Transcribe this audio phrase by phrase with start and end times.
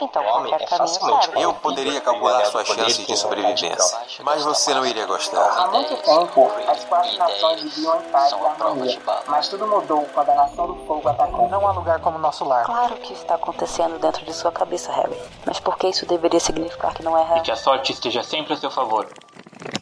[0.00, 1.42] então qualquer caminho serve.
[1.42, 5.42] Eu poderia calcular suas chances de sobrevivência, mas você não iria gostar.
[5.58, 10.30] Há muito tempo, as quatro nações viviam em paz e harmonia, mas tudo mudou quando
[10.30, 11.48] a Nação do Fogo atacou.
[11.48, 12.64] Não há lugar como nosso lar.
[12.64, 15.16] Claro que está acontecendo dentro de sua cabeça, Harry.
[15.44, 17.42] Mas por que isso deveria significar que não é E real?
[17.42, 19.08] que a sorte esteja sempre a seu favor.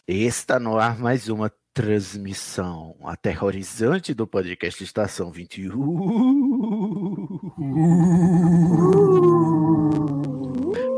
[0.09, 5.75] Está no ar mais uma transmissão aterrorizante do podcast Estação 21.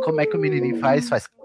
[0.09, 1.07] Como é que o menininho faz?
[1.07, 1.29] Faz.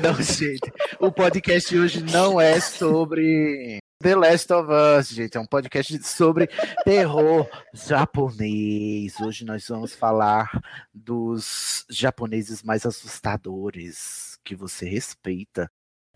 [0.00, 0.72] Não, gente.
[1.00, 5.36] O podcast hoje não é sobre The Last of Us, gente.
[5.36, 6.46] É um podcast sobre
[6.84, 9.18] terror japonês.
[9.20, 10.48] Hoje nós vamos falar
[10.94, 15.68] dos japoneses mais assustadores que você respeita.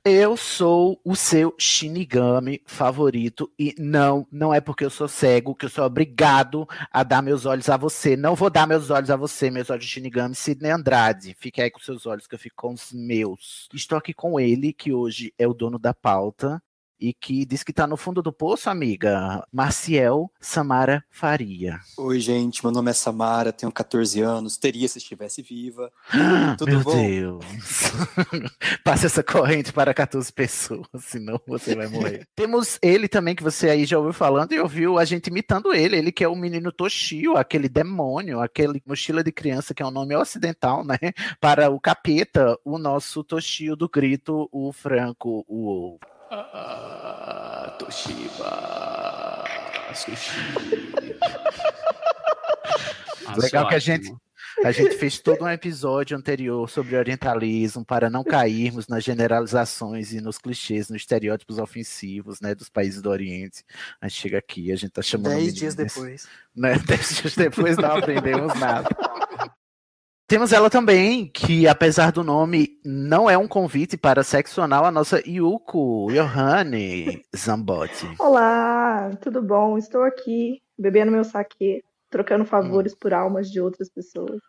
[0.06, 5.64] Eu sou o seu Shinigami favorito e não, não é porque eu sou cego que
[5.64, 8.14] eu sou obrigado a dar meus olhos a você.
[8.14, 11.34] Não vou dar meus olhos a você, meus olhos de Shinigami, Sidney Andrade.
[11.41, 13.66] Fique aí com seus olhos que eu fico com os meus.
[13.72, 16.62] Estou aqui com ele, que hoje é o dono da pauta
[17.05, 19.47] e que diz que tá no fundo do poço, amiga.
[19.52, 21.78] Marciel Samara Faria.
[21.98, 25.92] Oi, gente, meu nome é Samara, tenho 14 anos, teria se estivesse viva.
[26.56, 26.96] Tudo Meu bom?
[26.96, 27.44] Deus.
[28.83, 32.27] Passe essa corrente para 14 pessoas, senão você vai morrer.
[32.34, 35.98] Temos ele também, que você aí já ouviu falando e ouviu a gente imitando ele.
[35.98, 39.91] Ele que é o menino Toshio, aquele demônio, aquele mochila de criança, que é um
[39.91, 40.96] nome ocidental, né?
[41.39, 45.98] Para o capeta, o nosso Toshio do grito, o Franco, o
[46.30, 49.44] Ah, Toshiba.
[49.94, 50.41] Sushi.
[53.39, 54.14] Legal que a gente,
[54.62, 60.20] a gente fez todo um episódio anterior sobre orientalismo para não cairmos nas generalizações e
[60.20, 63.64] nos clichês, nos estereótipos ofensivos, né, dos países do Oriente.
[64.01, 66.29] A gente chega aqui, a gente tá chamando Dez meninas, dias depois.
[66.55, 66.79] Né?
[66.86, 68.89] Dez dias depois não aprendemos nada.
[70.27, 74.90] Temos ela também, que apesar do nome, não é um convite para sexo anal, a
[74.90, 78.08] nossa Yuko Johanne Zambotti.
[78.18, 79.77] Olá, tudo bom?
[79.77, 84.40] Estou aqui bebendo meu saque, trocando favores por almas de outras pessoas.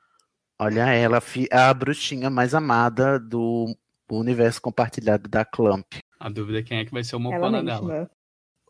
[0.58, 1.22] Olha ela,
[1.52, 3.76] a bruxinha mais amada do
[4.10, 5.96] universo compartilhado da Clamp.
[6.18, 8.10] A dúvida é quem é que vai ser o mocona dela.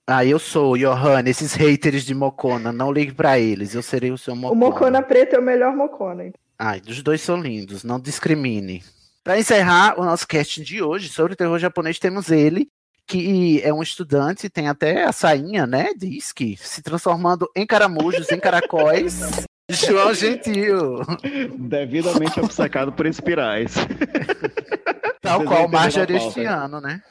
[0.08, 4.18] Ah, eu sou, Johanna, esses haters de Mocona, não ligue pra eles, eu serei o
[4.18, 4.60] seu O Mocona.
[4.60, 6.32] Mocona preto é o melhor Mocona.
[6.58, 8.84] Ai, dos dois são lindos, não discrimine.
[9.24, 12.70] Pra encerrar o nosso casting de hoje sobre terror japonês, temos ele,
[13.08, 18.32] que é um estudante, tem até a sainha, né, diz que se transformando em caramujos,
[18.32, 19.20] em caracóis.
[19.68, 21.00] João Gentil,
[21.58, 23.74] Devidamente obcecado por espirais.
[25.22, 27.02] tal Vocês qual entender Marjorie este ano, né?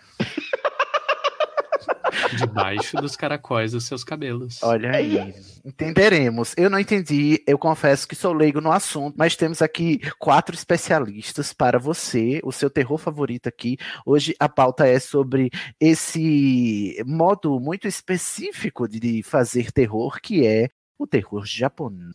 [2.36, 4.62] Debaixo dos caracóis dos seus cabelos.
[4.62, 6.54] Olha aí, entenderemos.
[6.56, 11.52] Eu não entendi, eu confesso que sou leigo no assunto, mas temos aqui quatro especialistas
[11.52, 13.76] para você, o seu terror favorito aqui.
[14.04, 21.06] Hoje a pauta é sobre esse modo muito específico de fazer terror, que é o
[21.06, 22.14] terror japonês.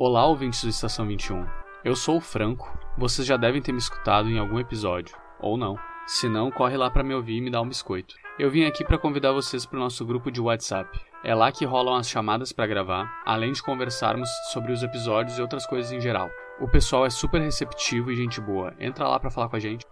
[0.00, 1.44] Olá, ouvintes do Estação 21.
[1.84, 2.72] Eu sou o Franco.
[2.96, 5.76] Vocês já devem ter me escutado em algum episódio, ou não.
[6.06, 8.14] Se não, corre lá pra me ouvir e me dá um biscoito.
[8.38, 11.00] Eu vim aqui pra convidar vocês pro nosso grupo de WhatsApp.
[11.24, 15.42] É lá que rolam as chamadas pra gravar, além de conversarmos sobre os episódios e
[15.42, 16.30] outras coisas em geral.
[16.60, 18.72] O pessoal é super receptivo e gente boa.
[18.78, 19.84] Entra lá pra falar com a gente.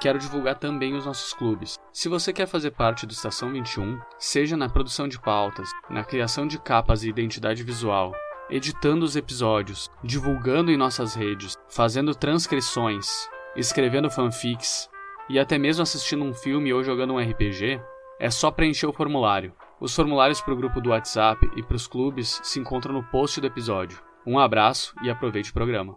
[0.00, 1.76] Quero divulgar também os nossos clubes.
[1.92, 6.48] Se você quer fazer parte do Estação 21, seja na produção de pautas, na criação
[6.48, 8.12] de capas e identidade visual,
[8.50, 14.88] editando os episódios, divulgando em nossas redes, fazendo transcrições, escrevendo fanfics
[15.28, 17.80] e até mesmo assistindo um filme ou jogando um RPG,
[18.18, 19.52] é só preencher o formulário.
[19.80, 23.40] Os formulários para o grupo do WhatsApp e para os clubes se encontram no post
[23.40, 24.00] do episódio.
[24.26, 25.96] Um abraço e aproveite o programa.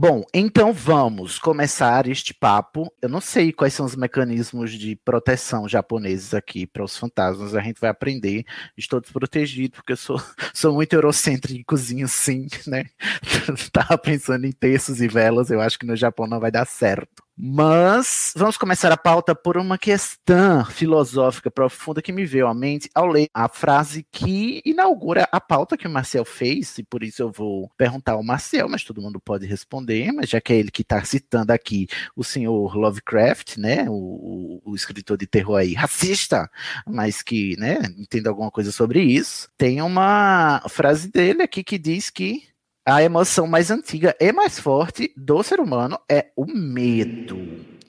[0.00, 2.88] Bom, então vamos começar este papo.
[3.02, 7.52] Eu não sei quais são os mecanismos de proteção japoneses aqui para os fantasmas.
[7.52, 8.44] A gente vai aprender.
[8.76, 10.22] Estou desprotegido porque eu sou,
[10.54, 12.84] sou muito eurocêntricozinho, sim, né?
[13.72, 15.50] Tava pensando em terços e velas.
[15.50, 17.27] Eu acho que no Japão não vai dar certo.
[17.40, 22.90] Mas vamos começar a pauta por uma questão filosófica profunda que me veio à mente
[22.92, 27.22] ao ler a frase que inaugura a pauta que o Marcel fez, e por isso
[27.22, 30.72] eu vou perguntar ao Marcel, mas todo mundo pode responder, mas já que é ele
[30.72, 31.86] que está citando aqui
[32.16, 36.50] o senhor Lovecraft, né, o, o, o escritor de terror aí, racista,
[36.84, 42.10] mas que, né, entende alguma coisa sobre isso, tem uma frase dele aqui que diz
[42.10, 42.42] que
[42.90, 47.36] a emoção mais antiga e mais forte do ser humano é o medo.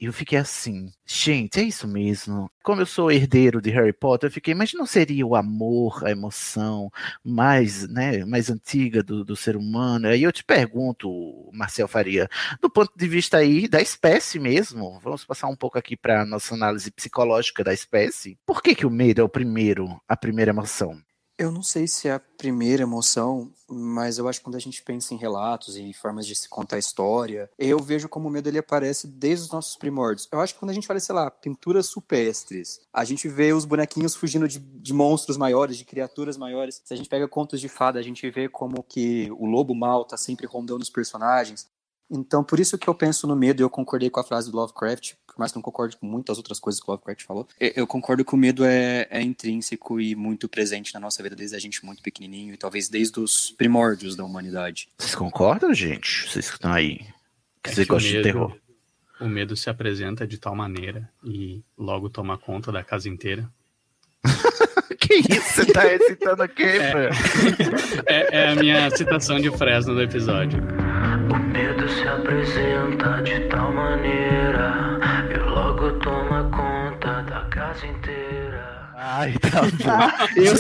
[0.02, 2.52] E eu fiquei assim, gente, é isso mesmo.
[2.62, 6.12] Como eu sou herdeiro de Harry Potter, eu fiquei, mas não seria o amor, a
[6.12, 6.92] emoção
[7.24, 10.08] mais, né, mais antiga do, do ser humano?
[10.10, 12.30] Aí eu te pergunto, Marcel Faria,
[12.62, 16.56] do ponto de vista aí da espécie mesmo, vamos passar um pouco aqui para nossa
[16.56, 18.38] análise psicológica da espécie.
[18.46, 20.98] Por que, que o medo é o primeiro, a primeira emoção?
[21.40, 24.84] Eu não sei se é a primeira emoção, mas eu acho que quando a gente
[24.84, 28.58] pensa em relatos e formas de se contar história, eu vejo como o medo ele
[28.58, 30.28] aparece desde os nossos primórdios.
[30.34, 33.64] Eu acho que quando a gente fala, sei lá, pinturas supestres, a gente vê os
[33.64, 36.82] bonequinhos fugindo de, de monstros maiores, de criaturas maiores.
[36.84, 40.04] Se a gente pega contos de fada, a gente vê como que o lobo mal
[40.04, 41.70] tá sempre rondando os personagens.
[42.12, 44.58] Então, por isso que eu penso no medo, e eu concordei com a frase do
[44.58, 47.48] Lovecraft, por mais que não concorde com muitas outras coisas que o Lovecraft falou.
[47.62, 51.56] Eu concordo que o medo é, é intrínseco e muito presente na nossa vida desde
[51.56, 54.90] a gente muito pequenininho e talvez desde os primórdios da humanidade.
[54.98, 56.28] Vocês concordam, gente?
[56.30, 56.98] Vocês que estão aí,
[57.64, 58.58] que É vocês gostam de medo- terror?
[59.22, 63.50] O medo se apresenta de tal maneira e logo toma conta da casa inteira.
[65.00, 65.64] que isso?
[65.64, 70.60] Você tá recitando o quê, É, é, é a minha citação de Fresno do episódio.
[70.62, 74.99] O medo se apresenta de tal maneira
[76.00, 78.90] toma conta da casa inteira.
[78.96, 80.36] Ai, tá bom.
[80.36, 80.56] Eu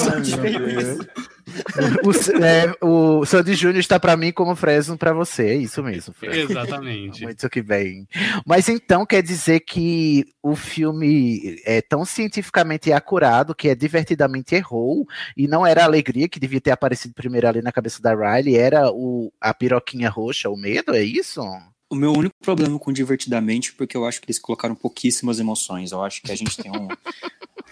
[2.03, 6.13] o, é, o Sandy Júnior está para mim como Fresno para você, é isso mesmo.
[6.13, 6.51] Fresno.
[6.51, 7.23] Exatamente.
[7.23, 8.07] Muito que bem.
[8.45, 15.05] Mas então quer dizer que o filme é tão cientificamente acurado que é divertidamente errou
[15.35, 18.55] e não era a alegria que devia ter aparecido primeiro ali na cabeça da Riley,
[18.55, 21.41] era o, a piroquinha roxa, o medo, é isso?
[21.89, 25.91] O meu único problema com Divertidamente, porque eu acho que eles colocaram pouquíssimas emoções.
[25.91, 26.87] Eu acho que a gente tem um,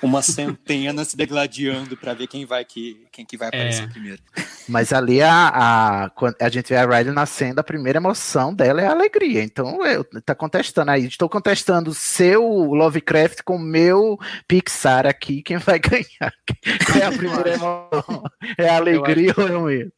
[0.01, 3.87] uma centena se degladiando para ver quem vai que quem que vai aparecer É.
[3.87, 4.21] primeiro.
[4.67, 5.47] Mas ali a,
[6.05, 9.43] a, quando a gente vê a Riley nascendo, a primeira emoção dela é a alegria.
[9.43, 11.05] Então, eu tá contestando aí.
[11.05, 15.41] Estou contestando o seu Lovecraft com o meu Pixar aqui.
[15.41, 16.33] Quem vai ganhar?
[16.99, 18.23] É a primeira emoção.
[18.57, 19.91] É a alegria ou é o medo?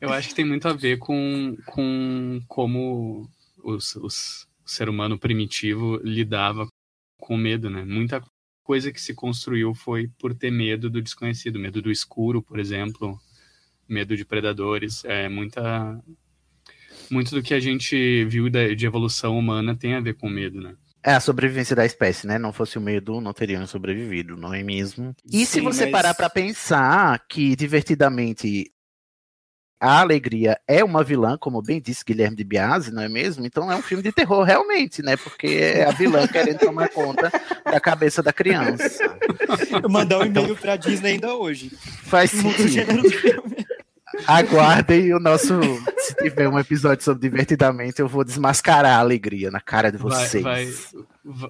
[0.00, 3.28] Eu acho que tem muito a ver com, com como
[3.62, 6.66] os, os- o ser humano primitivo lidava
[7.18, 7.84] com medo, né?
[7.84, 8.22] Muita
[8.62, 13.18] coisa que se construiu foi por ter medo do desconhecido, medo do escuro, por exemplo,
[13.88, 15.04] medo de predadores.
[15.04, 16.00] É muita
[17.10, 20.74] muito do que a gente viu de evolução humana tem a ver com medo, né?
[21.02, 22.38] É a sobrevivência da espécie, né?
[22.38, 25.14] Não fosse o medo, não teriam sobrevivido, não é mesmo?
[25.30, 28.72] E se Sim, você mas- parar pra pensar que divertidamente
[29.84, 33.44] a alegria é uma vilã, como bem disse Guilherme de Biase, não é mesmo?
[33.44, 35.16] Então é um filme de terror realmente, né?
[35.16, 37.30] Porque é a vilã querendo tomar conta
[37.64, 39.16] da cabeça da criança.
[39.82, 41.70] Eu mandar um e-mail pra Disney ainda hoje.
[42.04, 43.02] Faz sentido.
[44.26, 45.58] Aguardem o nosso.
[45.98, 50.10] Se tiver um episódio sobre divertidamente, eu vou desmascarar a alegria na cara de Vai,
[50.26, 50.42] vocês.
[50.42, 50.68] vai,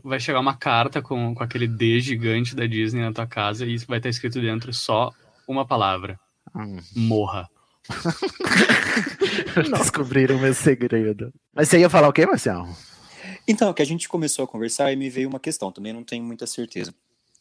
[0.03, 3.77] vai chegar uma carta com, com aquele D gigante da Disney na tua casa e
[3.87, 5.13] vai estar escrito dentro só
[5.47, 6.19] uma palavra:
[6.55, 6.79] Hum.
[6.97, 7.49] morra.
[9.79, 11.33] Descobriram meu segredo.
[11.53, 12.69] Mas você ia falar o quê, Marcelo?
[13.47, 16.25] Então, que a gente começou a conversar e me veio uma questão, também não tenho
[16.25, 16.95] muita certeza.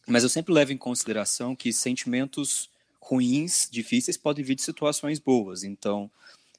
[0.08, 2.70] Mas eu sempre levo em consideração que sentimentos
[3.02, 5.64] ruins, difíceis, podem vir de situações boas.
[5.64, 6.12] Então,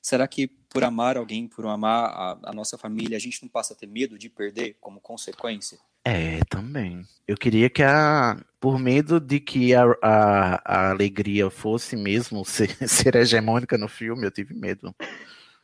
[0.04, 3.72] será que por amar alguém, por amar a, a nossa família, a gente não passa
[3.72, 5.78] a ter medo de perder como consequência?
[6.04, 7.02] É, também.
[7.26, 8.36] Eu queria que a.
[8.60, 14.26] Por medo de que a, a, a alegria fosse mesmo ser, ser hegemônica no filme,
[14.26, 14.94] eu tive medo.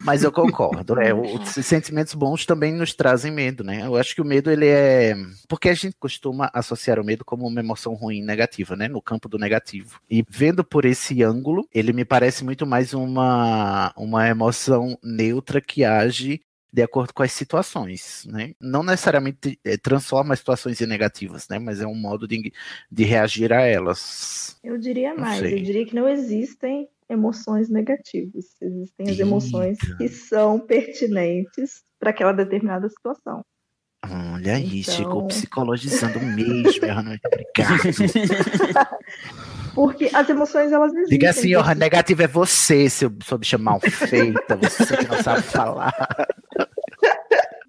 [0.02, 3.84] Mas eu concordo, é, os sentimentos bons também nos trazem medo, né?
[3.84, 5.14] Eu acho que o medo ele é
[5.48, 8.88] porque a gente costuma associar o medo como uma emoção ruim, negativa, né?
[8.88, 10.00] No campo do negativo.
[10.10, 15.84] E vendo por esse ângulo, ele me parece muito mais uma uma emoção neutra que
[15.84, 16.40] age
[16.72, 18.54] de acordo com as situações, né?
[18.60, 21.58] Não necessariamente eh, transforma as situações em negativas, né?
[21.58, 22.52] Mas é um modo de,
[22.90, 24.58] de reagir a elas.
[24.62, 28.44] Eu diria mais, eu diria que não existem emoções negativas.
[28.60, 33.44] Existem as emoções que são pertinentes para aquela determinada situação.
[34.02, 37.02] Olha aí, Então- chegou psicologizando mesmo, Johan.
[37.02, 37.82] Muito obrigado.
[39.74, 41.18] Porque as emoções, elas existem.
[41.18, 45.42] Diga assim, Existem- negativo é você, seu sua bicha mal feita, você que não sabe
[45.42, 45.92] falar.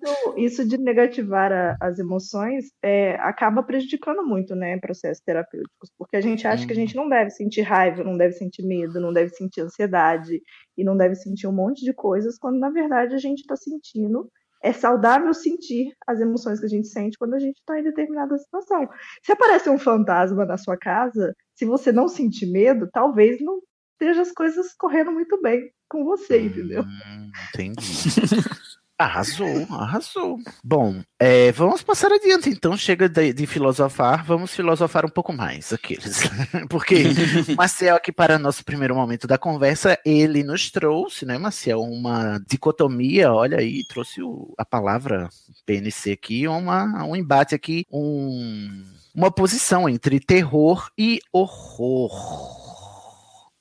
[0.04, 6.18] Isso- Isso de negativar a- as emoções é, acaba prejudicando muito, né, processos terapêuticos, porque
[6.18, 9.14] a gente acha que a gente não deve sentir raiva, não deve sentir medo, não
[9.14, 10.42] deve sentir ansiedade
[10.78, 14.30] e não deve sentir um monte de coisas, quando na verdade a gente está sentindo.
[14.64, 18.38] É saudável sentir as emoções que a gente sente quando a gente está em determinada
[18.38, 18.88] situação.
[19.24, 23.60] Se aparece um fantasma na sua casa, se você não sentir medo, talvez não
[23.94, 26.84] esteja as coisas correndo muito bem com você, entendeu?
[27.54, 27.82] Entendi.
[29.02, 30.38] Arrasou, arrasou.
[30.64, 32.78] Bom, é, vamos passar adiante então.
[32.78, 36.22] Chega de, de filosofar, vamos filosofar um pouco mais aqueles.
[36.70, 37.04] Porque
[37.58, 43.34] Maciel, aqui para nosso primeiro momento da conversa, ele nos trouxe, né, Maciel, uma dicotomia,
[43.34, 45.30] olha aí, trouxe o- a palavra
[45.66, 48.84] PNC aqui, uma, um embate aqui, um,
[49.16, 52.12] uma posição entre terror e horror.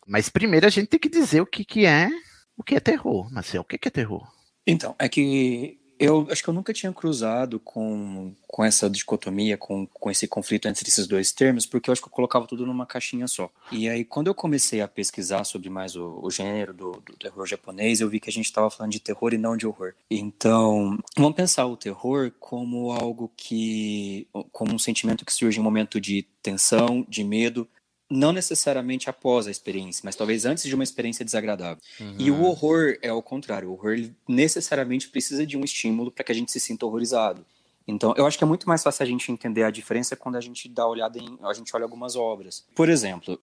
[0.07, 2.11] Mas primeiro a gente tem que dizer o que, que é
[2.57, 3.63] o que é terror, Marcel.
[3.63, 4.27] O que, que é terror?
[4.71, 9.87] Então, é que eu acho que eu nunca tinha cruzado com, com essa dicotomia, com,
[9.87, 12.87] com esse conflito entre esses dois termos, porque eu acho que eu colocava tudo numa
[12.87, 13.51] caixinha só.
[13.71, 17.47] E aí, quando eu comecei a pesquisar sobre mais o, o gênero do, do terror
[17.47, 19.93] japonês, eu vi que a gente estava falando de terror e não de horror.
[20.11, 24.27] Então, vamos pensar o terror como algo que.
[24.53, 27.69] como um sentimento que surge em um momento de tensão, de medo,
[28.11, 31.83] não necessariamente após a experiência, mas talvez antes de uma experiência desagradável.
[32.19, 33.71] E o horror é o contrário.
[33.71, 33.97] O horror
[34.29, 37.47] necessariamente precisa de um estímulo para que a gente se sinta horrorizado.
[37.87, 40.41] Então, eu acho que é muito mais fácil a gente entender a diferença quando a
[40.41, 42.67] gente dá olhada em, a gente olha algumas obras.
[42.75, 43.41] Por exemplo,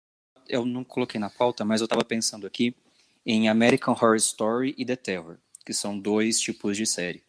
[0.49, 2.75] eu não coloquei na pauta, mas eu estava pensando aqui
[3.25, 7.26] em American Horror Story e The Terror, que são dois tipos de série.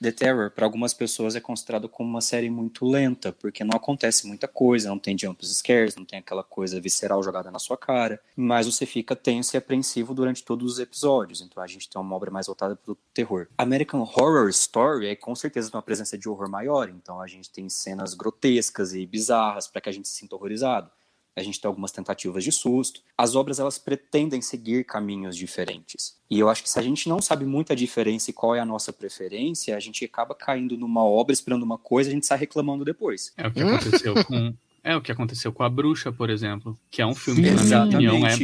[0.00, 4.26] The Terror, para algumas pessoas, é considerado como uma série muito lenta, porque não acontece
[4.26, 8.20] muita coisa, não tem jump scares, não tem aquela coisa visceral jogada na sua cara,
[8.36, 11.40] mas você fica tenso e apreensivo durante todos os episódios.
[11.40, 13.48] Então a gente tem uma obra mais voltada para o terror.
[13.56, 17.68] American Horror Story é com certeza uma presença de horror maior, então a gente tem
[17.68, 20.90] cenas grotescas e bizarras para que a gente se sinta horrorizado.
[21.36, 23.02] A gente tem algumas tentativas de susto.
[23.16, 26.16] As obras elas pretendem seguir caminhos diferentes.
[26.30, 28.60] E eu acho que se a gente não sabe muito a diferença e qual é
[28.60, 32.26] a nossa preferência, a gente acaba caindo numa obra esperando uma coisa e a gente
[32.26, 33.32] sai reclamando depois.
[33.36, 34.54] É o que aconteceu com.
[34.82, 37.64] É o que aconteceu com A Bruxa, por exemplo, que é um filme que, na
[37.64, 38.36] minha opinião, é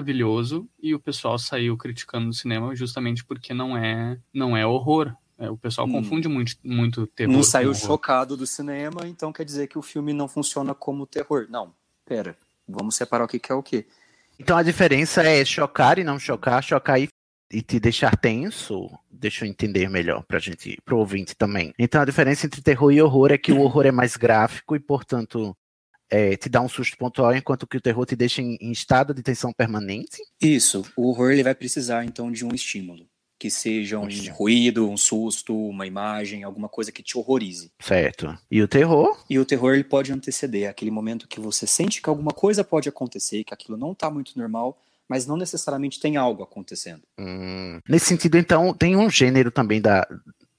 [0.00, 5.14] maravilhoso e o pessoal saiu criticando no cinema justamente porque não é, não é horror.
[5.38, 5.92] É, o pessoal Hum.
[5.92, 7.32] confunde muito, muito terror.
[7.32, 11.46] não saiu chocado do cinema, então quer dizer que o filme não funciona como terror.
[11.50, 11.74] Não,
[12.06, 12.36] pera,
[12.66, 13.84] vamos separar o que que é o que.
[14.38, 17.08] Então a diferença é chocar e não chocar, chocar e,
[17.50, 18.88] e te deixar tenso.
[19.10, 21.72] Deixa eu entender melhor pra gente, pro ouvinte também.
[21.78, 24.80] Então a diferença entre terror e horror é que o horror é mais gráfico e,
[24.80, 25.56] portanto,
[26.10, 29.12] é, te dá um susto pontual, enquanto que o terror te deixa em, em estado
[29.12, 30.22] de tensão permanente.
[30.40, 33.08] Isso, o horror ele vai precisar então de um estímulo,
[33.38, 37.70] que seja um ruído, um susto, uma imagem, alguma coisa que te horrorize.
[37.80, 38.36] Certo.
[38.50, 39.16] E o terror?
[39.28, 42.88] E o terror ele pode anteceder aquele momento que você sente que alguma coisa pode
[42.88, 44.78] acontecer, que aquilo não tá muito normal,
[45.08, 47.02] mas não necessariamente tem algo acontecendo.
[47.18, 50.06] Hum, Nesse sentido, então, tem um gênero também da,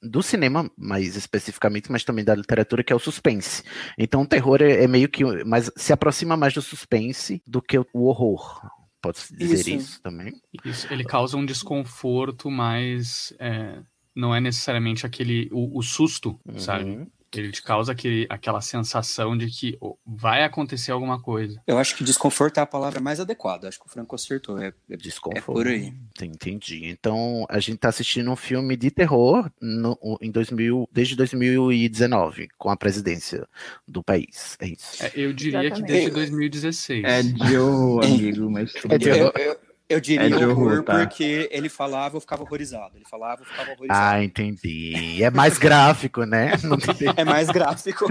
[0.02, 3.64] do cinema, mais especificamente, mas também da literatura, que é o suspense.
[3.98, 7.78] Então, o terror é, é meio que mais, se aproxima mais do suspense do que
[7.78, 8.62] o horror.
[9.01, 9.70] Pode-se dizer isso.
[9.70, 10.01] Isso.
[10.01, 10.34] também?
[10.66, 13.82] Isso, ele causa um desconforto, mas é,
[14.16, 16.60] não é necessariamente aquele o, o susto, Uhum.
[16.60, 17.08] sabe?
[17.38, 21.62] Ele te causa aquele, aquela sensação de que vai acontecer alguma coisa.
[21.65, 23.67] Eu acho que desconforto é a palavra mais adequada.
[23.67, 24.58] Acho que o Franco acertou.
[24.60, 25.38] É, é, Desconforto.
[25.38, 25.94] é por aí.
[26.22, 26.86] Entendi.
[26.86, 32.70] Então, a gente tá assistindo um filme de terror no, em 2000, desde 2019, com
[32.70, 33.48] a presidência
[33.88, 34.58] do país.
[34.60, 35.03] É isso.
[35.03, 35.91] É, eu diria que Exatamente.
[35.91, 37.03] desde 2016.
[37.03, 39.20] É de horror, amigo, mas tudo É.
[39.20, 41.00] Eu, eu, eu diria É horror, tá?
[41.00, 42.91] porque ele falava, eu ficava horrorizado.
[42.96, 44.00] Ele falava, eu ficava horrorizado.
[44.15, 45.24] Ah, entendi.
[45.24, 46.51] É mais gráfico, né?
[47.15, 48.06] É mais gráfico.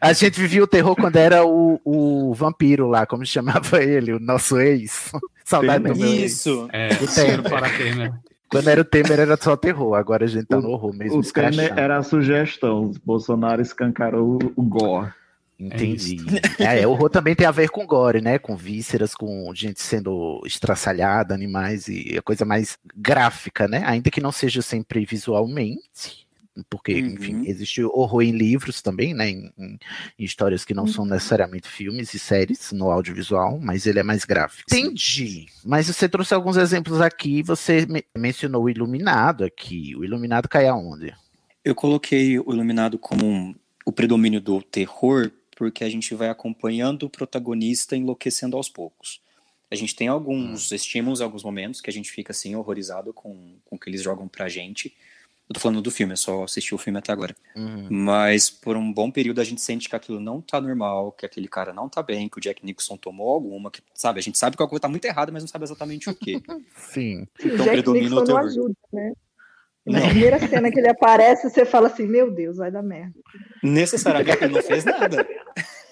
[0.00, 4.18] A gente vivia o terror quando era o, o vampiro lá, como chamava ele, o
[4.20, 5.12] nosso ex.
[5.44, 6.32] Saudade do meu ex.
[6.32, 6.68] Isso.
[6.72, 7.42] É, O Temer.
[7.42, 8.12] para Temer.
[8.48, 11.22] Quando era o Temer era só terror, agora a gente tá no horror mesmo, O
[11.22, 12.92] Temer era a sugestão.
[13.04, 15.10] Bolsonaro escancarou o gore.
[15.58, 16.18] Entendi.
[16.58, 18.38] É, é, o horror também tem a ver com gore, né?
[18.38, 23.82] Com vísceras, com gente sendo estraçalhada, animais e a coisa mais gráfica, né?
[23.86, 25.04] Ainda que não seja sempre
[25.50, 26.26] visualmente,
[26.70, 29.28] porque, enfim, existe horror em livros também, né?
[29.30, 29.78] Em, em-
[30.18, 31.10] em histórias que não são Uhum.
[31.10, 34.64] necessariamente filmes e séries no audiovisual, mas ele é mais gráfico.
[34.70, 35.46] Entendi.
[35.64, 39.94] Mas você trouxe alguns exemplos aqui, você me- mencionou o Iluminado aqui.
[39.96, 41.14] O Iluminado cai aonde?
[41.64, 47.04] Eu coloquei o Iluminado como um- o predomínio do terror, porque a gente vai acompanhando
[47.04, 49.20] o protagonista enlouquecendo aos poucos.
[49.68, 53.74] A gente tem alguns estímulos, alguns momentos que a gente fica assim horrorizado com, com
[53.74, 54.94] o que eles jogam pra gente.
[55.48, 57.34] Eu tô falando do filme, eu só assisti o filme até agora.
[57.56, 57.88] Uhum.
[57.90, 61.48] Mas por um bom período a gente sente que aquilo não tá normal, que aquele
[61.48, 64.18] cara não tá bem, que o Jack Nicholson tomou alguma, que, sabe?
[64.18, 66.42] A gente sabe que alguma coisa tá muito errada, mas não sabe exatamente o quê.
[66.76, 67.26] Sim.
[67.44, 68.40] E o Então Jack predomina o Nixon não terror.
[68.40, 69.12] ajuda, né?
[69.86, 73.14] Na primeira cena que ele aparece, você fala assim, meu Deus, vai dar merda.
[73.62, 75.26] Necessariamente ele não fez nada.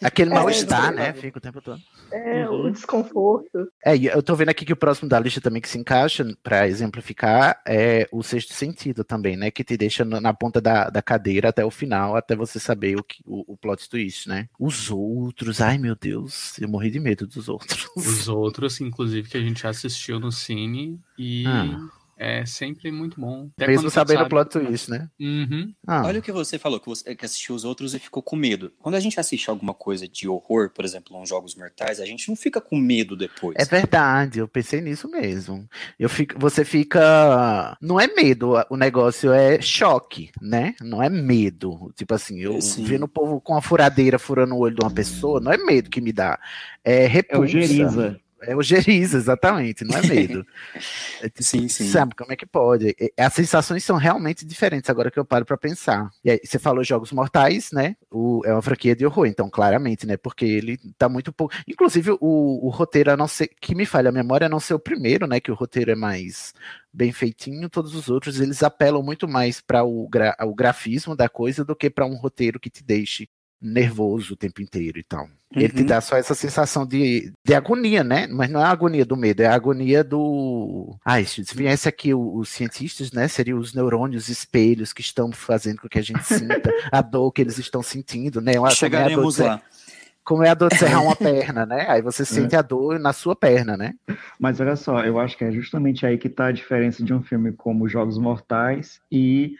[0.02, 1.12] Aquele É, mal-estar, é né?
[1.14, 1.80] Fica o tempo todo.
[2.12, 2.66] É, Uhum.
[2.66, 3.68] o desconforto.
[3.82, 6.68] É, eu tô vendo aqui que o próximo da lista também que se encaixa, pra
[6.68, 9.50] exemplificar, é o sexto sentido também, né?
[9.50, 13.02] Que te deixa na ponta da, da cadeira até o final, até você saber o,
[13.04, 14.48] que, o, o plot twist, né?
[14.58, 17.88] Os outros, ai meu Deus, eu morri de medo dos outros.
[17.96, 21.78] Os outros, inclusive, que a gente já assistiu no cine e Ah.
[22.16, 23.48] É sempre muito bom.
[23.56, 25.08] Até Mesmo sabendo o sabe- plot twist, né?
[25.20, 25.72] Uhum.
[25.86, 26.04] Ah.
[26.06, 28.72] Olha o que você falou, que você que assistiu os outros e ficou com medo.
[28.80, 32.28] Quando a gente assiste alguma coisa de horror, por exemplo, uns Jogos Mortais, a gente
[32.28, 33.56] não fica com medo depois.
[33.58, 35.68] É verdade, eu pensei nisso mesmo.
[35.98, 37.76] Eu fico, você fica.
[37.80, 40.74] Não é medo, o negócio é choque, né?
[40.80, 41.92] Não é medo.
[41.96, 42.84] Tipo assim, eu Sim.
[42.84, 45.90] vendo o povo com a furadeira furando o olho de uma pessoa, não é medo
[45.90, 46.38] que me dá.
[46.82, 47.42] É repulsa.
[47.42, 48.20] ojeriza.
[48.46, 50.46] É ojeriza, exatamente, não é medo.
[51.20, 51.86] É tipo, Sim, sim.
[51.88, 52.94] Sabe como é que pode?
[53.00, 56.10] É, As sensações são realmente diferentes agora que eu paro pra pensar.
[56.24, 57.96] E aí, você falou Jogos Mortais, né?
[58.10, 60.16] O, é uma franquia de horror, então, claramente, né?
[60.16, 61.54] Porque ele tá muito pouco.
[61.66, 62.18] Inclusive, o,
[62.66, 65.26] o roteiro, a não ser que me falha a memória, a não ser o primeiro,
[65.26, 65.40] né?
[65.40, 66.52] Que o roteiro é mais
[66.92, 71.28] bem feitinho, todos os outros eles apelam muito mais para o, gra o grafismo da
[71.28, 73.28] coisa do que para um roteiro que te deixe
[73.60, 75.28] nervoso o tempo inteiro e tal.
[75.54, 75.86] Ele te Uhum.
[75.86, 78.26] dá só essa sensação de, de agonia, né?
[78.26, 80.96] Mas não é a agonia do medo, é a agonia do.
[81.04, 83.28] Ah, se viesse aqui os cientistas, né?
[83.28, 87.40] Seriam os neurônios espelhos que estão fazendo com que a gente sinta a dor que
[87.40, 88.58] eles estão sentindo, né?
[88.58, 89.62] Uma- como é a dor de Chegaremos lá.
[90.24, 91.86] Como é a dor de serrar uma perna, né?
[91.88, 93.94] Aí você sente a dor na sua perna, né?
[94.40, 97.22] Mas olha só, eu acho que é justamente aí que está a diferença de um
[97.22, 99.54] filme como Jogos Mortais e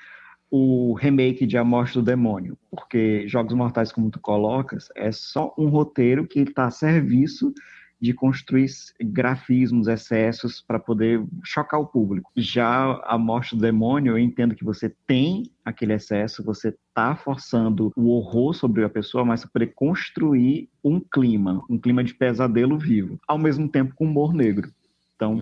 [0.51, 2.57] o remake de A Morte do Demônio.
[2.71, 7.53] Porque Jogos Mortais, como tu colocas, é só um roteiro que está a serviço
[8.01, 8.67] de construir
[9.01, 12.31] grafismos, excessos para poder chocar o público.
[12.37, 17.91] Já A Morte do Demônio, eu entendo que você tem aquele excesso, você está forçando
[17.97, 22.79] o horror sobre a pessoa, mas para poder construir um clima, um clima de pesadelo
[22.79, 24.71] vivo, ao mesmo tempo com humor negro.
[25.17, 25.41] Então,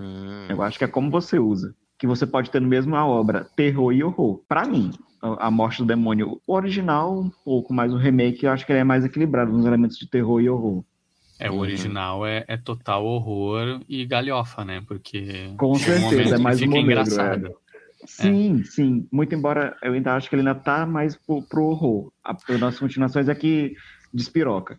[0.49, 1.75] eu acho que é como você usa.
[2.03, 4.43] Que você pode ter no mesmo a obra terror e horror.
[4.49, 4.91] Para mim,
[5.23, 8.81] a Morte do Demônio, o original, um pouco, mas o remake eu acho que ele
[8.81, 10.83] é mais equilibrado nos elementos de terror e horror.
[11.39, 14.83] É, o original é, é total horror e galhofa, né?
[14.85, 17.47] Porque Com um certeza, é mais fica humor engraçado.
[17.47, 17.53] é.
[18.05, 19.07] Sim, sim.
[19.13, 22.11] Muito embora eu ainda acho que ele ainda tá mais pro, pro horror.
[22.25, 23.77] A, nas continuações é que
[24.13, 24.77] despiroca.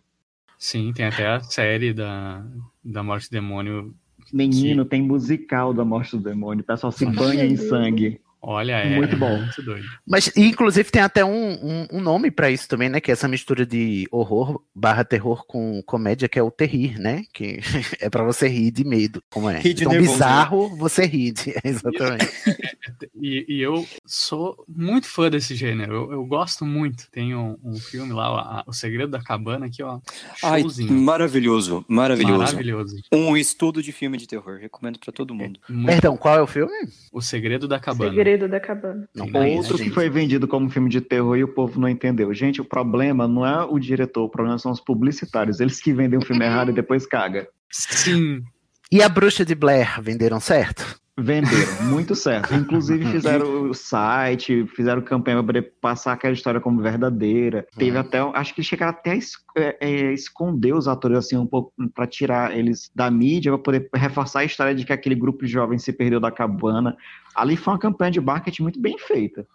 [0.58, 2.44] Sim, tem até a série da,
[2.84, 3.94] da Morte do Demônio.
[4.34, 6.62] Menino, tem musical da Morte do Demônio.
[6.62, 8.20] O pessoal se banha em sangue.
[8.46, 9.38] Olha, é Muito bom.
[9.38, 9.86] muito doido.
[10.06, 13.00] Mas, inclusive, tem até um, um, um nome pra isso também, né?
[13.00, 17.22] Que é essa mistura de horror barra terror com comédia, que é o terrir, né?
[17.32, 17.60] Que
[18.00, 19.58] é pra você rir de medo, como é.
[19.60, 21.32] Rir de Tão nervoso, bizarro, você ri.
[21.32, 22.28] de- Exatamente.
[23.16, 25.94] E, e eu sou muito fã desse gênero.
[25.94, 27.10] Eu, eu gosto muito.
[27.10, 29.98] Tem um, um filme lá, a- O Segredo da Cabana, aqui, ó.
[30.42, 30.92] Ai, Showzinho.
[30.92, 32.38] maravilhoso, maravilhoso.
[32.38, 32.96] Maravilhoso.
[33.12, 35.58] Um estudo de filme de terror, recomendo pra todo mundo.
[35.68, 36.72] Muito Perdão, qual é o filme?
[37.12, 38.10] O Segredo da Cabana.
[38.10, 39.08] Segredo da cabana.
[39.14, 42.32] Não conheço, Outro que foi vendido como filme de terror e o povo não entendeu.
[42.34, 45.60] Gente, o problema não é o diretor, o problema são os publicitários.
[45.60, 47.48] Eles que vendem o filme errado e depois caga.
[47.70, 48.42] Sim.
[48.90, 51.00] E a Bruxa de Blair venderam certo?
[51.16, 52.52] Venderam, muito certo.
[52.54, 57.66] Inclusive fizeram o site, fizeram campanha para poder passar aquela história como verdadeira.
[57.78, 61.46] Teve até, acho que chegaram até a es- é, é, esconder os atores assim um
[61.46, 65.44] pouco para tirar eles da mídia, para poder reforçar a história de que aquele grupo
[65.44, 66.96] de jovens se perdeu da cabana.
[67.34, 69.46] Ali foi uma campanha de marketing muito bem feita.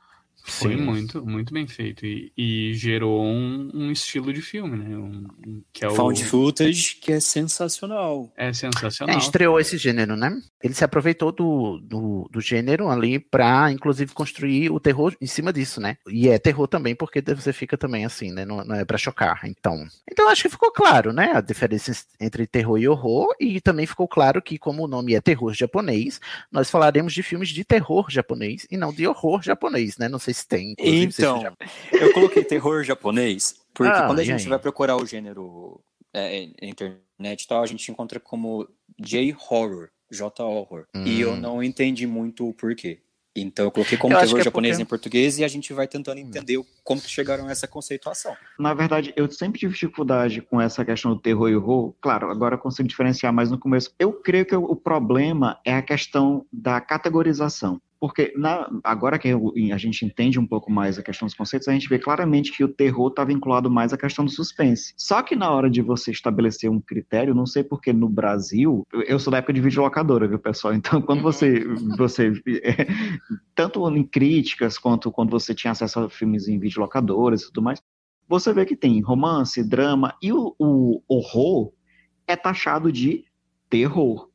[0.49, 0.81] Foi Sim.
[0.81, 2.05] muito, muito bem feito.
[2.05, 4.97] E, e gerou um, um estilo de filme, né?
[4.97, 5.95] Um, um- que é o.
[5.95, 8.31] Found footage, que é sensacional.
[8.37, 9.17] É É, sensacional.
[9.17, 10.41] estreou esse gênero, né?
[10.63, 15.51] Ele se aproveitou do, do, do gênero ali pra, inclusive, construir o terror em cima
[15.53, 15.97] disso, né?
[16.07, 18.45] E é terror também, porque você fica também assim, né?
[18.45, 19.41] Não, não é pra chocar.
[19.45, 21.31] Então, então acho que ficou claro, né?
[21.33, 23.35] A diferença entre terror e horror.
[23.39, 26.19] E também ficou claro que, como o nome é terror japonês,
[26.51, 30.07] nós falaremos de filmes de terror japonês e não de horror japonês, né?
[30.07, 30.38] Não sei sei se
[30.79, 31.53] Então, já-
[31.99, 34.49] eu coloquei terror japonês, porque Ah, quando a gente aí?
[34.49, 35.79] vai procurar o gênero
[36.13, 38.67] é, na internet e tal, a gente encontra como
[38.99, 40.85] J-horror, J-horror.
[41.05, 41.37] E eu Hum.
[41.39, 42.99] não entendi muito o porquê.
[43.35, 45.87] Então eu coloquei como Eu terror é japonês porque- em português e a gente vai
[45.87, 48.35] tentando entender como que chegaram a essa conceituação.
[48.57, 51.93] Na verdade, eu sempre tive dificuldade com essa questão do terror e horror.
[52.01, 53.93] Claro, agora eu consigo diferenciar mais no começo.
[53.99, 57.79] Eu creio que o problema é a questão da categorização.
[57.99, 61.67] Porque na- agora que eu- a gente entende um pouco mais a questão dos conceitos,
[61.67, 64.93] a gente vê claramente que o terror está vinculado mais à questão do suspense.
[64.95, 69.19] Só que na hora de você estabelecer um critério, não sei porque no Brasil, eu-
[69.19, 70.73] sou da época de videolocadora, viu, pessoal?
[70.99, 71.65] Então, quando você,
[71.97, 72.31] você
[72.63, 72.87] é,
[73.53, 77.81] tanto em críticas quanto quando você tinha acesso a filmes em videolocadoras e tudo mais,
[78.27, 81.73] você vê que tem romance, drama e o, o horror
[82.27, 83.25] é taxado de
[83.69, 84.29] terror.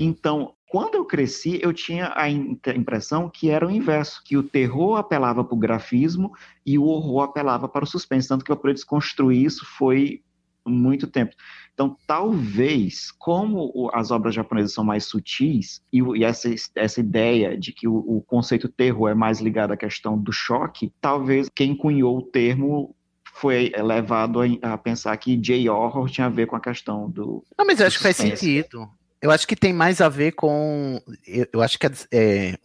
[0.00, 4.96] Então, quando eu cresci, eu tinha a impressão que era o inverso, que o terror
[4.96, 6.32] apelava para o grafismo
[6.64, 10.22] e o horror apelava para o suspense, tanto que eu para desconstruir isso foi
[10.66, 11.34] muito tempo.
[11.72, 17.72] Então, talvez, como as obras japonesas são mais sutis, e, e essa, essa ideia de
[17.72, 22.18] que o, o conceito terror é mais ligado à questão do choque, talvez quem cunhou
[22.18, 22.94] o termo
[23.32, 27.44] foi levado a, a pensar que J-horror tinha a ver com a questão do.
[27.56, 28.36] Não, mas eu acho que faz suspense.
[28.36, 28.90] sentido.
[29.20, 31.00] Eu acho que tem mais a ver com.
[31.26, 32.56] Eu, eu acho que a, é,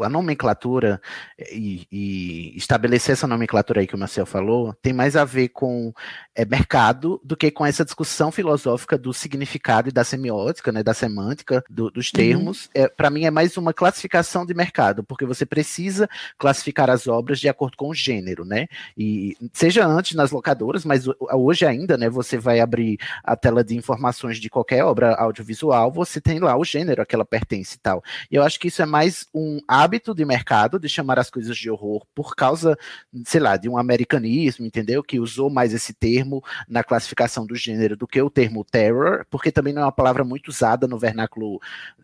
[0.00, 1.00] a nomenclatura
[1.38, 5.48] é, e, e estabelecer essa nomenclatura aí que o Marcel falou tem mais a ver
[5.48, 5.92] com
[6.34, 10.92] é, mercado do que com essa discussão filosófica do significado e da semiótica, né, da
[10.94, 12.68] semântica do- dos termos.
[12.74, 17.38] É, Para mim é mais uma classificação de mercado, porque você precisa classificar as obras
[17.38, 18.66] de acordo com o gênero, né?
[18.96, 22.08] E seja antes nas locadoras, mas ho- hoje ainda, né?
[22.10, 26.64] Você vai abrir a tela de informações de qualquer obra audiovisual, você tem lá o
[26.64, 28.02] gênero a que ela pertence e tal.
[28.30, 31.56] E eu acho que isso é mais um hábito de mercado de chamar as coisas
[31.56, 32.76] de horror por causa,
[33.24, 35.02] sei lá, de um americanismo, entendeu?
[35.02, 39.52] Que usou mais esse termo na classificação do gênero do que o termo terror, porque
[39.52, 41.60] também não é uma palavra muito usada no vernáculo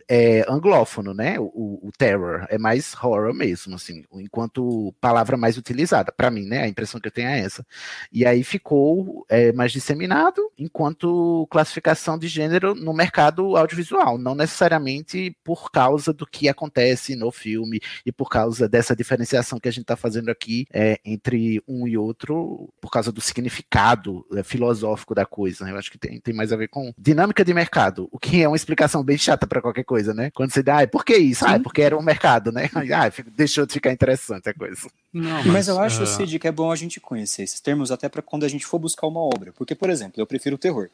[0.09, 1.39] é, anglófono, né?
[1.39, 6.63] O, o terror é mais horror mesmo, assim, enquanto palavra mais utilizada, para mim, né?
[6.63, 7.65] A impressão que eu tenho é essa.
[8.11, 13.88] E aí ficou é, mais disseminado enquanto classificação de gênero no mercado audiovisual,
[14.19, 19.69] não necessariamente por causa do que acontece no filme e por causa dessa diferenciação que
[19.69, 24.43] a gente está fazendo aqui é, entre um e outro, por causa do significado é,
[24.43, 25.65] filosófico da coisa.
[25.65, 25.73] né?
[25.73, 28.49] Eu acho que tem, tem mais a ver com dinâmica de mercado, o que é
[28.49, 30.31] uma explicação bem chata para qualquer coisa, né?
[30.35, 31.47] Quando você diz, ah, por que isso?
[31.47, 32.69] Ah, é porque era um mercado, né?
[32.99, 34.89] Ah, deixou de ficar interessante a coisa.
[35.13, 38.09] Não, Mas, eu ah, acho, Cid, que é bom a gente conhecer esses termos até
[38.09, 39.53] para quando a gente for buscar uma obra.
[39.53, 40.89] Porque, por exemplo, eu prefiro o terror.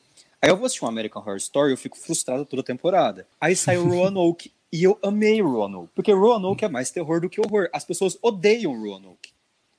[0.44, 3.26] Aí eu vou assistir um American Horror Story eu fico frustrado toda temporada.
[3.40, 5.88] Aí sai o Roanoke e eu amei o Roanoke.
[5.94, 7.70] Porque Roanoke é mais terror do que horror.
[7.72, 9.30] As pessoas odeiam o Roanoke.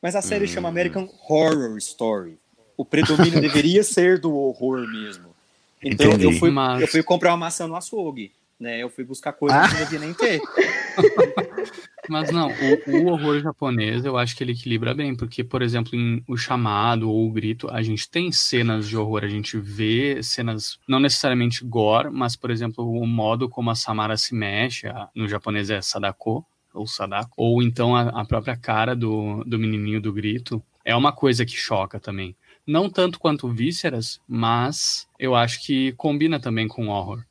[0.01, 2.39] Mas a série chama American Horror Story.
[2.75, 5.36] O predomínio deveria ser do horror mesmo.
[5.84, 8.32] Então eu fui, Mas- eu fui comprar uma maçã no açougue.
[8.60, 8.82] Né?
[8.82, 9.67] Eu fui buscar coisas Ah.
[9.67, 10.41] que não devia nem ter.
[12.10, 15.96] Mas não, o, o horror japonês eu acho que ele equilibra bem, porque, por exemplo,
[15.96, 20.22] em O Chamado ou O Grito, a gente tem cenas de horror, a gente vê
[20.22, 25.10] cenas, não necessariamente gore, mas, por exemplo, o modo como a Samara se mexe, a-
[25.15, 30.02] no japonês é Sadako, ou Sadako, ou então a, a própria cara do, do menininho
[30.02, 32.36] do grito, é uma coisa que choca também.
[32.68, 37.24] Não tanto quanto Vísceras, mas eu acho que combina também com horror.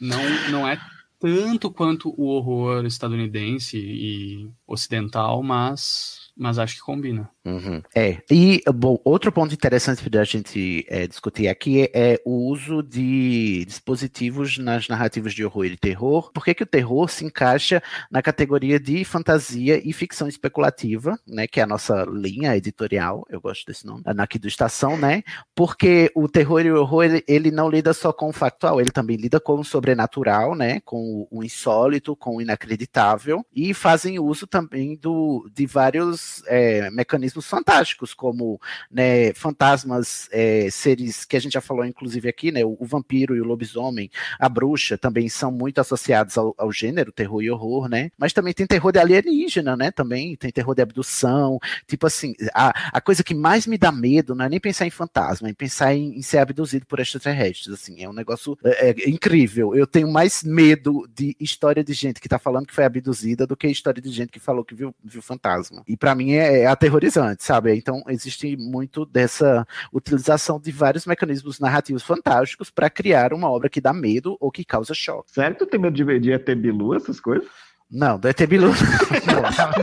[0.00, 0.20] Não,
[0.50, 0.78] não é
[1.20, 7.30] tanto quanto o horror estadunidense e ocidental, mas, mas acho que combina.
[7.44, 7.82] Uhum.
[7.94, 12.50] É, e bom, outro ponto interessante para a gente é, discutir aqui é, é o
[12.50, 16.30] uso de dispositivos nas narrativas de horror e terror.
[16.32, 21.46] Por que, que o terror se encaixa na categoria de fantasia e ficção especulativa, né?
[21.46, 25.22] Que é a nossa linha editorial, eu gosto desse nome, aqui do Estação, né?
[25.54, 28.90] Porque o terror e o horror ele, ele não lida só com o factual, ele
[28.90, 30.80] também lida com o sobrenatural, né?
[30.84, 37.30] Com o insólito, com o inacreditável e fazem uso também do, de vários é, mecanismos
[37.46, 42.64] fantásticos, como né, fantasmas, é, seres que a gente já falou, inclusive aqui, né?
[42.64, 47.12] O, o vampiro e o lobisomem, a bruxa também são muito associados ao, ao gênero
[47.12, 48.10] terror e horror, né?
[48.18, 49.90] Mas também tem terror de alienígena, né?
[49.90, 54.34] Também tem terror de abdução, tipo assim, a, a coisa que mais me dá medo
[54.34, 58.02] não é nem pensar em fantasma, é pensar em, em ser abduzido por extraterrestres, assim,
[58.02, 59.74] é um negócio é, é incrível.
[59.74, 63.56] Eu tenho mais medo de história de gente que tá falando que foi abduzida do
[63.56, 65.82] que história de gente que falou que viu, viu fantasma.
[65.86, 67.74] E para mim é, é aterrorizante, sabe?
[67.74, 73.80] Então existe muito dessa utilização de vários mecanismos narrativos fantásticos para criar uma obra que
[73.80, 75.32] dá medo ou que causa choque.
[75.32, 77.48] Sério tu tem medo de, de ET Bilu, essas coisas?
[77.90, 78.72] Não, do ET Bilu.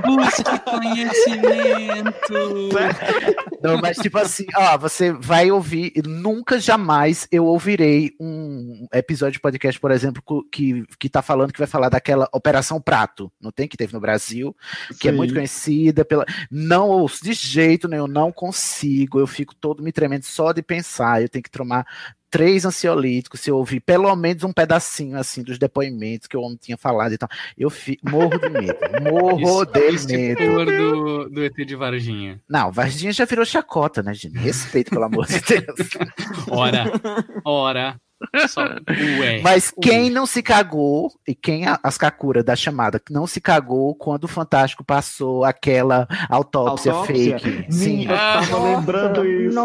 [0.05, 2.33] Busque conhecimento.
[3.61, 9.41] Não, mas tipo assim, ó, você vai ouvir, nunca jamais eu ouvirei um episódio de
[9.41, 13.67] podcast, por exemplo, que, que tá falando que vai falar daquela Operação Prato, não tem?
[13.67, 14.55] Que teve no Brasil,
[14.99, 15.17] que é Sim.
[15.17, 16.25] muito conhecida pela.
[16.49, 21.21] Não ouço de jeito nenhum, não consigo, eu fico todo me tremendo só de pensar,
[21.21, 21.85] eu tenho que tomar
[22.29, 26.57] três ansiolíticos, se eu ouvir pelo menos um pedacinho assim dos depoimentos que o homem
[26.61, 28.77] tinha falado e tal, eu fi- morro de medo,
[29.11, 30.65] morro Isso, de isso medo.
[30.65, 32.41] do, do ET de Varginha.
[32.49, 34.37] Não, Varginha já virou chacota, né, gente?
[34.37, 35.89] Respeito, pelo amor de Deus.
[36.49, 36.85] Ora,
[37.45, 37.95] ora.
[38.47, 38.61] Só,
[39.19, 39.41] ué.
[39.43, 43.93] Mas quem não se cagou, e quem a- as Kakura da chamada não se cagou
[43.95, 47.39] quando o Fantástico passou aquela autópsia, Autópsia?
[47.39, 47.71] fake?
[47.71, 47.97] Sim.
[47.97, 49.59] Minha, eu tava lembrando isso.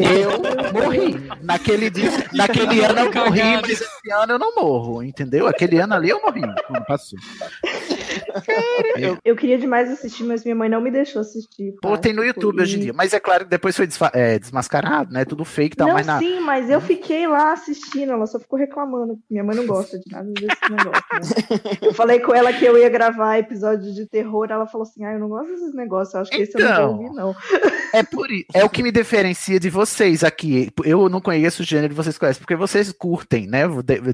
[0.00, 1.16] Eu morri.
[1.42, 5.46] Naquele dia, naquele ano eu morri, mas esse ano eu não morro, entendeu?
[5.48, 7.18] Aquele ano ali eu morri quando passou.
[8.96, 11.74] Eu, eu queria demais assistir, mas minha mãe não me deixou assistir.
[11.82, 12.92] Pô, tem no tipo, YouTube hoje em dia.
[12.92, 15.24] Mas é claro que depois foi desfa- é, desmascarado, né?
[15.24, 16.18] Tudo fake e tal, não, mas na.
[16.18, 19.18] sim, mas eu fiquei lá assistindo, ela só ficou reclamando.
[19.30, 21.04] Minha mãe não gosta de nada desse negócio.
[21.12, 21.78] Né?
[21.82, 25.12] Eu falei com ela que eu ia gravar episódio de terror, ela falou assim: ah,
[25.12, 26.96] eu não gosto desses negócios, eu acho que esse eu não Então.
[26.96, 27.34] vou ouvir, não.
[27.92, 30.70] É por i- é o que me diferencia de vocês aqui.
[30.84, 33.62] Eu não conheço o gênero, vocês conhecem, porque vocês curtem, né?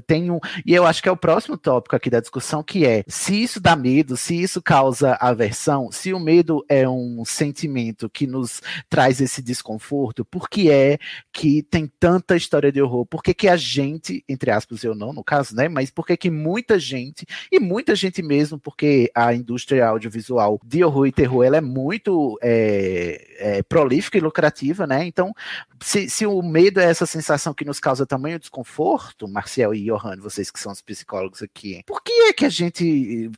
[0.05, 3.03] Tem um, e eu acho que é o próximo tópico aqui da discussão, que é
[3.07, 3.83] se isso dá medo,
[4.15, 10.25] se isso causa aversão, se o medo é um sentimento que nos traz esse desconforto,
[10.25, 10.97] por que é
[11.31, 13.05] que tem tanta história de horror?
[13.05, 15.67] Por que, que a gente, entre aspas, eu não, no caso, né?
[15.67, 20.83] Mas por que, que muita gente, e muita gente mesmo, porque a indústria audiovisual de
[20.83, 25.05] horror e terror ela é muito é, é, prolífica e lucrativa, né?
[25.05, 25.33] Então,
[25.81, 30.17] se, se o medo é essa sensação que nos causa tamanho desconforto, Marcel e Johan,
[30.17, 33.29] vocês que são os psicólogos aqui, por que é que a gente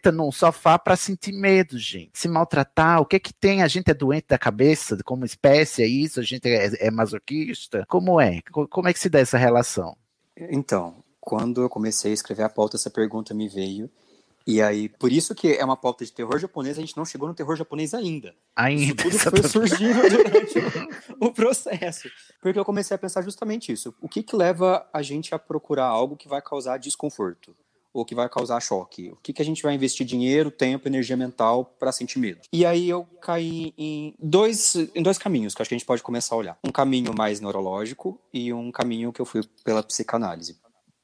[0.00, 2.10] senta num sofá para sentir medo, gente?
[2.14, 3.62] Se maltratar, o que é que tem?
[3.62, 6.18] A gente é doente da cabeça como espécie, é isso?
[6.18, 7.84] A gente é, é masoquista?
[7.88, 8.40] Como é?
[8.50, 9.96] Co- Como é que se dá essa relação?
[10.36, 13.90] Então, quando eu comecei a escrever a pauta, essa pergunta me veio.
[14.46, 17.28] E aí, por isso que é uma pauta de terror japonês, a gente não chegou
[17.28, 18.34] no terror japonês ainda.
[18.56, 19.06] Ainda.
[19.06, 20.58] Isso tudo foi surgindo durante
[21.20, 22.08] o, o processo.
[22.40, 23.94] Porque eu comecei a pensar justamente isso.
[24.00, 27.54] O que, que leva a gente a procurar algo que vai causar desconforto?
[27.92, 29.10] Ou que vai causar choque?
[29.10, 32.40] O que, que a gente vai investir dinheiro, tempo, energia mental para sentir medo?
[32.52, 36.02] E aí eu caí em dois, em dois caminhos que acho que a gente pode
[36.02, 36.58] começar a olhar.
[36.64, 40.58] Um caminho mais neurológico e um caminho que eu fui pela psicanálise.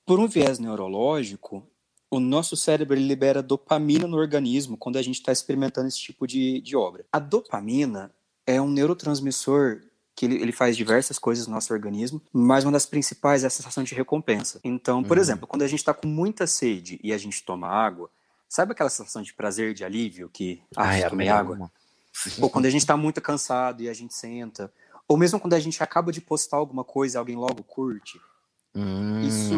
[0.07, 1.67] Por um viés neurológico,
[2.11, 6.61] o nosso cérebro libera dopamina no organismo quando a gente está experimentando esse tipo de,
[6.61, 7.05] de obra.
[7.13, 8.15] A dopamina
[8.47, 9.81] é um neurotransmissor
[10.17, 13.51] que ele, ele faz diversas coisas no nosso organismo, mas uma das principais é a
[13.51, 14.59] sensação de recompensa.
[14.65, 15.23] Então, por Uhum.
[15.23, 18.09] exemplo, quando a gente está com muita sede e a gente toma água,
[18.49, 21.39] sabe aquela sensação de prazer, de alívio que ah, Ai, tomei amo.
[21.53, 21.71] água?
[22.41, 24.73] Ou quando a gente está muito cansado e a gente senta,
[25.07, 28.19] ou mesmo quando a gente acaba de postar alguma coisa e alguém logo curte.
[29.23, 29.55] Isso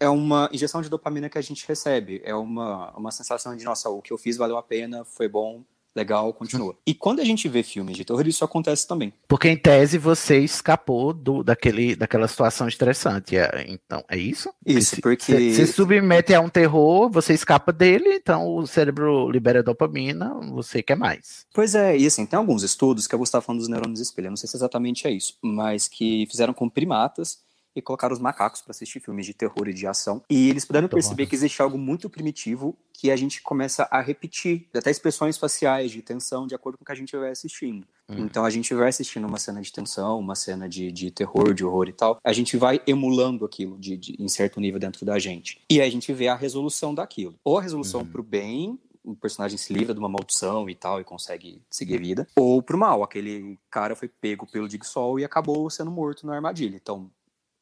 [0.00, 2.20] é uma injeção de dopamina que a gente recebe.
[2.24, 5.62] É uma, uma sensação de, nossa, o que eu fiz valeu a pena, foi bom,
[5.94, 6.76] legal, continua.
[6.86, 9.12] E quando a gente vê filmes de terror, isso acontece também.
[9.26, 13.36] Porque em tese você escapou do, daquele, daquela situação estressante.
[13.36, 14.52] é- então, é isso?
[14.64, 19.30] Isso, se, porque- Se, se submete a um terror, você escapa dele, então o cérebro
[19.30, 21.46] libera dopamina, você quer mais.
[21.52, 24.30] Pois é, e assim, tem alguns estudos que eu estava falando dos neurônios espelho, eu
[24.30, 27.38] não sei se exatamente é isso, mas que fizeram com primatas
[27.78, 30.22] e colocaram os macacos para assistir filmes de terror e de ação.
[30.28, 31.28] E eles puderam perceber bom.
[31.30, 36.02] que existe algo muito primitivo que a gente começa a repetir, até expressões faciais de
[36.02, 37.86] tensão de acordo com o que a gente vai assistindo.
[38.08, 38.24] Hum.
[38.24, 41.64] Então a gente vai assistindo uma cena de tensão, uma cena de, de terror, de
[41.64, 45.18] horror e tal, a gente vai emulando aquilo de, de- em certo nível dentro da
[45.18, 45.60] gente.
[45.70, 47.36] E aí a gente vê a resolução daquilo.
[47.44, 51.04] Ou a resolução pro bem, o personagem se livra de uma maldição e tal e
[51.04, 55.70] consegue seguir a vida, ou pro mal, aquele cara foi pego pelo Digsol e acabou
[55.70, 56.76] sendo morto na armadilha.
[56.76, 57.10] Então,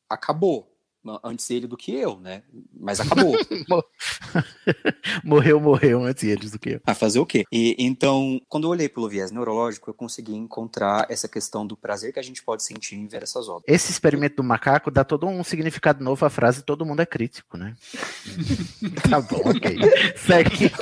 [0.08, 0.72] acabou.
[1.22, 2.42] Antes ele do que eu, né?
[2.78, 3.32] Mas acabou.
[5.22, 6.80] morreu, morreu antes eles do que eu.
[6.84, 7.44] A fazer o quê?
[7.52, 12.12] E então, quando eu olhei pelo viés neurológico, eu consegui encontrar essa questão do prazer
[12.12, 13.64] que a gente pode sentir em ver essas obras.
[13.68, 17.56] Esse experimento do macaco dá todo um significado novo à frase todo mundo é crítico,
[17.56, 17.76] né?
[19.08, 19.76] tá bom, ok.
[20.16, 20.72] Segue.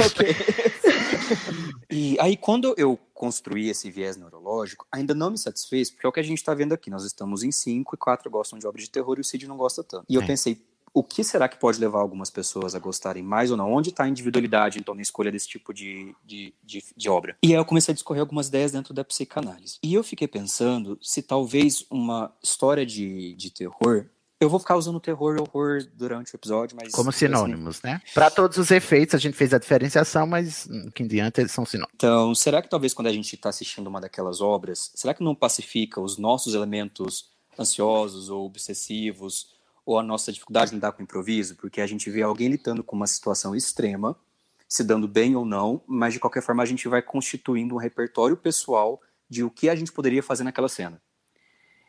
[1.91, 6.13] E aí, quando eu construí esse viés neurológico, ainda não me satisfez, porque é o
[6.13, 6.91] que a gente está vendo aqui.
[6.91, 9.57] Nós estamos em cinco e quatro gostam de obra de terror e o Cid não
[9.57, 10.05] gosta tanto.
[10.09, 10.27] E eu É.
[10.27, 13.73] pensei, o que será que pode levar algumas pessoas a gostarem mais ou não?
[13.73, 17.37] Onde está a individualidade, então, na escolha desse tipo de, de, de, de obra?
[17.43, 19.79] E aí eu comecei a discorrer algumas ideias dentro da psicanálise.
[19.83, 24.07] E eu fiquei pensando se talvez uma história de, de terror
[24.40, 26.92] Eu vou ficar usando terror e horror durante o episódio, mas.
[26.92, 27.87] Como sinônimos, assim...
[27.87, 28.03] né?
[28.12, 31.64] Para todos os efeitos, a gente fez a diferenciação, mas que em diante eles são
[31.64, 31.94] sinônimos.
[31.94, 35.35] Então, será que talvez quando a gente está assistindo uma daquelas obras, será que não
[35.35, 39.55] pacifica os nossos elementos ansiosos ou obsessivos,
[39.87, 41.57] ou a nossa dificuldade de lidar com o improviso?
[41.57, 44.16] Porque a gente vê alguém lidando com uma situação extrema,
[44.68, 48.37] se dando bem ou não, mas de qualquer forma a gente vai constituindo um repertório
[48.37, 51.01] pessoal de o que a gente poderia fazer naquela cena.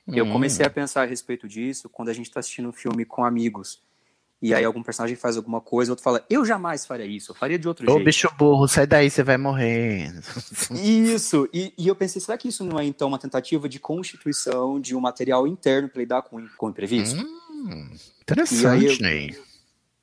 [0.08, 3.24] Eu comecei a pensar a respeito disso quando a gente está assistindo um filme com
[3.26, 3.82] amigos.
[4.41, 7.58] E aí algum personagem faz alguma coisa, outro fala, eu jamais faria isso, eu faria
[7.58, 8.06] de outro Ô, jeito.
[8.06, 10.13] bicho burro, sai daí, você vai morrer.
[10.76, 14.80] Isso, e, e eu pensei, será que isso não é então uma tentativa de constituição
[14.80, 17.26] de um material interno para lidar com, com o imprevisto?
[17.26, 17.89] Hum,
[18.22, 19.46] interessante, e eu-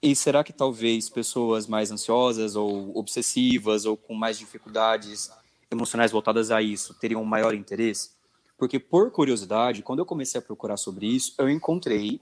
[0.02, 5.30] E será que talvez pessoas mais ansiosas ou obsessivas ou com mais dificuldades
[5.70, 8.10] emocionais voltadas a isso teriam um maior interesse?
[8.62, 12.20] Porque, por curiosidade, quando eu comecei a procurar sobre isso, eu encontrei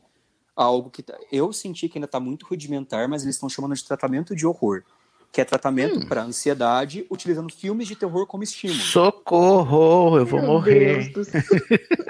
[0.57, 3.85] algo que tá- eu senti que ainda está muito rudimentar, mas eles estão chamando de
[3.85, 4.83] tratamento de horror,
[5.31, 8.81] que é tratamento para ansiedade utilizando filmes de terror como estímulo.
[8.81, 11.13] Socorro, eu vou Meu morrer.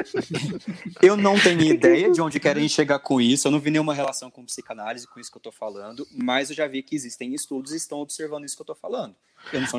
[1.02, 4.30] Eu não tenho ideia de onde querem chegar com isso, eu não vi nenhuma relação
[4.30, 7.72] com psicanálise com isso que eu tô falando, mas eu já vi que existem estudos
[7.72, 9.14] e estão observando isso que eu tô falando.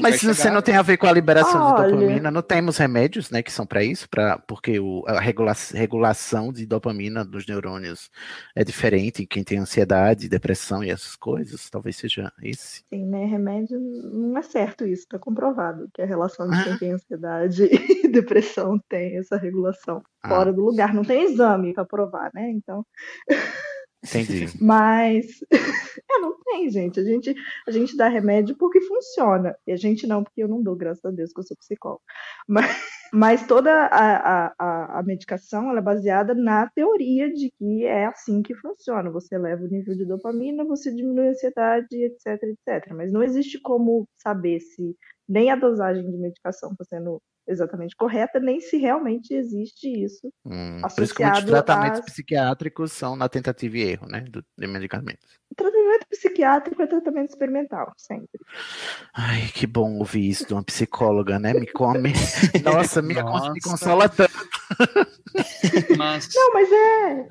[0.02, 1.86] Mas se você não tem a ver com a liberação Olha.
[1.86, 5.54] de dopamina, não temos remédios, né, que são para isso, para porque o, a regula-
[5.74, 8.10] regulação de dopamina dos neurônios
[8.56, 12.84] é diferente em quem tem ansiedade, depressão e essas coisas, talvez seja esse.
[12.89, 13.26] Sim, né?
[13.26, 16.63] Remédio não é certo isso, tá comprovado que a relação de Ah.
[16.63, 17.63] quem tem ansiedade
[18.04, 20.30] e depressão tem essa regulação Ah.
[20.30, 20.93] fora do lugar.
[20.93, 22.50] Não tem exame para provar, né?
[22.52, 22.86] Então,
[24.04, 24.48] Entendi.
[24.60, 25.26] mas
[26.12, 27.00] é, não tem, gente.
[27.00, 27.36] A gente
[27.68, 29.56] a gente dá remédio porque funciona.
[29.66, 32.02] E a gente não, porque eu não dou, graças a Deus, que eu sou psicóloga.
[32.48, 32.66] Mas,
[33.14, 38.42] mas toda a, a, a, medicação ela é baseada na teoria de que é assim
[38.42, 39.12] que funciona.
[39.12, 42.94] Você eleva o nível de dopamina, você diminui a ansiedade, etc, etc.
[42.96, 44.96] Mas não existe como saber se
[45.32, 50.82] nem a dosagem de medicação está sendo exatamente correta, nem se realmente existe isso Hum,
[50.96, 54.44] por isso que muitos associado tratamentos às psiquiátricos são na tentativa e erro, né, do,
[54.58, 55.39] de medicamentos.
[55.56, 58.39] Tratamento psiquiátrico é tratamento experimental, sempre.
[59.13, 61.54] Ai, que bom ouvir isso de uma psicóloga, né?
[61.54, 62.13] Me come.
[62.63, 63.52] Nossa, me, Nossa.
[63.52, 64.32] me consola tanto.
[65.98, 67.28] Mas Não, mas é,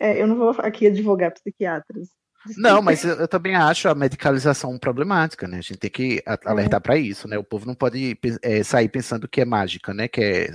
[0.00, 2.08] é, Eu não vou aqui advogar psiquiatras.
[2.56, 5.58] Não, mas eu, eu também acho a medicalização problemática, né?
[5.58, 7.38] A gente tem que a- alertar para isso, né?
[7.38, 10.08] O povo não pode eh, sair pensando que é mágica, né?
[10.08, 10.48] Que é,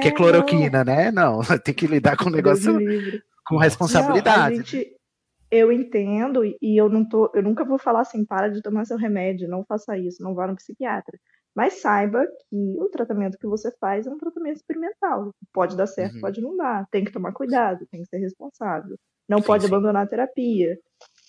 [0.00, 1.10] que é É, cloroquina, né?
[1.10, 2.82] Não, tem que lidar com o negócio
[3.44, 4.62] com Não, responsabilidade.
[4.62, 4.96] gente,
[5.50, 8.84] eu entendo e e eu não tô, eu nunca vou falar assim, para de tomar
[8.86, 11.18] seu remédio, não faça isso, não vá no psiquiatra.
[11.54, 15.32] Mas saiba que o tratamento que você faz é um tratamento experimental.
[15.52, 16.20] Pode dar certo, Uhum.
[16.20, 16.86] pode não dar.
[16.90, 18.96] Tem que tomar cuidado, tem que ser responsável.
[19.28, 19.66] Não Sim, pode sim.
[19.66, 20.78] abandonar a terapia.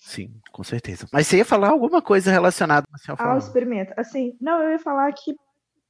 [0.06, 1.04] Sim, com certeza.
[1.12, 2.86] Mas você ia falar alguma coisa relacionada
[3.32, 3.92] Ao experimento.
[3.96, 5.34] Assim, não, eu ia falar que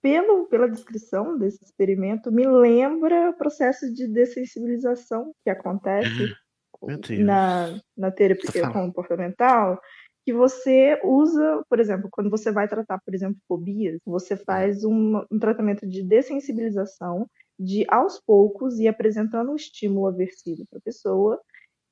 [0.00, 6.34] pelo, pela descrição desse experimento, me lembra o processo de dessensibilização que acontece
[6.78, 7.20] Deus.
[7.20, 9.78] na, na terapia comportamental,
[10.24, 15.22] que você usa, por exemplo, quando você vai tratar, por exemplo, fobias, você faz um,
[15.30, 17.28] um tratamento de dessensibilização,
[17.60, 21.38] de aos poucos ir apresentando um estímulo aversivo para a pessoa,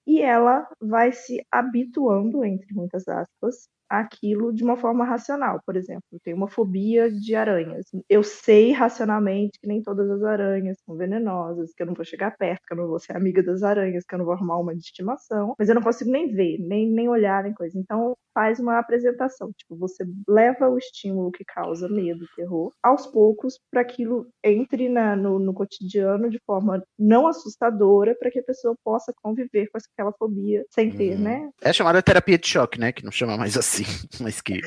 [0.07, 5.61] e ela vai se habituando, entre muitas aspas, àquilo de uma forma racional.
[5.65, 7.87] Por exemplo, eu tenho uma fobia de aranhas.
[8.09, 12.37] Eu sei racionalmente que nem todas as aranhas são venenosas, que eu não vou chegar
[12.37, 14.75] perto, que eu não vou ser amiga das aranhas, que eu não vou arrumar uma
[14.75, 17.79] de estimação, mas eu não consigo nem ver, nem, nem olhar, nem coisa.
[17.79, 19.53] Então, faz uma apresentação.
[19.57, 25.15] Tipo, você leva o estímulo que causa medo, terror, aos poucos, para aquilo entre na-
[25.15, 30.13] no, no cotidiano de forma não assustadora, para que a pessoa possa conviver com aquela
[30.13, 31.49] fobia sem ter, né?
[31.63, 32.93] É chamada terapia de choque, né?
[32.93, 33.74] Que não chama mais assim,
[34.21, 34.61] mas que.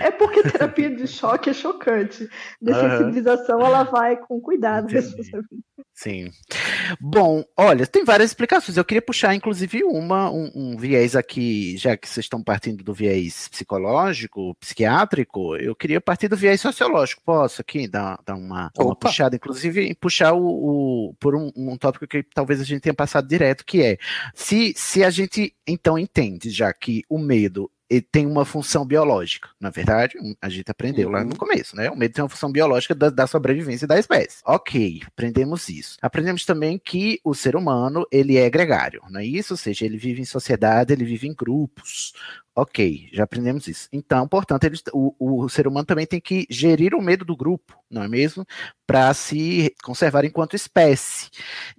[0.00, 2.28] É porque terapia de choque é chocante.
[2.60, 4.88] Dessensibilização, ela vai com cuidado.
[5.94, 6.30] Sim.
[7.00, 8.76] Bom, olha, tem várias explicações.
[8.76, 12.94] Eu queria puxar, inclusive, uma, um, um viés aqui, já que vocês estão partindo do
[12.94, 17.22] viés psicológico, psiquiátrico, eu queria partir do viés sociológico.
[17.24, 22.06] Posso aqui dar, dar uma, uma puxada, inclusive, puxar o, o- por um, um tópico
[22.06, 23.98] que talvez a gente tenha passado direto, que é
[24.34, 29.50] se, se a gente então entende já que o medo ele tem uma função biológica,
[29.60, 31.90] na verdade, a gente aprendeu lá no começo, né?
[31.90, 34.38] O medo tem uma função biológica da, da sobrevivência da espécie.
[34.46, 35.98] Ok, aprendemos isso.
[36.00, 39.52] Aprendemos também que o ser humano, ele é gregário, não é isso?
[39.52, 42.14] Ou seja, ele vive em sociedade, ele vive em grupos,
[42.54, 43.88] Ok, já aprendemos isso.
[43.90, 48.02] Então, portanto, o, o ser humano também tem que gerir o medo do grupo, não
[48.02, 48.44] é mesmo?
[48.86, 51.30] Para se conservar enquanto espécie.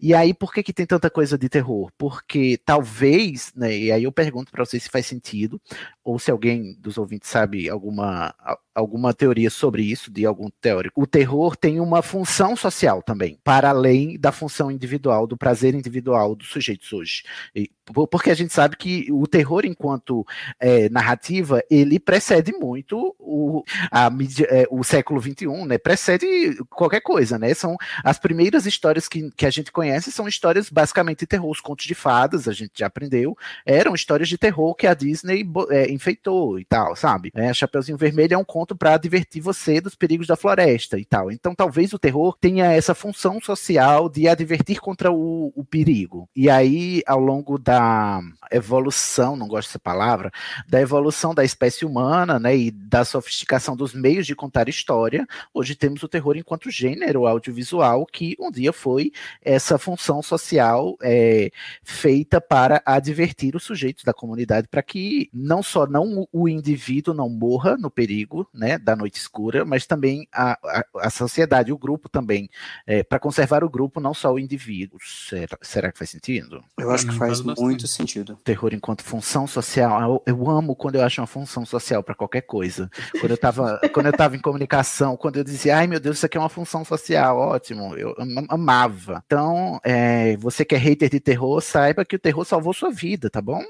[0.01, 1.91] E aí, por que, que tem tanta coisa de terror?
[1.95, 5.61] Porque talvez, né, e aí eu pergunto para vocês se faz sentido,
[6.03, 8.33] ou se alguém dos ouvintes sabe alguma,
[8.73, 11.01] alguma teoria sobre isso, de algum teórico.
[11.01, 16.35] O terror tem uma função social também, para além da função individual, do prazer individual
[16.35, 17.23] dos sujeitos hoje.
[17.55, 17.69] E,
[18.09, 20.25] porque a gente sabe que o terror, enquanto
[20.59, 24.09] é, narrativa, ele precede muito o, a,
[24.49, 25.77] é, o século XXI, né?
[25.77, 27.53] Precede qualquer coisa, né?
[27.53, 31.51] São as primeiras histórias que, que a gente conhece são histórias basicamente de terror.
[31.51, 35.45] Os contos de fadas, a gente já aprendeu, eram histórias de terror que a Disney
[35.69, 37.31] é, enfeitou e tal, sabe?
[37.35, 41.31] É, Chapeuzinho Vermelho é um conto para divertir você dos perigos da floresta e tal.
[41.31, 46.29] Então, talvez o terror tenha essa função social de advertir contra o, o perigo.
[46.35, 50.31] E aí, ao longo da evolução, não gosto dessa palavra,
[50.67, 55.75] da evolução da espécie humana, né, e da sofisticação dos meios de contar história, hoje
[55.75, 59.11] temos o terror enquanto gênero audiovisual que um dia foi
[59.41, 61.51] essa função social é,
[61.83, 67.29] feita para advertir os sujeitos da comunidade para que não só não o indivíduo não
[67.29, 72.07] morra no perigo, né, da noite escura, mas também a, a, a sociedade, o grupo
[72.07, 72.49] também,
[72.85, 74.99] é, para conservar o grupo, não só o indivíduo.
[75.01, 76.63] Será, será que faz sentido?
[76.77, 78.37] Eu acho que faz muito sentido.
[78.43, 82.41] Terror enquanto função social, eu, eu amo quando eu acho uma função social para qualquer
[82.41, 82.89] coisa.
[83.19, 86.25] Quando eu estava quando eu tava em comunicação, quando eu dizia, ai meu Deus, isso
[86.25, 88.15] aqui é uma função social, ótimo, eu
[88.49, 89.23] amava.
[89.25, 93.29] Então, é, você que é hater de terror, saiba que o terror salvou sua vida,
[93.29, 93.63] tá bom?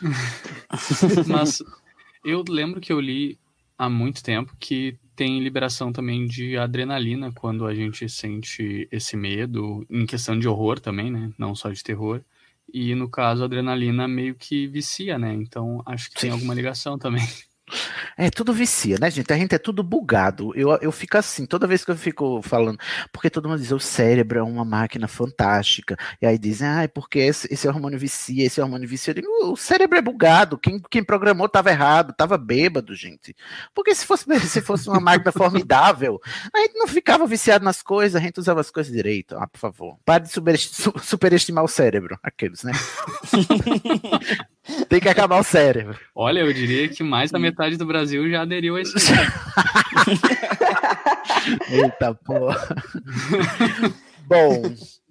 [1.26, 1.62] Mas
[2.24, 3.38] eu lembro que eu li
[3.80, 9.86] há muito tempo que tem liberação também de adrenalina quando a gente sente esse medo,
[9.88, 11.32] em questão de horror também, né?
[11.38, 12.22] Não só de terror.
[12.70, 15.32] E no caso, a adrenalina meio que vicia, né?
[15.32, 17.26] Então acho que tem alguma ligação também.
[18.16, 19.32] É, tudo vicia, né, gente?
[19.32, 20.52] A gente é tudo bugado.
[20.56, 22.78] Eu, eu fico assim, toda vez que eu fico falando,
[23.12, 25.96] porque todo mundo diz, o cérebro é uma máquina fantástica.
[26.20, 29.10] E aí dizem, ah, porque esse, esse hormônio vicia, esse hormônio vicia.
[29.10, 30.58] Eu digo, o cérebro é bugado.
[30.58, 33.34] Quem, quem programou estava errado, estava bêbado, gente.
[33.74, 36.20] Porque se fosse, se fosse uma máquina formidável,
[36.54, 39.36] a gente não ficava viciado nas coisas, a gente usava as coisas direito.
[39.36, 39.98] Ah, por favor.
[40.04, 40.30] Pare de
[41.02, 42.18] superestimar o cérebro.
[42.22, 42.72] Aqueles, né?
[44.88, 45.98] Tem que acabar o cérebro.
[46.14, 48.94] Olha, eu diria que mais da metade do Brasil já aderiu a esse.
[51.70, 52.76] Eita porra.
[54.26, 54.62] Bom,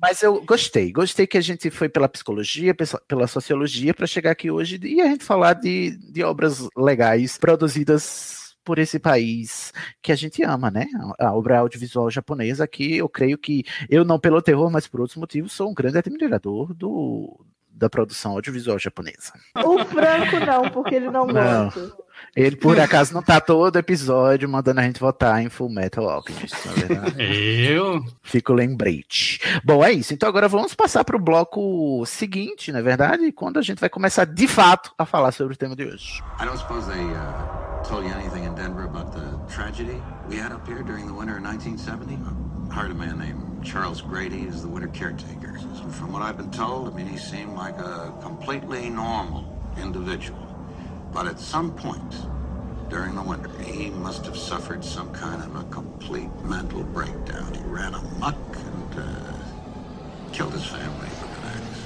[0.01, 0.91] mas eu gostei.
[0.91, 2.74] Gostei que a gente foi pela psicologia,
[3.07, 8.55] pela sociologia, para chegar aqui hoje e a gente falar de, de obras legais produzidas
[8.64, 10.86] por esse país que a gente ama, né?
[11.18, 15.18] A obra audiovisual japonesa, que eu creio que eu não pelo terror, mas por outros
[15.18, 17.43] motivos sou um grande admirador do,
[17.80, 19.34] da produção audiovisual japonesa.
[19.55, 21.65] O Franco não, porque ele não, não.
[21.65, 22.09] gosta.
[22.36, 26.55] Ele, por acaso, não tá todo episódio mandando a gente votar em Full Metal Alchemist,
[26.67, 27.23] na verdade.
[27.65, 28.03] Eu?
[28.21, 29.39] Fico lembrete.
[29.63, 30.13] Bom, é isso.
[30.13, 33.89] Então agora vamos passar para o bloco seguinte, na é verdade, quando a gente vai
[33.89, 36.21] começar, de fato, a falar sobre o tema de hoje.
[36.39, 40.51] I don't suppose they uh, told you anything in Denver about the tragedy we had
[40.51, 42.19] up here during the winter of 1970?
[42.69, 45.57] I heard a man named Charles Grady is the winter caretaker.
[45.91, 49.45] From what I've been told, I mean, he seemed like a completely normal
[49.82, 50.39] individual.
[51.12, 52.26] But at some point
[52.89, 57.53] during the winter, he must have suffered some kind of a complete mental breakdown.
[57.53, 59.34] He ran amok and uh,
[60.32, 61.10] killed his family.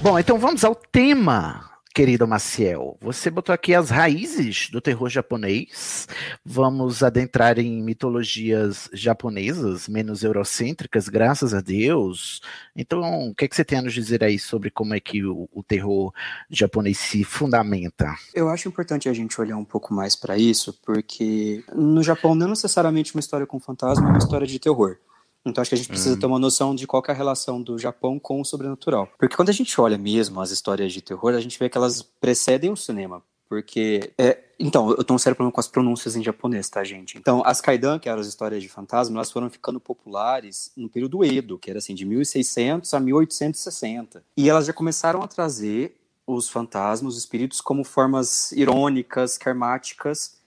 [0.02, 2.98] Bom, então vamos ao tema querido Maciel.
[3.00, 6.08] Você botou aqui as raízes do terror japonês.
[6.44, 12.42] Vamos adentrar em mitologias japonesas, menos eurocêntricas, graças a Deus.
[12.76, 15.24] Então, o que, é que você tem a nos dizer aí sobre como é que
[15.24, 16.12] o, o terror
[16.50, 18.16] japonês se fundamenta?
[18.34, 22.48] Eu acho importante a gente olhar um pouco mais para isso, porque no Japão não
[22.48, 24.98] é necessariamente uma história com fantasma, é uma história de terror.
[25.46, 26.20] Então acho que a gente precisa uhum.
[26.20, 29.10] ter uma noção de qual é a relação do Japão com o sobrenatural.
[29.18, 32.02] Porque quando a gente olha mesmo as histórias de terror, a gente vê que elas
[32.02, 33.22] precedem o cinema.
[33.54, 34.12] Porque.
[34.18, 37.18] É, então, eu tô um sério problema com as pronúncias em japonês, tá, gente?
[37.18, 41.24] Então, as Kaidan, que eram as histórias de fantasma, elas foram ficando populares no período
[41.24, 44.24] Edo, que era assim, de 1600 a 1860.
[44.36, 50.38] E elas já começaram a trazer os fantasmas, os espíritos, como formas irônicas, karmáticas,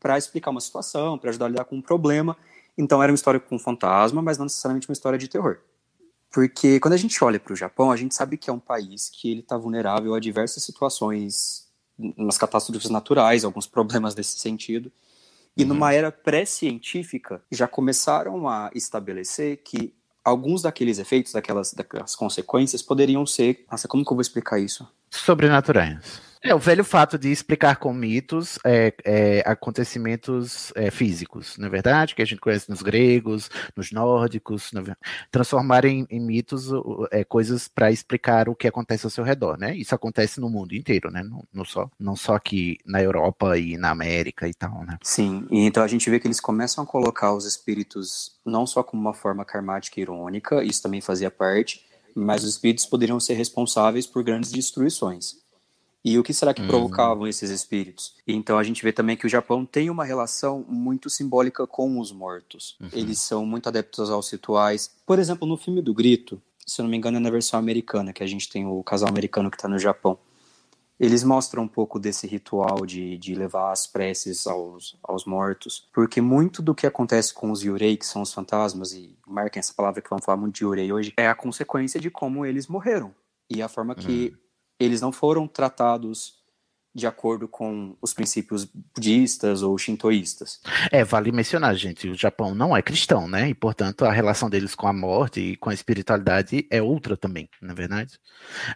[0.00, 2.36] para explicar uma situação, para ajudar a lidar com um problema.
[2.76, 5.58] Então era uma história com fantasma, mas não necessariamente uma história de terror.
[6.30, 9.08] Porque quando a gente olha para o Japão, a gente sabe que é um país
[9.08, 11.66] que ele está vulnerável a diversas situações,
[11.98, 14.92] umas catástrofes naturais, alguns problemas nesse sentido.
[15.56, 15.68] E uhum.
[15.68, 23.24] numa era pré-científica, já começaram a estabelecer que alguns daqueles efeitos, daquelas, daquelas consequências, poderiam
[23.24, 23.64] ser.
[23.70, 24.86] Nossa, como que eu vou explicar isso?
[25.10, 26.20] Sobrenaturais.
[26.48, 31.70] É o velho fato de explicar com mitos é, é, acontecimentos é, físicos, não é
[31.70, 32.14] verdade?
[32.14, 34.70] Que a gente conhece nos gregos, nos nórdicos,
[35.30, 36.70] transformar em, em mitos
[37.10, 39.74] é, coisas para explicar o que acontece ao seu redor, né?
[39.74, 41.22] Isso acontece no mundo inteiro, né?
[41.22, 44.98] Não, não, só, não só aqui na Europa e na América e tal, né?
[45.02, 48.82] Sim, e então a gente vê que eles começam a colocar os espíritos não só
[48.82, 51.84] como uma forma karmática e irônica, isso também fazia parte,
[52.14, 55.45] mas os espíritos poderiam ser responsáveis por grandes destruições.
[56.06, 56.68] E o que será que uhum.
[56.68, 58.14] provocavam esses espíritos?
[58.24, 62.12] Então a gente vê também que o Japão tem uma relação muito simbólica com os
[62.12, 62.76] mortos.
[62.80, 62.90] Uhum.
[62.92, 64.88] Eles são muito adeptos aos rituais.
[65.04, 68.12] Por exemplo, no filme do Grito, se eu não me engano é na versão americana,
[68.12, 70.16] que a gente tem o casal americano que está no Japão.
[70.98, 76.20] Eles mostram um pouco desse ritual de, de levar as preces aos, aos mortos, porque
[76.20, 80.00] muito do que acontece com os yurei, que são os fantasmas, e marquem essa palavra
[80.00, 83.12] que vamos falar muito de yurei hoje, é a consequência de como eles morreram.
[83.50, 84.45] E a forma que uhum
[84.78, 86.34] eles não foram tratados
[86.96, 90.58] de acordo com os princípios budistas ou shintoístas.
[90.90, 93.50] É, vale mencionar, gente, o Japão não é cristão, né?
[93.50, 97.50] E, portanto, a relação deles com a morte e com a espiritualidade é outra também,
[97.60, 98.18] na é verdade.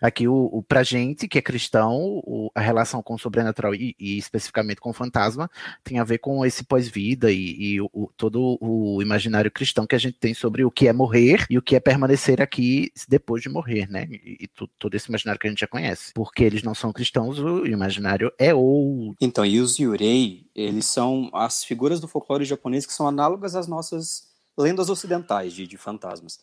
[0.02, 3.96] Aqui, o, o, pra gente, que é cristão, o, a relação com o sobrenatural e,
[3.98, 5.50] e, especificamente com o fantasma
[5.82, 9.98] tem a ver com esse pós-vida e, e o, todo o imaginário cristão que a
[9.98, 13.48] gente tem sobre o que é morrer e o que é permanecer aqui depois de
[13.48, 14.06] morrer, né?
[14.10, 14.48] E, e
[14.78, 16.12] todo esse imaginário que a gente já conhece.
[16.12, 19.16] Porque eles não são cristãos, o imaginário cenário é outro.
[19.20, 23.66] Então, e os Yurei, eles são as figuras do folclore japonês que são análogas às
[23.66, 26.40] nossas lendas ocidentais de, de fantasmas.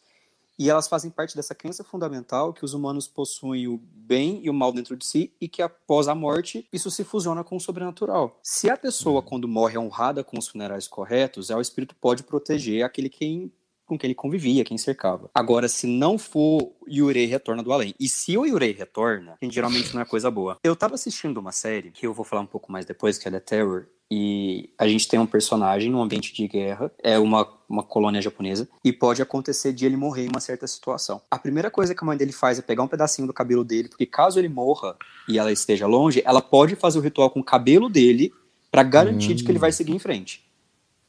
[0.59, 4.53] E elas fazem parte dessa crença fundamental que os humanos possuem o bem e o
[4.53, 8.39] mal dentro de si e que após a morte isso se fusiona com o sobrenatural.
[8.41, 12.24] Se a pessoa, quando morre, é honrada com os funerais corretos, é o espírito pode
[12.24, 13.51] proteger aquele quem
[13.88, 15.30] com quem ele convivia, quem cercava.
[15.34, 20.02] Agora, se não for Yurei retorna do além, e se o Yurei retorna, geralmente não
[20.02, 20.58] é coisa boa.
[20.64, 23.32] Eu tava assistindo uma série, que eu vou falar um pouco mais depois, que é
[23.32, 27.84] The Terror, e a gente tem um personagem num ambiente de guerra, é uma, uma
[27.84, 31.22] colônia japonesa, e pode acontecer de ele morrer em uma certa situação.
[31.30, 33.90] A primeira coisa que a mãe dele faz é pegar um pedacinho do cabelo dele,
[33.90, 34.96] porque caso ele morra
[35.28, 38.32] e ela esteja longe, ela pode fazer o ritual com o cabelo dele
[38.72, 39.36] para garantir hum.
[39.36, 40.46] de que ele vai seguir em frente.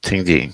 [0.04, 0.50] Entendi.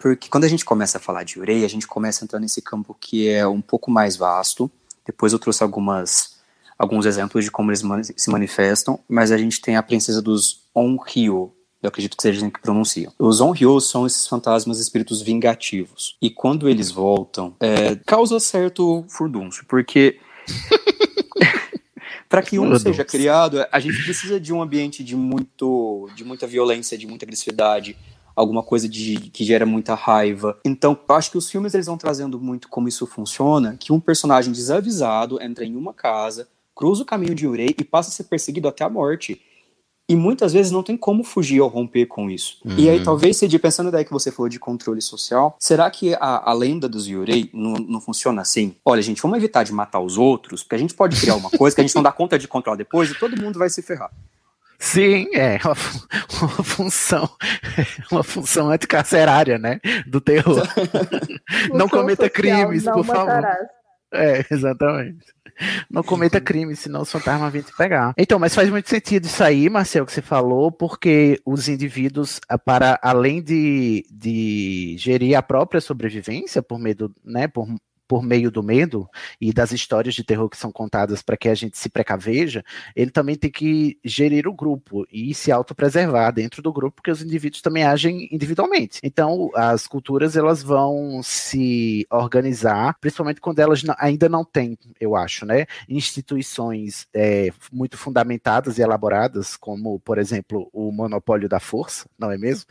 [0.00, 2.60] Porque quando a gente começa a falar de ureia, a gente começa a entrar nesse
[2.62, 4.70] campo que é um pouco mais vasto.
[5.04, 6.36] Depois eu trouxe algumas,
[6.78, 7.82] alguns exemplos de como eles
[8.16, 12.50] se manifestam, mas a gente tem a princesa dos Onryo, eu acredito que seja assim
[12.50, 13.12] que pronunciam.
[13.18, 16.16] Os Onryo são esses fantasmas espíritos vingativos.
[16.20, 20.18] E quando eles voltam, é, causa certo furdúncio, porque
[22.28, 26.46] para que um seja criado, a gente precisa de um ambiente de muito de muita
[26.46, 27.96] violência, de muita agressividade,
[28.36, 30.60] alguma coisa de, que gera muita raiva.
[30.64, 33.98] Então, eu acho que os filmes eles vão trazendo muito como isso funciona, que um
[33.98, 38.24] personagem desavisado entra em uma casa, cruza o caminho de Urei e passa a ser
[38.24, 39.40] perseguido até a morte.
[40.08, 42.58] E muitas vezes não tem como fugir ou romper com isso.
[42.64, 42.78] Uhum.
[42.78, 43.04] E aí, uhum.
[43.04, 46.88] talvez, Cid, pensando daí que você falou de controle social, será que a, a lenda
[46.88, 48.76] dos Yurei não, não funciona assim?
[48.84, 51.74] Olha, gente, vamos evitar de matar os outros, porque a gente pode criar uma coisa
[51.74, 54.12] que a gente não dá conta de controlar depois e todo mundo vai se ferrar.
[54.78, 55.74] Sim, é uma,
[56.42, 57.28] uma função,
[58.10, 60.62] uma função anticarcerária, né, do terror.
[61.72, 63.56] não cometa social, crimes, não por matarás.
[63.56, 63.76] favor.
[64.12, 65.24] É, exatamente.
[65.90, 68.12] Não cometa crimes, senão os fantasmas vêm te pegar.
[68.18, 72.98] Então, mas faz muito sentido isso aí, Marcel, que você falou, porque os indivíduos, para
[73.02, 77.66] além de, de gerir a própria sobrevivência por medo, né, por
[78.06, 79.08] por meio do medo
[79.40, 83.10] e das histórias de terror que são contadas para que a gente se precaveja, ele
[83.10, 87.62] também tem que gerir o grupo e se autopreservar dentro do grupo, porque os indivíduos
[87.62, 89.00] também agem individualmente.
[89.02, 95.44] Então, as culturas elas vão se organizar, principalmente quando elas ainda não têm, eu acho,
[95.44, 102.30] né, instituições é, muito fundamentadas e elaboradas, como, por exemplo, o monopólio da força, não
[102.30, 102.66] é mesmo?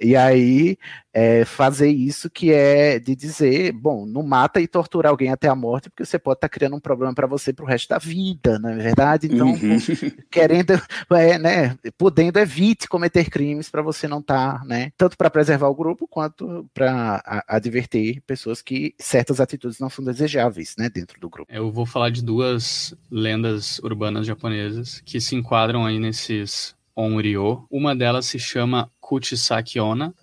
[0.00, 0.78] E aí
[1.12, 5.54] é, fazer isso que é de dizer, bom, não mata e torturar alguém até a
[5.54, 7.98] morte, porque você pode estar tá criando um problema para você para o resto da
[7.98, 9.26] vida, não é verdade?
[9.26, 9.78] Então, uhum.
[10.30, 10.78] querendo,
[11.12, 15.68] é, né, podendo evite cometer crimes para você não estar, tá, né, tanto para preservar
[15.68, 21.30] o grupo quanto para advertir pessoas que certas atitudes não são desejáveis, né, dentro do
[21.30, 21.50] grupo.
[21.50, 27.66] Eu vou falar de duas lendas urbanas japonesas que se enquadram aí nesses Onryo.
[27.70, 30.14] Uma delas se chama Kuchisaki Onna,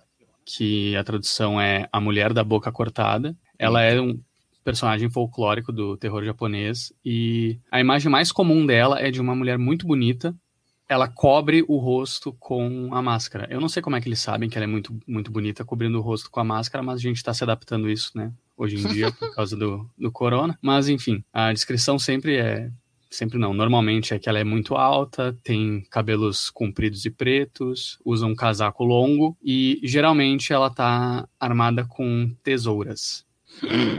[0.44, 3.36] que a tradução é A Mulher da Boca Cortada.
[3.58, 4.18] Ela é um
[4.64, 9.58] personagem folclórico do terror japonês e a imagem mais comum dela é de uma mulher
[9.58, 10.34] muito bonita.
[10.88, 13.46] Ela cobre o rosto com a máscara.
[13.50, 15.98] Eu não sei como é que eles sabem que ela é muito, muito bonita cobrindo
[15.98, 18.32] o rosto com a máscara, mas a gente está se adaptando a isso, né?
[18.56, 20.58] Hoje em dia, por causa do, do corona.
[20.60, 22.70] Mas, enfim, a descrição sempre é
[23.14, 28.26] sempre não, normalmente é que ela é muito alta, tem cabelos compridos e pretos, usa
[28.26, 33.24] um casaco longo e geralmente ela tá armada com tesouras.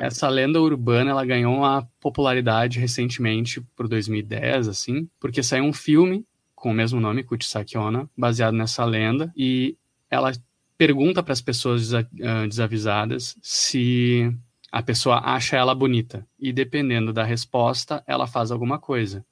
[0.02, 6.26] Essa lenda urbana ela ganhou uma popularidade recentemente por 2010, assim, porque saiu um filme
[6.54, 9.78] com o mesmo nome, Kuchisaki Onna, baseado nessa lenda e
[10.10, 10.32] ela
[10.78, 12.10] pergunta para as pessoas desa-
[12.48, 14.32] desavisadas se
[14.72, 19.26] a pessoa acha ela bonita e dependendo da resposta, ela faz alguma coisa.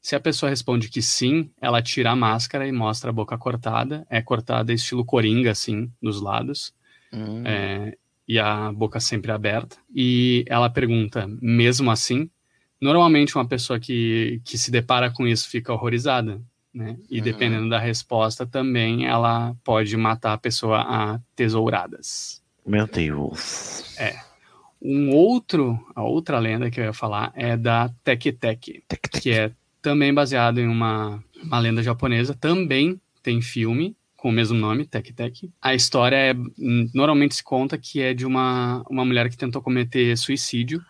[0.00, 4.06] Se a pessoa responde que sim, ela tira a máscara e mostra a boca cortada.
[4.08, 6.72] É cortada estilo coringa, assim, dos lados.
[7.12, 7.42] Hum.
[7.44, 7.96] É,
[8.28, 9.76] e a boca sempre aberta.
[9.92, 12.28] E ela pergunta, mesmo assim?
[12.80, 16.40] Normalmente uma pessoa que, que se depara com isso fica horrorizada,
[16.72, 16.98] né?
[17.10, 17.24] E Uhum.
[17.24, 22.42] dependendo da resposta também, ela pode matar a pessoa a tesouradas.
[22.66, 23.98] Meu Deus.
[23.98, 24.14] É.
[24.80, 28.84] Um outro, a outra lenda que eu ia falar é da Tek Tek,
[29.20, 29.50] que é
[29.82, 35.14] também baseado em uma, uma lenda japonesa, também tem filme com o mesmo nome, Tek
[35.14, 35.50] Tek.
[35.62, 39.62] A história é, hum, normalmente se conta que é de uma, uma mulher que tentou
[39.62, 40.84] cometer suicídio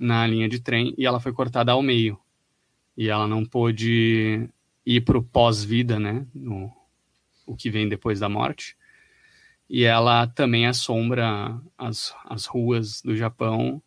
[0.00, 2.18] na linha de trem e ela foi cortada ao meio.
[2.96, 4.48] E ela não pôde
[4.86, 6.72] ir pro pós-vida, né, no,
[7.46, 8.78] o que vem depois da morte
[9.68, 13.82] e ela também assombra as, as ruas do Japão.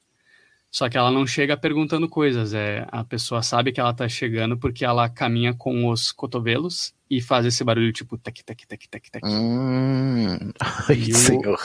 [0.72, 4.58] Só que ela não chega perguntando coisas, é a pessoa sabe que ela tá chegando
[4.58, 9.10] porque ela caminha com os cotovelos e faz esse barulho tipo tec tec tec tec
[9.12, 9.24] tec.
[9.26, 10.38] Hum.
[10.88, 11.60] Ai, E o- senhor.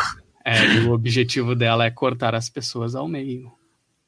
[0.45, 3.53] É, e o objetivo dela é cortar as pessoas ao meio.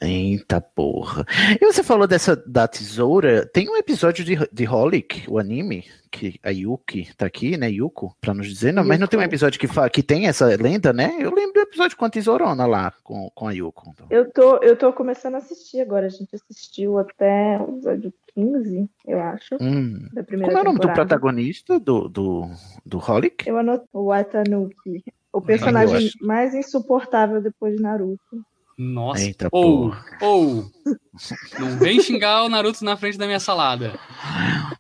[0.01, 1.27] Eita porra.
[1.61, 3.45] E você falou dessa da tesoura.
[3.47, 7.69] Tem um episódio de, de Holic, o anime, que a Yuki tá aqui, né?
[7.69, 8.73] Yuko, pra nos dizer.
[8.73, 11.17] Não, mas não tem um episódio que, que tem essa lenda, né?
[11.19, 13.93] Eu lembro do episódio com a tesourona lá, com, com a Yuko.
[14.09, 16.07] Eu tô, eu tô começando a assistir agora.
[16.07, 19.57] A gente assistiu até o episódio 15, eu acho.
[19.61, 20.07] Hum.
[20.13, 22.49] Da primeira Como é o nome do protagonista do, do,
[22.87, 23.49] do Holic?
[23.49, 25.05] Eu anoto o Watanuki.
[25.33, 28.45] O personagem mais insuportável depois de Naruto.
[28.79, 29.25] Nossa.
[29.25, 30.05] Eita ou, porra.
[30.23, 30.65] ou,
[31.59, 33.99] não vem xingar o Naruto na frente da minha salada.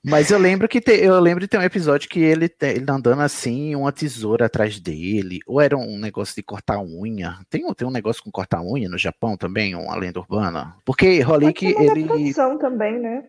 [0.04, 2.86] Mas eu lembro que te- eu lembro de ter um episódio que ele, te- ele
[2.88, 7.38] andando assim, uma tesoura atrás dele, ou era um negócio de cortar unha.
[7.50, 10.76] Tem, um- tem um negócio com cortar unha no Japão também, uma lenda urbana.
[10.84, 11.84] Porque Holic, Tem uma
[12.16, 13.24] ele, também, né?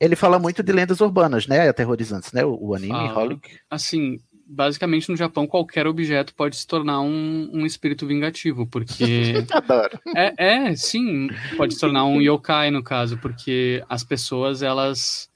[0.00, 1.68] ele fala muito de lendas urbanas, né?
[1.68, 2.42] Aterrorizantes, né?
[2.44, 3.10] O, o anime.
[3.10, 3.58] Holic.
[3.70, 9.98] Assim, basicamente no Japão qualquer objeto pode se tornar um, um espírito vingativo, porque Adoro.
[10.14, 10.34] É,
[10.68, 15.28] é, sim, pode se tornar um yokai no caso, porque as pessoas elas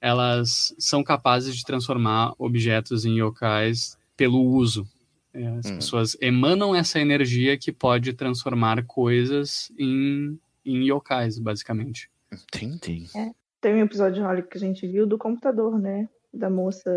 [0.00, 4.86] elas são capazes de transformar objetos em yokais pelo uso.
[5.32, 5.74] É, as Hum.
[5.76, 12.10] pessoas emanam essa energia que pode transformar coisas em, em yokais, basicamente.
[12.32, 13.06] Entendi.
[13.14, 13.30] É.
[13.60, 16.08] Tem um episódio que a gente viu do computador, né?
[16.32, 16.90] Da moça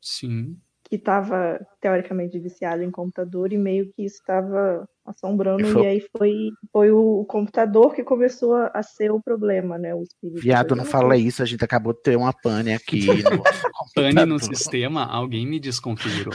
[0.00, 0.56] Sim.
[0.90, 5.62] Que estava teoricamente viciada em computador e meio que isso estava assombrando.
[5.62, 9.78] E foi- E aí foi, foi o computador que começou a, a ser o problema,
[9.78, 9.94] né?
[9.94, 10.40] O espírito.
[10.42, 13.22] Viado, não fala isso, a gente acabou de ter uma pane aqui.
[13.22, 13.40] No...
[13.94, 16.34] Pane no sistema, alguém me desconfigurou.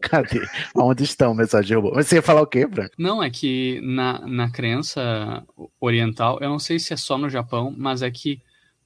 [0.00, 0.40] Cadê?
[0.74, 1.92] Onde estão mensagens robô?
[1.94, 2.94] Mas você ia falar o quê, Branco?
[2.98, 5.44] Não, é que na, na crença
[5.80, 8.40] oriental, eu não sei se é só no Japão, mas é que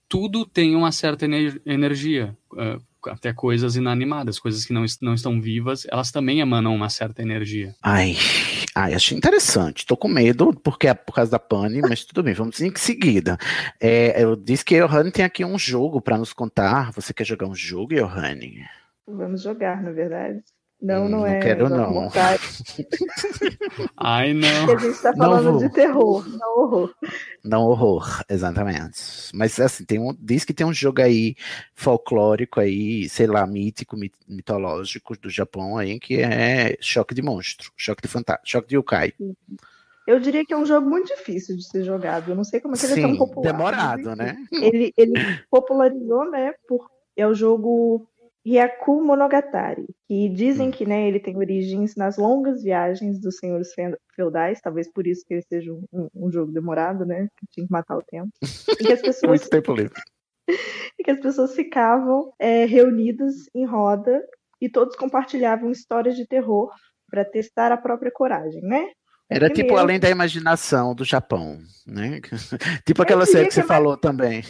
[0.09, 2.37] tudo tem uma certa ener- energia.
[2.59, 7.23] eh, até coisas inanimadas, coisas que não, não estão vivas, elas também emanam uma certa
[7.23, 7.75] energia.
[7.83, 8.17] Ai,
[8.75, 9.87] ai, achei interessante.
[9.87, 13.39] Tô com medo, porque é por causa da pane, mas tudo bem, vamos em seguida.
[13.81, 16.93] É, eu disse que Johanny tem aqui um jogo para nos contar.
[16.93, 18.65] Você quer jogar um jogo, Johanny?
[19.07, 20.43] Vamos jogar, na verdade.
[20.83, 21.39] Não, não, Hum, não é.
[21.41, 21.91] quero, Jogos não.
[21.93, 22.63] Mortais,
[23.97, 24.67] Ai, não.
[24.67, 26.95] porque a gente está Não falando de terror, não horror.
[27.45, 28.99] Não horror, exatamente.
[29.35, 31.35] Mas assim, tem um, diz que tem um jogo aí
[31.75, 37.71] folclórico aí, sei lá, mítico, mit- mitológico do Japão aí, que é choque de monstro,
[37.77, 39.13] choque de fantasma, choque de yokai.
[40.07, 42.31] Eu diria que é um jogo muito difícil de ser jogado.
[42.31, 43.53] Eu não sei como é que ele é tão Sim, popular.
[43.53, 44.37] demorado, né?
[44.51, 45.13] Ele, ele
[45.51, 46.53] popularizou, né?
[46.67, 48.07] Por, é o jogo
[48.47, 50.71] Hyaku Monogatari, que dizem Hum.
[50.71, 55.25] que né, ele tem origens nas longas viagens dos senhores fe- feudais, talvez por isso
[55.27, 57.29] que ele seja um, um- um jogo demorado, né?
[57.39, 58.31] Que tinha que matar o tempo.
[58.81, 60.01] E que as pessoas Muito tempo livre.
[60.99, 64.23] e que as pessoas ficavam é, reunidas em roda
[64.61, 66.71] e todos compartilhavam histórias de terror
[67.11, 68.91] para testar a própria coragem, né?
[69.31, 72.21] Era que tipo eu- Além da Imaginação do Japão, né?
[72.85, 74.43] tipo aquela série que que você é mais- falou também.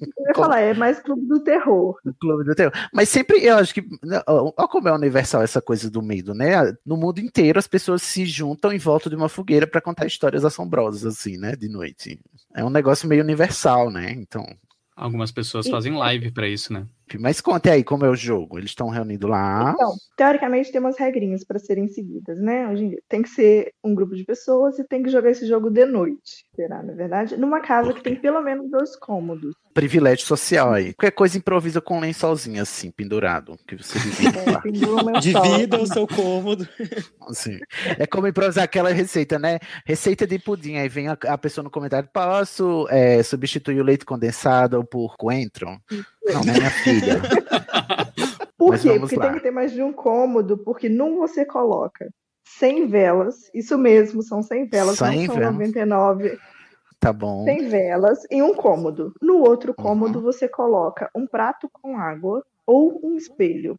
[0.00, 1.98] Eu ia falar, é mais clube do terror.
[2.20, 2.72] Clube do Terror.
[2.92, 3.84] Mas sempre, eu acho que.
[4.26, 6.72] Olha como é universal essa coisa do medo, né?
[6.86, 10.44] No mundo inteiro, as pessoas se juntam em volta de uma fogueira para contar histórias
[10.44, 11.56] assombrosas, assim, né?
[11.56, 12.20] De noite.
[12.54, 14.12] É um negócio meio universal, né?
[14.12, 14.44] Então.
[14.96, 16.84] Algumas pessoas E- fazem live pra isso, né?
[17.16, 18.58] Mas conte aí como é o jogo.
[18.58, 19.72] Eles estão reunidos lá.
[19.74, 22.68] Então, teoricamente tem umas regrinhas para serem seguidas, né?
[22.68, 25.46] Hoje em dia tem que ser um grupo de pessoas e tem que jogar esse
[25.46, 27.36] jogo de noite, será, na verdade?
[27.36, 29.54] Numa casa que tem pelo menos dois cômodos.
[29.72, 30.92] Privilégio social aí.
[30.94, 33.56] Qualquer coisa improvisa com um lençolzinho assim, pendurado.
[33.66, 33.98] Que você.
[33.98, 35.20] É.
[35.20, 36.66] Divida o seu cômodo.
[37.28, 37.58] Assim.
[37.98, 39.58] É como improvisar aquela receita, né?
[39.84, 40.76] Receita de pudim.
[40.76, 45.78] Aí vem a, a pessoa no comentário: posso é, substituir o leite condensado por coentro?
[46.24, 47.20] Não, né, minha filha?
[48.58, 48.98] Por Mas quê?
[48.98, 49.26] Porque lá.
[49.26, 52.08] tem que ter mais de um cômodo, porque num você coloca
[52.44, 55.52] 100 velas, isso mesmo, são 100 velas, 100 não são velas.
[55.54, 56.38] 99,
[57.00, 57.44] Tá bom.
[57.44, 59.14] 100 velas em um cômodo.
[59.22, 59.84] No outro Uhum.
[59.84, 63.76] cômodo você coloca um prato com água ou um espelho.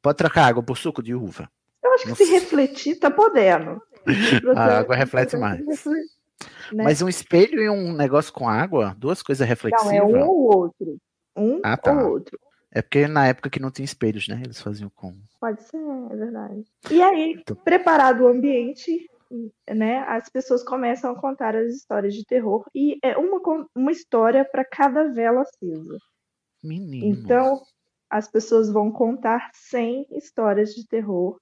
[0.00, 1.48] Pode trocar água por suco de uva.
[1.82, 3.82] Eu acho que se refletir, tá podendo.
[4.56, 5.60] A água reflete mais.
[6.72, 6.84] Né?
[6.84, 9.92] Mas um espelho e um negócio com água, duas coisas reflexivas.
[9.92, 10.96] Não, é um ou outro.
[11.36, 11.92] Um Ah, tá.
[11.92, 12.38] ou outro.
[12.70, 14.40] É porque na época que não tinha espelhos, né?
[14.42, 15.14] Eles faziam com.
[15.38, 15.76] Pode ser,
[16.10, 16.64] é verdade.
[16.90, 19.10] E aí, preparado o ambiente,
[19.68, 23.40] né, as pessoas começam a contar as histórias de terror e é uma,
[23.74, 25.98] uma história para cada vela acesa.
[26.62, 27.06] Menino.
[27.06, 27.60] Então,
[28.08, 31.38] as pessoas vão contar 100 histórias de terror.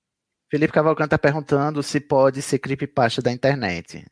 [0.51, 4.05] Felipe Cavalcante tá perguntando se pode ser creepypasta da internet.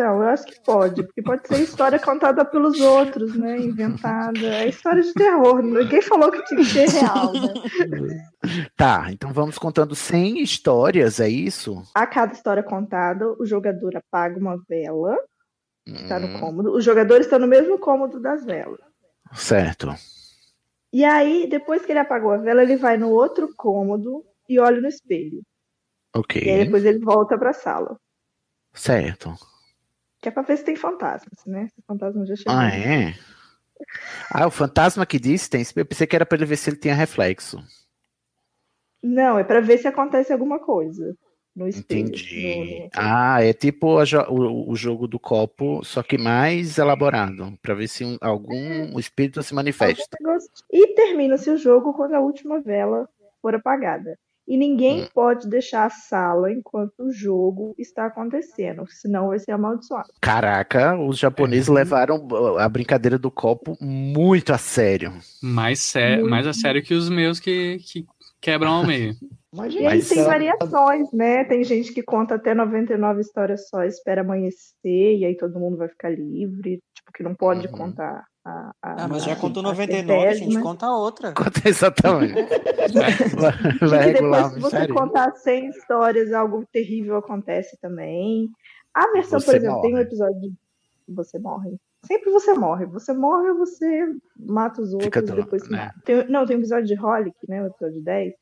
[0.00, 4.46] Então, eu acho que pode, porque pode ser história contada pelos outros, né, inventada.
[4.46, 7.52] É história de terror, ninguém falou que tinha que ser real, né?
[8.76, 11.82] Tá, então vamos contando 100 histórias, é isso?
[11.92, 15.18] A cada história contada, o jogador apaga uma vela,
[15.84, 16.72] está no Hum, cômodo.
[16.76, 18.78] Os jogadores estão no mesmo cômodo das velas.
[19.34, 19.88] certo.
[20.92, 24.80] E aí, depois que ele apagou a vela, ele vai no outro cômodo e olha
[24.80, 25.42] no espelho.
[26.14, 26.40] Ok.
[26.40, 27.98] E aí depois ele volta pra sala.
[28.72, 29.34] Certo.
[30.20, 31.68] Que é pra ver se tem fantasmas, né?
[31.72, 32.52] Se o fantasma já chegou.
[32.54, 33.14] Ah, é?
[34.32, 35.62] Ah, o fantasma que disse tem.
[35.76, 37.62] Eu pensei que era pra ele ver se ele tinha reflexo.
[39.02, 41.16] Não, é pra ver se acontece alguma coisa
[41.54, 42.08] no espelho.
[42.08, 42.88] Entendi.
[42.96, 47.86] Ah, é tipo jo- o, o jogo do copo, só que mais elaborado, pra ver
[47.88, 50.16] se um- algum espírito se manifesta.
[50.72, 53.08] E termina-se o jogo quando a última vela
[53.40, 54.18] for apagada.
[54.48, 55.08] E ninguém Hum.
[55.14, 60.08] pode deixar a sala enquanto o jogo está acontecendo, senão vai ser amaldiçoado.
[60.22, 62.26] Caraca, os japoneses levaram
[62.58, 65.12] a brincadeira do copo muito a sério.
[65.42, 66.30] Mais, sé Muito.
[66.30, 68.06] mais a sério que os meus que, que
[68.40, 69.14] quebram ao meio.
[69.70, 71.42] E aí tem variações, né?
[71.44, 75.88] Tem gente que conta até 99 histórias só, espera amanhecer, e aí todo mundo vai
[75.88, 76.80] ficar livre.
[76.94, 77.72] Tipo, que não pode Uhum.
[77.72, 78.70] contar a.
[78.82, 80.62] a Ah, mas já contou a 99, gente, centésima.
[80.62, 81.32] conta outra.
[81.32, 82.34] Conta exatamente.
[82.94, 83.10] Vai,
[83.82, 88.48] E vai que regular depois, se você contar 100 histórias, algo terrível acontece também.
[88.94, 90.02] A versão, Você por exemplo, tem um morre.
[90.04, 90.52] episódio de
[91.08, 91.76] você morre.
[92.06, 92.86] Sempre você morre.
[92.86, 94.06] Você morre ou você
[94.38, 95.86] mata os outros e do- depois né?
[95.86, 96.00] mata.
[96.04, 97.62] Tem- não, tem um episódio de Holic, né?
[97.62, 98.32] O episódio 10.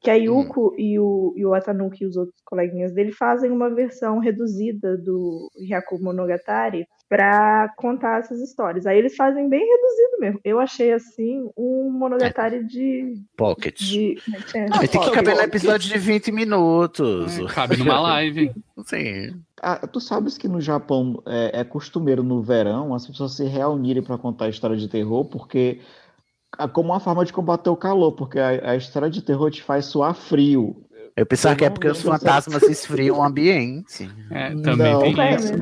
[0.00, 0.16] Que a Hum.
[0.44, 4.96] Yuko e, o, e o Atanuki e os outros coleguinhas dele fazem uma versão reduzida
[4.96, 8.86] do Hyaku Monogatari pra contar essas histórias.
[8.86, 10.40] Aí eles fazem bem reduzido mesmo.
[10.44, 13.20] Eu achei, assim, um Monogatari de...
[13.36, 13.80] Pocket.
[13.80, 14.16] de
[14.54, 14.68] é é?
[14.68, 17.36] Mas tem que caber no episódio de 20 minutos.
[17.52, 18.52] Cabe numa live.
[18.84, 19.42] Sim.
[19.60, 24.04] Ah, tu sabes que no Japão é, é costumeiro no verão as pessoas se reunirem
[24.04, 25.80] para contar história de terror, porque
[26.60, 29.64] é como uma forma de combater o calor, porque a, a história de terror te
[29.64, 30.76] faz suar frio.
[31.16, 34.08] Eu pensava Eu que é não porque os fantasmas esfriam o ambiente.
[34.30, 35.00] É, também Não.
[35.00, 35.52] tem É, isso.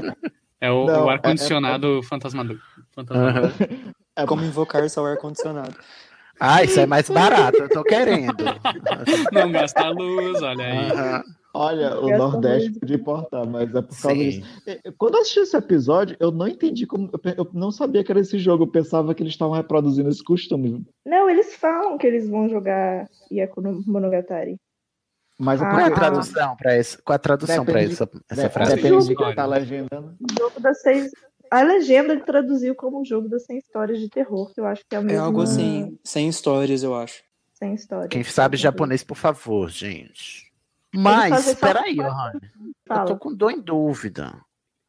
[0.61, 2.59] É o, o é- ar-condicionado fantasmador.
[2.94, 3.52] fantasmador.
[4.16, 5.74] É como invocar seu ar-condicionado.
[6.40, 8.32] Ah, isso é mais barato, eu tô querendo.
[9.32, 10.90] Não gasta luz, olha aí.
[10.90, 11.22] Aham.
[11.54, 12.80] Olha, o Nordeste música.
[12.80, 14.14] podia importar, mas é por causa Sim.
[14.30, 14.62] disso.
[14.66, 17.11] É, Quando eu assisti esse episódio, eu não entendi como.
[17.36, 20.84] Eu não sabia que era esse jogo, eu pensava que eles estavam reproduzindo esse costume.
[21.04, 24.56] Não, eles falam que eles vão jogar Yaku no Monogatari.
[25.39, 26.99] Mas é Ah, Qual é a tradução para essa?
[27.03, 28.74] Qual é a tradução para essa, essa de- frase?
[28.74, 30.16] Depende de quem tá legendando.
[30.20, 31.11] O jogo das seis.
[31.51, 34.82] A legenda ele traduziu como o jogo das 100 histórias de terror, que eu acho
[34.86, 35.24] que é o É mesmo.
[35.24, 37.22] algo assim, sem histórias, eu acho.
[37.55, 38.09] 100 histórias.
[38.11, 40.53] Quem sabe japonês, por favor, gente.
[40.95, 42.41] Mas, só- espera aí, Rony.
[42.91, 44.34] Eu tô com dor em dúvida.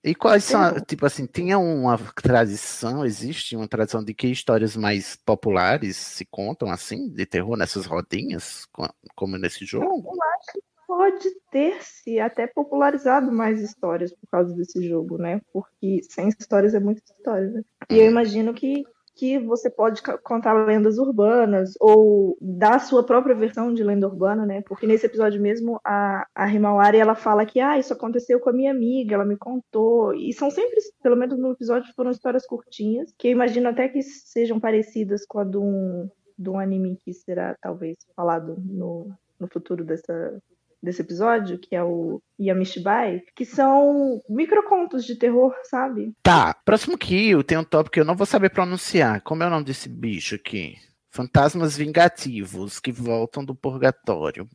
[0.03, 4.75] E quais são, a- tipo assim, tinha uma tradição, existe uma tradição de que histórias
[4.77, 10.09] mais populares se contam assim, de terror, nessas rodinhas, co- como nesse jogo?
[10.13, 15.41] Eu acho, pode ter se até popularizado mais histórias por causa desse jogo, né?
[15.51, 17.61] Porque sem histórias é muita história, né?
[17.89, 18.83] E eu imagino que,
[19.19, 24.45] que você pode contar lendas urbanas ou dar a sua própria versão de lenda urbana,
[24.45, 24.61] né?
[24.61, 28.53] Porque nesse episódio mesmo, a, a Himawari, ela fala que, ah, isso aconteceu com a
[28.53, 30.13] minha amiga, ela me contou.
[30.13, 34.01] E são sempre, pelo menos no episódio, foram histórias curtinhas, que eu imagino até que
[34.01, 39.49] sejam parecidas com a de um, de um anime que será, talvez, falado no, no
[39.49, 40.41] futuro dessa,
[40.81, 46.13] desse episódio, que é o Yamishibai, que são microcontos de terror, sabe?
[46.23, 49.21] Tá, próximo kill tem um tópico que eu não vou saber pronunciar.
[49.21, 50.77] Como é o nome desse bicho aqui?
[51.09, 54.47] Fantasmas vingativos que voltam do purgatório.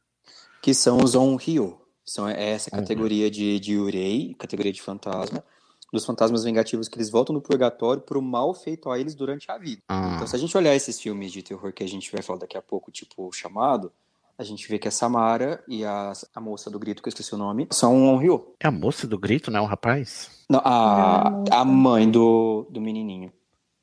[0.63, 1.79] Que são os On-Ryo.
[2.05, 5.43] São é essa categoria de, de Urei, categoria de fantasma,
[5.91, 9.57] dos fantasmas vingativos que eles voltam do purgatório pro mal feito a eles durante a
[9.57, 9.83] vida.
[9.89, 10.13] Ah.
[10.15, 12.59] Então, se a gente olhar esses filmes de terror que a gente vai falar daqui
[12.59, 13.91] a pouco, tipo o Chamado,
[14.37, 17.35] a gente vê que a Samara e a, a moça do grito, que eu esqueci
[17.35, 18.55] o nome, são um On-Ryo.
[18.61, 20.45] É a moça do grito, não é o rapaz?
[20.51, 23.33] Não, a, a mãe do, do menininho.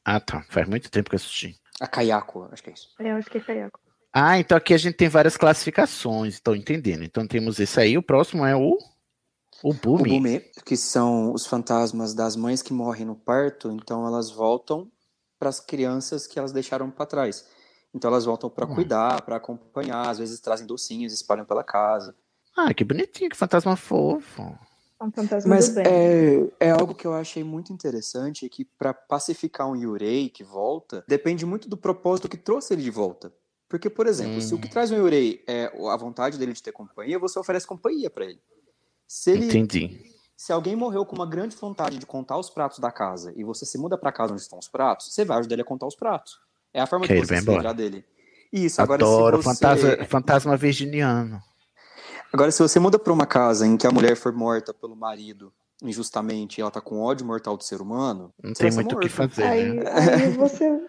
[0.03, 0.43] Ah, tá.
[0.49, 1.55] Faz muito tempo que eu assisti.
[1.79, 2.89] A Kayako, acho que é isso.
[2.99, 3.79] É, eu acho que é Kayako.
[4.13, 7.03] Ah, então aqui a gente tem várias classificações, estou entendendo.
[7.03, 8.77] Então temos esse aí, o próximo é o.
[9.63, 10.09] O O Bumi.
[10.09, 14.91] Bume, que são os fantasmas das mães que morrem no parto, então elas voltam
[15.39, 17.45] para as crianças que elas deixaram para trás.
[17.93, 18.75] Então elas voltam para Hum.
[18.75, 22.15] cuidar, para acompanhar, às vezes trazem docinhos, espalham pela casa.
[22.55, 24.41] Ah, que bonitinho, que fantasma fofo.
[24.99, 25.85] É um fantasma Mas do bem.
[25.87, 30.43] é, é algo que eu achei muito interessante, é que para pacificar um Yurei que
[30.43, 33.33] volta, depende muito do propósito que trouxe ele de volta.
[33.67, 36.71] Porque, por exemplo, se o que traz um Yurei é a vontade dele de ter
[36.71, 38.41] companhia, você oferece companhia para ele.
[39.07, 40.03] Se ele Entendi.
[40.37, 43.65] se alguém morreu com uma grande vontade de contar os pratos da casa e você
[43.65, 45.95] se muda pra casa onde estão os pratos, você vai ajudar ele a contar os
[45.95, 46.39] pratos.
[46.73, 48.05] É a forma Que de ele você se lembrar dele.
[48.51, 49.55] Isso, agora Adoro se você...
[49.55, 51.41] fantasma, fantasma virginiano.
[52.33, 55.53] Agora, se você muda pra uma casa em que a mulher foi morta pelo marido
[55.83, 59.09] injustamente e ela tá com ódio mortal do ser humano, Não tem muito o que
[59.09, 59.83] fazer, Aí, né?
[59.89, 60.79] aí você.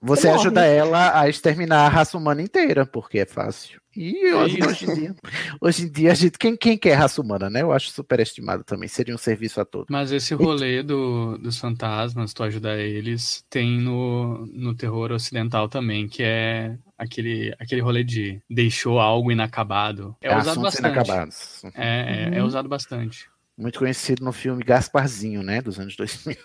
[0.00, 0.40] Você morre.
[0.40, 3.80] ajuda ela a exterminar a raça humana inteira, porque é fácil.
[3.96, 5.14] E É hoje, hoje em dia,
[5.60, 7.60] hoje em dia a gente, quem, quem quer raça humana, né?
[7.62, 8.88] Eu acho superestimado também.
[8.88, 9.88] Seria um serviço a todos.
[9.90, 16.08] Mas esse rolê do, dos fantasmas, tu ajudar eles, tem no, no terror ocidental também,
[16.08, 20.16] que é aquele, aquele rolê de deixou algo inacabado.
[20.22, 20.92] É usado Assuntos bastante.
[20.94, 21.62] inacabados.
[21.74, 22.46] É, é, é Uhum.
[22.46, 23.30] usado bastante.
[23.58, 25.60] Muito conhecido no filme Gasparzinho, né?
[25.60, 26.36] Dos anos 2000.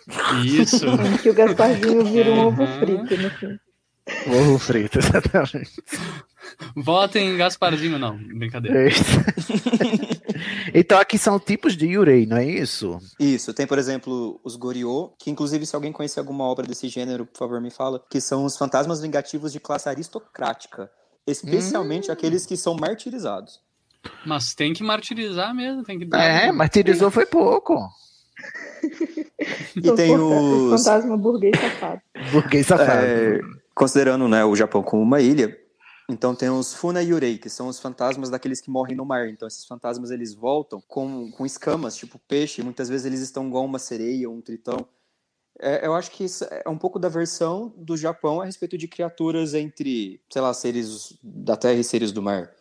[0.43, 0.85] Isso.
[1.23, 3.59] Que o Gasparzinho vira um ovo frito no filme.
[4.27, 5.81] Ovo frito, exatamente.
[6.75, 8.17] Votem em Gasparzinho, não.
[8.17, 8.83] Brincadeira.
[8.83, 9.03] É isso.
[10.73, 12.99] então aqui são tipos de Yurei, não é isso?
[13.19, 17.25] Isso, tem, por exemplo, os Goriô, que inclusive se alguém conhecer alguma obra desse gênero,
[17.25, 20.89] por favor, me fala, que são os fantasmas vingativos de classe aristocrática,
[21.25, 23.59] especialmente aqueles que são martirizados.
[24.25, 26.21] Mas tem que martirizar mesmo, tem que dar.
[26.21, 27.89] É, martirizou foi pouco.
[29.75, 32.01] E tem O os fantasma burguês safado.
[32.31, 33.05] Burguês safado.
[33.05, 33.39] É,
[33.75, 35.55] considerando né, o Japão como uma ilha,
[36.09, 39.27] então tem os Funayurei, que são os fantasmas daqueles que morrem no mar.
[39.27, 43.65] Então esses fantasmas eles voltam com, com escamas, tipo peixe, muitas vezes eles estão igual
[43.65, 44.87] uma sereia ou um tritão.
[45.59, 48.87] É, eu acho que isso é um pouco da versão do Japão a respeito de
[48.87, 52.55] criaturas entre, sei lá, seres da terra e seres do mar.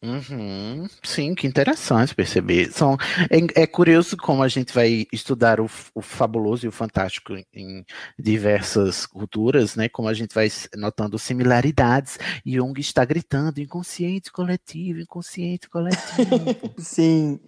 [0.00, 0.86] Uhum.
[1.02, 2.70] Sim, que interessante perceber.
[2.72, 2.96] São,
[3.30, 7.84] é, é curioso como a gente vai estudar o, o fabuloso e o fantástico em
[8.16, 9.88] diversas culturas, né?
[9.88, 12.16] Como a gente vai notando similaridades.
[12.46, 16.44] Jung está gritando inconsciente coletivo, inconsciente coletivo.
[16.78, 17.40] Sim.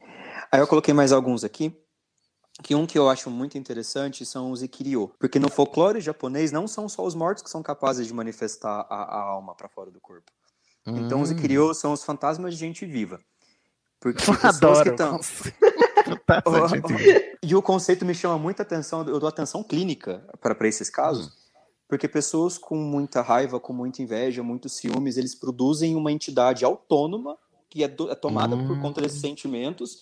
[0.50, 1.72] Aí eu coloquei mais alguns aqui.
[2.62, 5.12] Que um que eu acho muito interessante são os Ikiryo.
[5.18, 9.02] Porque no folclore japonês não são só os mortos que são capazes de manifestar a,
[9.02, 10.30] a alma para fora do corpo.
[10.86, 11.34] Então os Hum.
[11.34, 13.20] Ikiryo são os fantasmas de gente viva.
[14.00, 14.82] Porque pessoas Adoro.
[14.84, 15.20] que estão.
[17.42, 21.32] E o conceito me chama muita atenção, eu dou atenção clínica para esses casos,
[21.88, 27.36] porque pessoas com muita raiva, com muita inveja, muitos ciúmes, eles produzem uma entidade autônoma
[27.68, 28.80] que é, do- é tomada por Hum.
[28.80, 29.98] conta desses sentimentos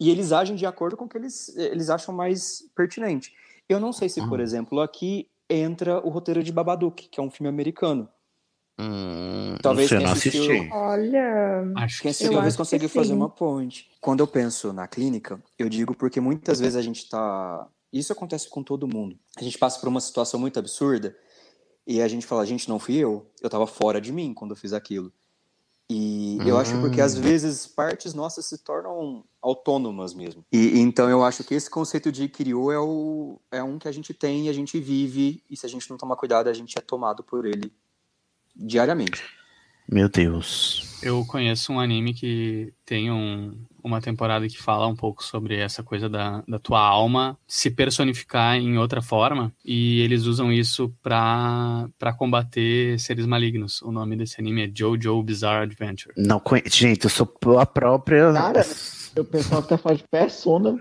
[0.00, 3.32] e eles agem de acordo com o que eles, eles acham mais pertinente.
[3.68, 4.42] Eu não sei se, por Hum.
[4.42, 8.08] exemplo, aqui entra o roteiro de Babadook, que é um filme americano.
[8.78, 10.70] Hum, Talvez quem não assistiu- assisti.
[10.72, 11.72] Olha.
[11.76, 12.24] Acho Quem que sim.
[12.24, 12.94] assistiu talvez conseguiu sim.
[12.94, 13.90] fazer uma ponte.
[14.00, 17.68] Quando eu penso na clínica, eu digo porque muitas vezes a gente tá.
[17.92, 19.18] Isso acontece com todo mundo.
[19.36, 21.14] A gente passa por uma situação muito absurda
[21.86, 23.26] e a gente fala, gente, não fui eu.
[23.42, 25.12] Eu tava fora de mim quando eu fiz aquilo.
[25.90, 27.20] E eu acho porque às Hum.
[27.20, 30.42] vezes partes nossas se tornam autônomas mesmo.
[30.50, 33.92] E, então eu acho que esse conceito de Kiryu é, o, é um que a
[33.92, 36.78] gente tem e a gente vive, e se a gente não tomar cuidado, a gente
[36.78, 37.70] é tomado por ele
[38.54, 39.22] diariamente.
[39.90, 40.98] Meu Deus.
[41.02, 45.82] Eu conheço um anime que tem um, uma temporada que fala um pouco sobre essa
[45.82, 51.88] coisa da, da tua alma se personificar em outra forma, e eles usam isso pra,
[51.98, 53.82] pra combater seres malignos.
[53.82, 56.14] O nome desse anime é Jojo Bizarre Adventure.
[56.16, 56.62] Não conhe...
[56.66, 57.26] Gente, eu sou
[57.58, 58.32] a própria.
[58.32, 58.64] Cara,
[59.16, 60.78] eu pensava que falar de persona.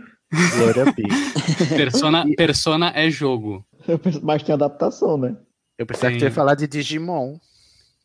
[0.55, 1.09] Glória a.
[1.75, 3.65] Persona, persona é jogo.
[4.01, 5.35] Penso- Mas tem adaptação, né?
[5.77, 7.37] Eu pensava que tu ia falar de Digimon.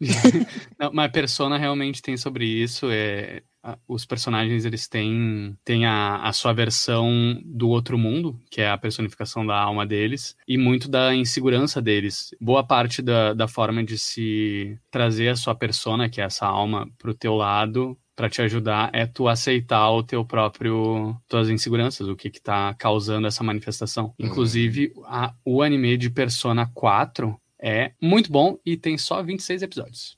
[0.78, 2.88] Não, mas Persona realmente tem sobre isso.
[2.90, 8.60] É, a- os personagens eles têm, têm a, a sua versão do outro mundo, que
[8.60, 12.28] é a personificação da alma deles, e muito da insegurança deles.
[12.40, 16.88] Boa parte da, da forma de se trazer a sua persona, que é essa alma,
[16.98, 17.96] pro teu lado.
[18.14, 22.72] Pra te ajudar é tu aceitar o teu próprio tuas inseguranças, o que que tá
[22.72, 24.14] causando essa manifestação.
[24.18, 30.16] Inclusive, a- o anime de Persona 4 é muito bom e tem só 26 episódios.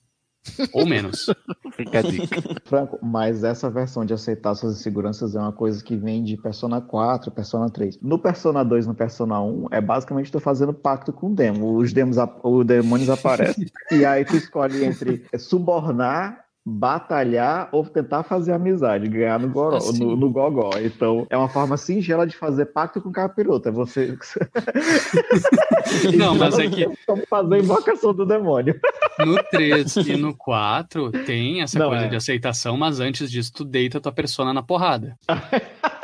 [0.72, 1.26] Ou menos.
[1.72, 2.42] Fica a dica.
[2.64, 6.80] Franco, mas essa versão de aceitar suas inseguranças é uma coisa que vem de Persona
[6.80, 8.00] 4, Persona 3.
[8.02, 11.76] No Persona 2, no Persona 1, é basicamente tu fazendo pacto com o demo.
[11.76, 18.52] Os demos, os demônios aparecem e aí tu escolhe entre subornar, batalhar ou tentar fazer
[18.52, 20.04] amizade, ganhar no, goró, Assim.
[20.04, 20.70] no, no gogó.
[20.78, 23.68] Então, é uma forma singela de fazer pacto com o capiroto.
[23.68, 24.16] É você...
[26.16, 28.78] Não, mas é que Estamos fazendo invocação do demônio.
[29.18, 32.08] no 3 e no 4 tem essa Não, coisa é.
[32.08, 35.16] de aceitação, mas antes disso tu deita tua persona na porrada.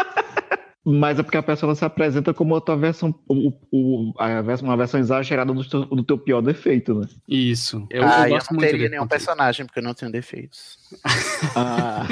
[0.86, 4.68] Mas é porque a pessoa se apresenta como a tua versão, o, o- a versão,
[4.68, 7.06] uma versão exagerada do teu, do teu pior defeito, né?
[7.26, 7.86] Isso.
[7.90, 10.76] Eu, ah, eu eu, gosto não muito teria nenhum personagem, porque eu não tenho defeitos.
[11.56, 12.04] Ah.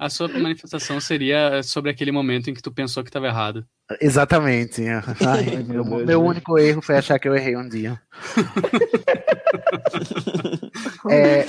[0.00, 3.66] A sua manifestação seria sobre aquele momento em que tu pensou que estava errado.
[4.00, 4.82] Exatamente.
[4.86, 8.00] Ai, meu, meu único erro foi achar que eu errei um dia.
[11.10, 11.46] É,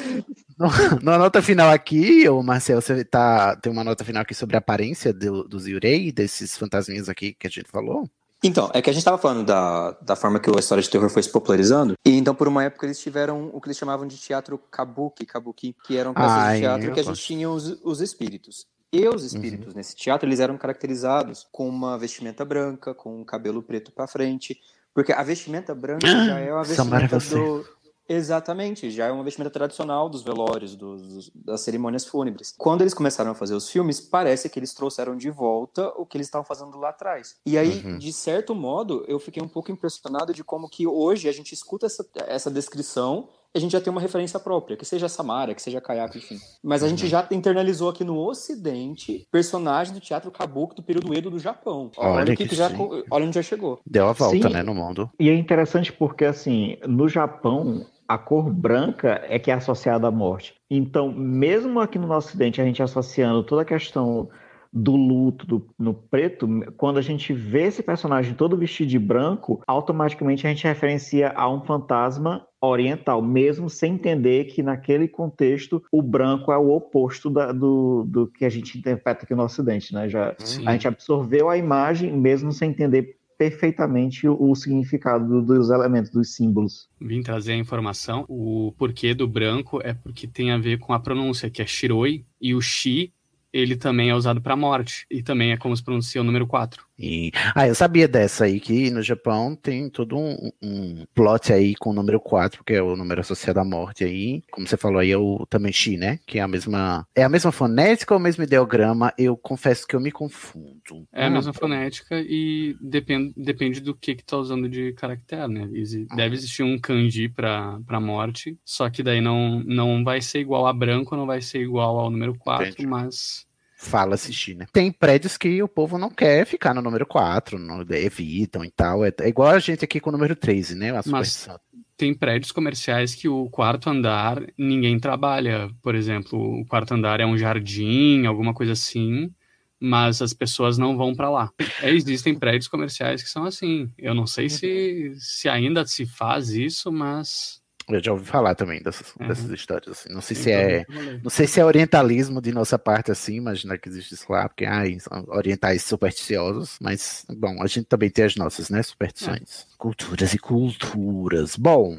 [1.03, 4.59] na nota final aqui, o Marcel, você tá, tem uma nota final aqui sobre a
[4.59, 8.09] aparência do- dos Yurei, desses fantasminhas aqui que a gente falou?
[8.43, 11.09] Então, é que a gente estava falando da, da forma que a história de terror
[11.09, 14.17] foi se popularizando, e então por uma época eles tiveram o que eles chamavam de
[14.17, 17.99] teatro kabuki, kabuki, que eram peças Ai, de teatro que a gente tinha os, os
[17.99, 18.65] espíritos.
[18.93, 23.61] E os espíritos nesse teatro, eles eram caracterizados com uma vestimenta branca, com um cabelo
[23.61, 24.57] preto para frente,
[24.93, 27.65] porque a vestimenta branca já é uma Samara, vestimenta do...
[28.09, 32.53] Exatamente, já é uma vestimenta tradicional dos velórios, dos, das cerimônias fúnebres.
[32.57, 36.17] Quando eles começaram a fazer os filmes, parece que eles trouxeram de volta o que
[36.17, 37.35] eles estavam fazendo lá atrás.
[37.45, 37.97] E aí, Uhum.
[37.97, 41.85] de certo modo, eu fiquei um pouco impressionado de como que hoje a gente escuta
[41.85, 45.81] essa, essa descrição a gente já tem uma referência própria, que seja Samara, que seja
[45.81, 46.37] Kayako, enfim.
[46.63, 47.09] Mas a gente Uhum.
[47.09, 51.91] já internalizou aqui no Ocidente personagem do teatro kabuki do período Edo do Japão.
[51.97, 52.69] Olha o que, que já,
[53.11, 53.79] olha onde já chegou.
[53.85, 54.53] Deu a volta, Sim.
[54.53, 55.09] né, no mundo.
[55.19, 60.11] E é interessante porque, assim, no Japão, a cor branca é que é associada à
[60.11, 60.53] morte.
[60.69, 64.29] Então, mesmo aqui no nosso ocidente, a gente associando toda a questão
[64.71, 66.47] do luto, do, no preto,
[66.77, 71.49] quando a gente vê esse personagem todo vestido de branco, automaticamente a gente referencia a
[71.49, 77.51] um fantasma oriental, mesmo sem entender que naquele contexto o branco é o oposto da-
[77.51, 80.07] do, do que a gente interpreta aqui no ocidente, né?
[80.09, 80.67] Já, Sim.
[80.67, 86.11] a gente absorveu a imagem mesmo sem entender perfeitamente o, o significado do- dos elementos,
[86.11, 86.87] dos símbolos.
[86.99, 88.25] Vim trazer a informação.
[88.27, 92.25] O porquê do branco é porque tem a ver com a pronúncia, que é Shiroi,
[92.41, 93.13] e o Shi,
[93.53, 96.86] ele também é usado para morte, e também é como se pronuncia o número 4.
[96.99, 101.75] E, ah, eu sabia dessa aí, que no Japão tem todo um, um plot aí
[101.75, 104.41] com o número 4, que é o número associado à morte aí.
[104.51, 106.19] Como você falou aí, é o Tameshi, né?
[106.25, 107.05] Que é a mesma.
[107.15, 109.13] É a mesma fonética ou o mesmo ideograma?
[109.17, 111.07] Eu confesso que eu me confundo.
[111.13, 115.51] É a Ah, mesma fonética e depende, depende do que que tá usando de caractere,
[115.51, 115.69] né?
[115.73, 120.39] Exi- Deve existir um kanji para para morte, só que daí não, não vai ser
[120.39, 122.87] igual a branco, não vai ser igual ao número 4, Entendi.
[122.87, 123.45] mas
[123.79, 124.65] Fala assistir, né?
[124.73, 129.05] Tem prédios que o povo não quer ficar no número 4, não, evitam e tal.
[129.05, 130.91] É, é igual a gente aqui com o número 13, né?
[131.05, 131.47] Mas
[131.95, 135.69] tem prédios comerciais que o quarto andar ninguém trabalha.
[135.79, 139.31] Por exemplo, o quarto andar é um jardim, alguma coisa assim,
[139.79, 141.51] mas as pessoas não vão para lá.
[141.79, 143.91] É, existem prédios comerciais que são assim.
[143.95, 148.81] Eu não sei se, se ainda se faz isso, mas Eu já ouvi falar também
[148.81, 149.27] dessas, Uhum.
[149.27, 149.99] dessas histórias.
[149.99, 150.13] Assim.
[150.13, 150.85] Não sei se todo é.
[151.23, 154.65] Não sei se é orientalismo de nossa parte, assim, imaginar que existe isso lá, porque
[154.65, 158.83] ai, são orientais supersticiosos, mas bom, a gente também tem as nossas, né?
[158.83, 159.67] Superstições.
[159.77, 161.55] Culturas e culturas.
[161.55, 161.97] Bom.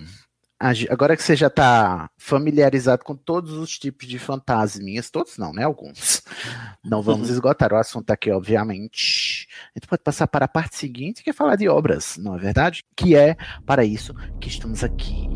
[0.91, 5.63] Agora que você já está familiarizado com todos os tipos de fantasminhas, todos não, né?
[5.63, 6.21] Alguns.
[6.85, 9.47] Não vamos esgotar o assunto aqui, obviamente.
[9.75, 12.39] A gente pode passar para a parte seguinte, que é falar de obras, não é
[12.39, 12.83] verdade?
[12.97, 13.37] Que é
[13.67, 15.29] para isso que estamos aqui.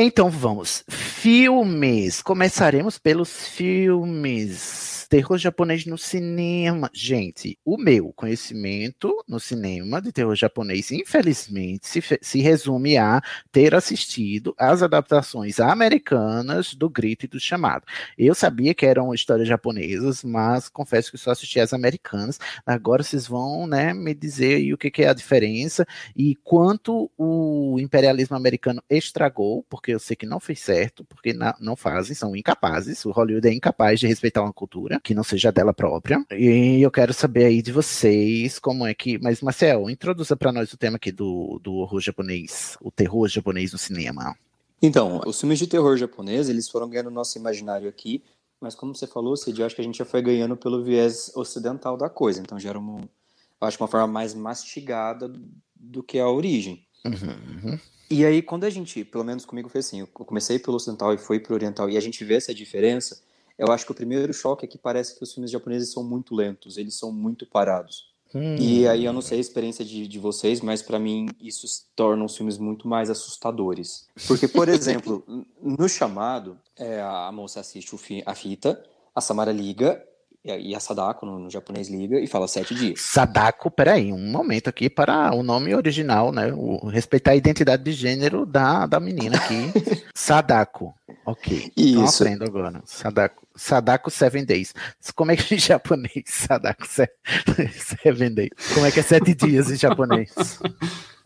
[0.00, 0.84] Então vamos.
[0.88, 2.22] Filmes.
[2.22, 4.97] Começaremos pelos filmes.
[5.08, 6.90] Terror japonês no cinema.
[6.92, 13.74] Gente, o meu conhecimento no cinema de terror japonês, infelizmente, se, se resume a ter
[13.74, 17.86] assistido às adaptações americanas do Grito e do Chamado.
[18.18, 22.38] Eu sabia que eram histórias japonesas, mas confesso que só assisti às americanas.
[22.66, 27.10] Agora vocês vão né, me dizer aí o que, que é a diferença e quanto
[27.16, 32.36] o imperialismo americano estragou, porque eu sei que não fez certo, porque não, fazem, são
[32.36, 33.06] incapazes.
[33.06, 36.24] O Hollywood é incapaz de respeitar uma cultura que não seja dela própria.
[36.30, 39.18] E eu quero saber aí de vocês como é que.
[39.18, 43.72] Mas, Marcel, introduza para nós o tema aqui do, do horror japonês, o terror japonês
[43.72, 44.36] no cinema.
[44.80, 48.22] Então, os filmes de terror japonês, eles foram ganhando nosso imaginário aqui,
[48.60, 51.32] mas como você falou, Cid, eu acho que a gente já foi ganhando pelo viés
[51.34, 55.32] ocidental da coisa, então já era uma, eu acho uma forma mais mastigada
[55.74, 56.86] do que a origem.
[57.04, 57.78] Uhum.
[58.10, 61.18] E aí, quando a gente, pelo menos comigo foi assim, eu comecei pelo ocidental e
[61.18, 63.20] fui pro oriental, e a gente vê essa diferença,
[63.58, 66.34] eu acho que o primeiro choque é que parece que os filmes japoneses são muito
[66.34, 68.08] lentos, eles são muito parados.
[68.34, 68.56] Hum.
[68.56, 72.24] E aí eu não sei a experiência de, de vocês, mas para mim isso torna
[72.24, 74.06] os filmes muito mais assustadores.
[74.26, 75.24] Porque, por exemplo,
[75.60, 78.82] no chamado, é, a moça assiste o fi, a fita,
[79.14, 80.04] a Samara liga
[80.44, 83.00] e a Sadako no, no, japonês liga e fala sete dias.
[83.00, 86.52] Sadako, peraí, um momento aqui para o nome original, né?
[86.54, 89.72] O, respeitar a identidade de gênero da, da menina aqui.
[90.14, 90.94] Sadako.
[91.26, 91.72] Ok.
[91.76, 92.22] Isso.
[92.22, 92.80] aprendo agora.
[92.84, 93.47] Sadako.
[93.58, 94.72] Sadako Seven Days.
[95.14, 96.24] Como é que é em japonês?
[96.26, 98.50] Sadako Seven Days.
[98.72, 100.32] Como é que é sete dias em japonês?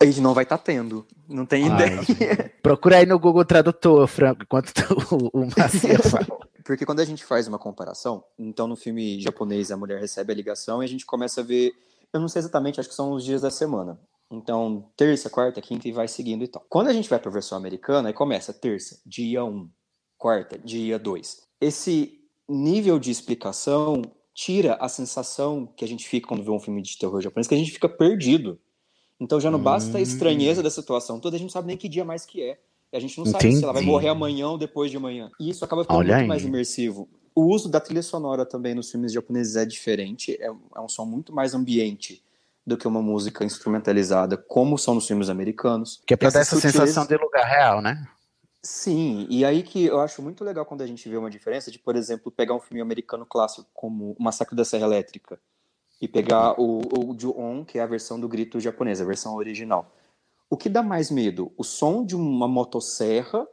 [0.00, 1.06] A gente não vai estar tá tendo.
[1.28, 2.02] Não tem Ai, ideia.
[2.02, 2.52] gente.
[2.62, 6.26] Procura aí no Google Tradutor, Franco, enquanto tu, o Macia fala.
[6.64, 10.36] Porque quando a gente faz uma comparação, então no filme japonês a mulher recebe a
[10.36, 11.72] ligação e a gente começa a ver,
[12.12, 13.98] eu não sei exatamente, acho que são os dias da semana.
[14.30, 16.64] Então, terça, quarta, quinta e vai seguindo e tal.
[16.68, 19.68] Quando a gente vai para a versão americana, aí começa terça, dia 1,
[20.16, 21.42] quarta, dia 2.
[21.60, 22.21] Esse
[22.54, 24.02] nível de explicação
[24.34, 27.54] tira a sensação que a gente fica quando vê um filme de terror japonês, que
[27.54, 28.58] a gente fica perdido.
[29.20, 31.88] Então já não basta a estranheza da situação toda, a gente não sabe nem que
[31.88, 32.58] dia mais que é.
[32.92, 33.90] E a gente não sabe se ela vai Entendi.
[33.92, 35.30] morrer amanhã ou depois de amanhã.
[35.40, 36.28] E isso acaba ficando Olha muito aí.
[36.28, 37.08] mais imersivo.
[37.34, 40.46] O uso da trilha sonora também nos filmes japoneses é diferente, é,
[40.76, 42.22] é um som muito mais ambiente
[42.66, 46.02] do que uma música instrumentalizada, como são nos filmes americanos.
[46.06, 48.06] Que é pra dar essa sutileza- sensação de lugar real, né?
[48.64, 51.78] Sim, e aí que eu acho muito legal quando a gente vê uma diferença de,
[51.80, 55.40] por exemplo, pegar um filme americano clássico como O Massacre da Serra Elétrica
[56.00, 59.90] e pegar o, o Ju-On, que é a versão do grito japonês, a versão original.
[60.48, 61.52] O que dá mais medo?
[61.56, 63.46] O som de uma motosserra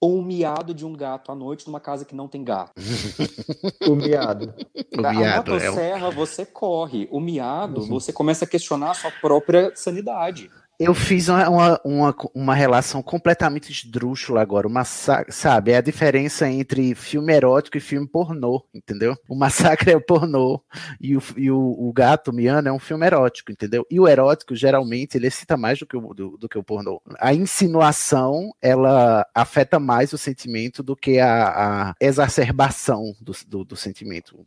[0.00, 2.72] ou o miado de um gato à noite numa casa que não tem gato?
[3.86, 4.54] O miado.
[4.96, 8.94] O a miado é o- motosserra você corre, o miado você começa a questionar a
[8.94, 10.50] sua própria sanidade.
[10.82, 14.66] Eu fiz uma, uma, uma, relação completamente esdrúxula agora.
[14.66, 19.14] Uma, sa- sabe, é a diferença entre filme erótico e filme pornô, entendeu?
[19.28, 20.58] O Massacre é o pornô
[20.98, 23.86] e o, e o, o Gato Miano é um filme erótico, entendeu?
[23.90, 27.02] E o erótico, geralmente, ele excita mais do que o, do, do que o pornô.
[27.18, 33.76] A insinuação, ela afeta mais o sentimento do que a, a exacerbação do, do, do
[33.76, 34.46] sentimento.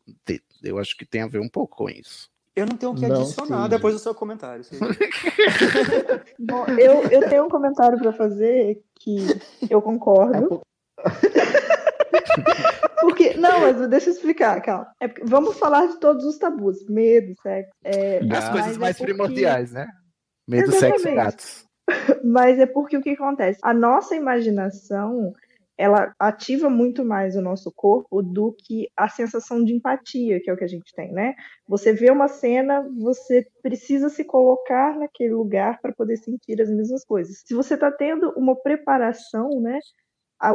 [0.64, 2.33] Eu acho que tem a ver um pouco com isso.
[2.56, 4.64] Eu não tenho o que Não adicionar depois do seu comentário.
[6.40, 9.18] Bom, eu, eu tenho um comentário para fazer que
[9.70, 10.62] eu concordo.
[13.02, 14.88] Porque, não, mas deixa eu explicar, calma.
[15.00, 17.72] É porque- vamos falar de todos os tabus: medo, sexo.
[17.84, 19.88] É, As coisas é mais porque- primordiais, né?
[20.48, 21.16] Medo, sexo e Exatamente.
[21.16, 21.66] gatos.
[22.24, 23.60] Mas é porque o que acontece?
[23.62, 25.34] A nossa imaginação
[25.78, 30.54] ela ativa muito mais o nosso corpo do que a sensação de empatia, que é
[30.54, 31.34] o que a gente tem, né?
[31.68, 37.04] Você vê uma cena, você precisa se colocar naquele lugar para poder sentir as mesmas
[37.06, 37.42] coisas.
[37.46, 39.80] Se você está tendo uma preparação, né?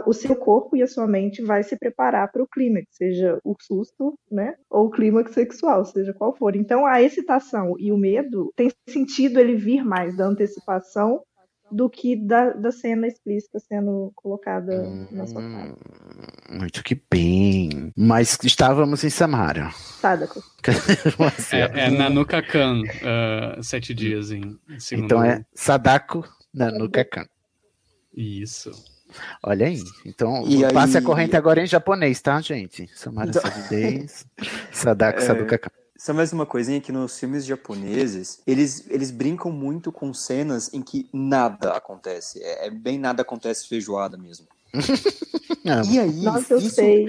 [0.06, 3.54] O seu corpo e a sua mente vai se preparar para o clímax, seja o
[3.58, 4.54] susto, né?
[4.68, 6.54] Ou o clímax sexual, seja qual for.
[6.54, 11.22] Então, a excitação e o medo tem sentido ele vir mais da antecipação
[11.70, 15.74] do que da, da cena explícita sendo colocada na sua cara.
[16.50, 17.92] Muito que bem.
[17.96, 19.70] Mas estávamos em Samara.
[20.00, 20.42] Sadako.
[21.52, 25.04] É, é Nanukakan, uh, sete dias em segundo.
[25.06, 27.26] Então é Sadako Nanukakan.
[28.14, 28.70] Isso.
[29.42, 29.82] Olha aí.
[30.04, 32.86] Então, E aí- passe a corrente agora em japonês, tá, gente?
[32.94, 34.26] Samara Então- Days,
[34.72, 35.70] Sadako É, Sadukakan.
[35.98, 40.80] Só mais uma coisinha que nos filmes japoneses, eles, eles brincam muito com cenas em
[40.80, 42.40] que nada acontece.
[42.40, 44.46] É, é bem nada acontece feijoada mesmo.
[45.90, 47.08] E aí, Nossa, eu isso, sei.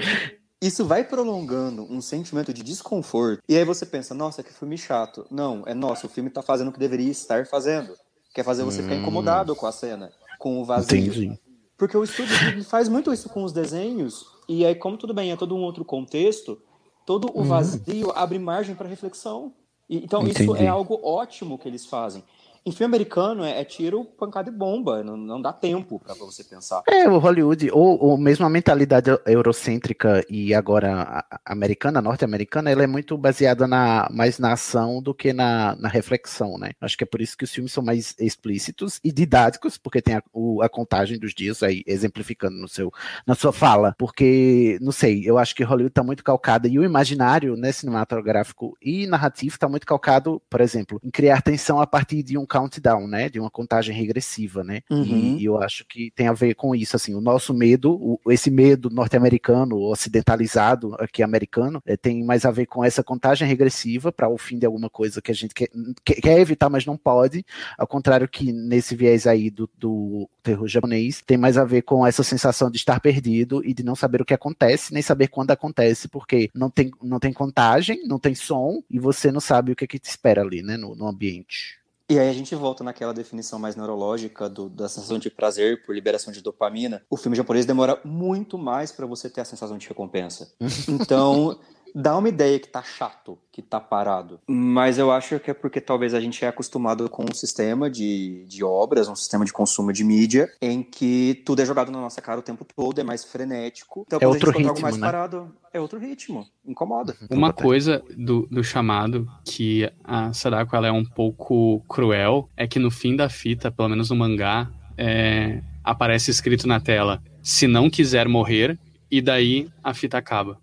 [0.62, 3.42] isso vai prolongando um sentimento de desconforto.
[3.48, 5.26] E aí você pensa, nossa, que filme chato.
[5.32, 7.94] Não, é nossa, o filme tá fazendo o que deveria estar fazendo.
[8.34, 9.02] Quer fazer você ficar Hum.
[9.02, 10.98] incomodado com a cena, com o vazio.
[10.98, 11.40] Entendi.
[11.78, 12.36] Porque o estúdio
[12.66, 15.86] faz muito isso com os desenhos, e aí, como tudo bem, é todo um outro
[15.86, 16.62] contexto,
[17.10, 17.46] todo o Uhum.
[17.48, 19.52] vazio abre margem para reflexão.
[19.90, 20.66] E- Então, isso Entendi.
[20.66, 22.24] é algo ótimo que eles fazem.
[22.66, 26.44] Em filme americano, é, é tiro, pancada e bomba, não, não dá tempo para você
[26.44, 26.84] pensar.
[26.88, 32.88] É, o Hollywood, ou, ou mesmo a mentalidade eurocêntrica e agora americana, norte-americana, ela é
[32.88, 36.72] muito baseada na, mais na ação do que na, na reflexão, né?
[36.82, 40.16] Acho que é por isso que os filmes são mais explícitos e didáticos, porque tem
[40.16, 42.92] a, o- a contagem dos dias aí, exemplificando no seu,
[43.26, 43.96] na sua fala.
[43.98, 48.78] Porque, não sei, eu acho que Hollywood tá muito calcada, e o imaginário, né, cinematográfico
[48.82, 53.08] e narrativo tá muito calcado, por exemplo, em criar tensão a partir de um countdown,
[53.08, 53.30] né?
[53.30, 54.82] De uma contagem regressiva, né?
[54.90, 55.04] Uhum.
[55.38, 58.20] E, e eu acho que tem a ver com isso, assim, o nosso medo, o-
[58.32, 64.12] esse medo norte-americano, ocidentalizado aqui americano, eh, tem mais a ver com essa contagem regressiva
[64.12, 65.70] para o fim de alguma coisa que a gente quer,
[66.04, 67.46] quer- quer evitar, mas não pode.
[67.78, 72.06] Ao contrário que nesse viés aí do, do terror japonês, tem mais a ver com
[72.06, 75.52] essa sensação de estar perdido e de não saber o que acontece, nem saber quando
[75.52, 79.76] acontece, porque não tem, não tem contagem, não tem som, e você não sabe o
[79.76, 81.79] que, é que te espera ali, né, no, no ambiente.
[82.10, 85.94] E aí a gente volta naquela definição mais neurológica do- da sensação de prazer por
[85.94, 87.04] liberação de dopamina.
[87.10, 90.52] O filme japonês demora muito mais para você ter a sensação de recompensa.
[90.90, 91.60] Então,
[91.96, 94.40] dá uma ideia que tá chato, que tá parado.
[94.48, 98.46] Mas eu acho que é porque talvez a gente é acostumado com um sistema de,
[98.48, 102.22] de obras, um sistema de consumo de mídia, em que tudo é jogado na nossa
[102.22, 104.04] cara o tempo todo, é mais frenético.
[104.08, 105.08] Então, É quando outro encontra algo ritmo, mais né?
[105.08, 106.48] parado, é outro ritmo.
[106.66, 107.16] Incomoda.
[107.30, 112.80] Uma coisa do, do chamado que a Sadako ela é um pouco cruel é que
[112.80, 117.90] no fim da fita, pelo menos no mangá, é, aparece escrito na tela: se não
[117.90, 118.78] quiser morrer,
[119.10, 120.60] e daí a fita acaba.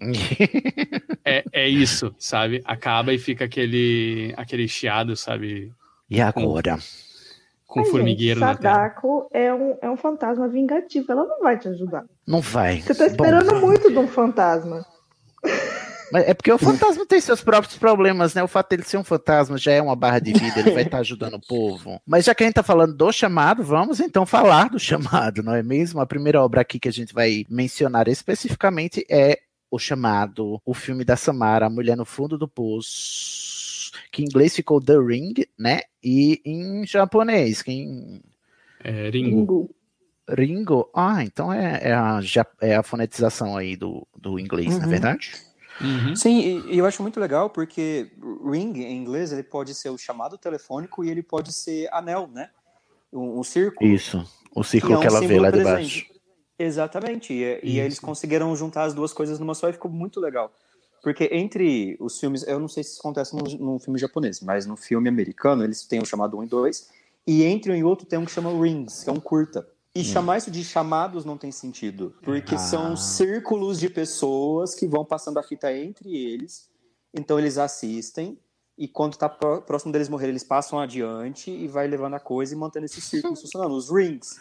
[1.24, 2.62] é, é isso, sabe?
[2.64, 5.72] Acaba e fica aquele, aquele chiado, sabe?
[6.08, 6.78] E agora?
[7.66, 8.48] Com Mas, formigueiro gente.
[8.48, 12.04] Sadako é um, é um fantasma vingativo, ela não vai te ajudar.
[12.26, 12.80] Não vai.
[12.80, 14.86] Você tá esperando Bom, muito de um fantasma.
[16.12, 18.42] Mas é porque o fantasma tem seus próprios problemas, né?
[18.42, 20.98] O fato dele ser um fantasma já é uma barra de vida, ele vai estar
[20.98, 22.00] ajudando o povo.
[22.06, 25.54] Mas já que a gente tá falando do chamado, vamos então falar do chamado, não
[25.54, 26.00] é mesmo?
[26.00, 29.40] A primeira obra aqui que a gente vai mencionar especificamente é
[29.76, 34.54] o chamado, o filme da Samara, A Mulher no Fundo do Poço, que em inglês
[34.56, 35.80] ficou The Ring, né?
[36.02, 38.20] E em japonês, que em
[38.82, 39.70] É, Ringo.
[40.28, 42.20] Ringo, ah, então é, é, a,
[42.60, 44.90] é a fonetização aí do, do inglês, na Uhum.
[44.90, 45.32] verdade?
[46.16, 48.10] Sim, e, e eu acho muito legal porque
[48.50, 52.48] ring em inglês ele pode ser o chamado telefônico e ele pode ser anel, né?
[53.12, 53.88] Um, um círculo.
[53.88, 54.24] Isso,
[54.54, 56.06] o círculo é um que ela vê lá de presente.
[56.06, 56.15] baixo.
[56.58, 57.32] Exatamente.
[57.32, 60.52] E, e eles conseguiram juntar as duas coisas numa só e ficou muito legal.
[61.02, 64.66] Porque entre os filmes, eu não sei se isso acontece no, no filme japonês, mas
[64.66, 66.88] no filme americano eles têm o chamado 1 e 2,
[67.26, 69.68] e entre um e outro tem um que chama Rings, que é um curta.
[69.94, 72.58] E chamar isso de chamados não tem sentido, porque Ah.
[72.58, 76.68] são círculos de pessoas que vão passando a fita entre eles,
[77.14, 78.38] então eles assistem,
[78.76, 82.52] e quando tá pró- próximo deles morrer, eles passam adiante e vai levando a coisa
[82.54, 83.74] e mantendo esses círculos funcionando.
[83.74, 84.38] Os rings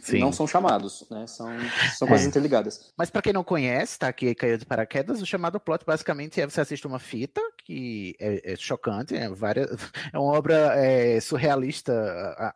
[0.00, 0.18] Sim.
[0.18, 1.26] não são chamados, né?
[1.26, 1.48] São,
[1.96, 2.10] são É.
[2.10, 2.92] coisas interligadas.
[2.96, 6.46] Mas pra quem não conhece, tá aqui caiu de paraquedas, o chamado plot basicamente é
[6.46, 9.68] você assiste uma fita que é, é chocante, é, várias,
[10.12, 11.92] é uma obra é, surrealista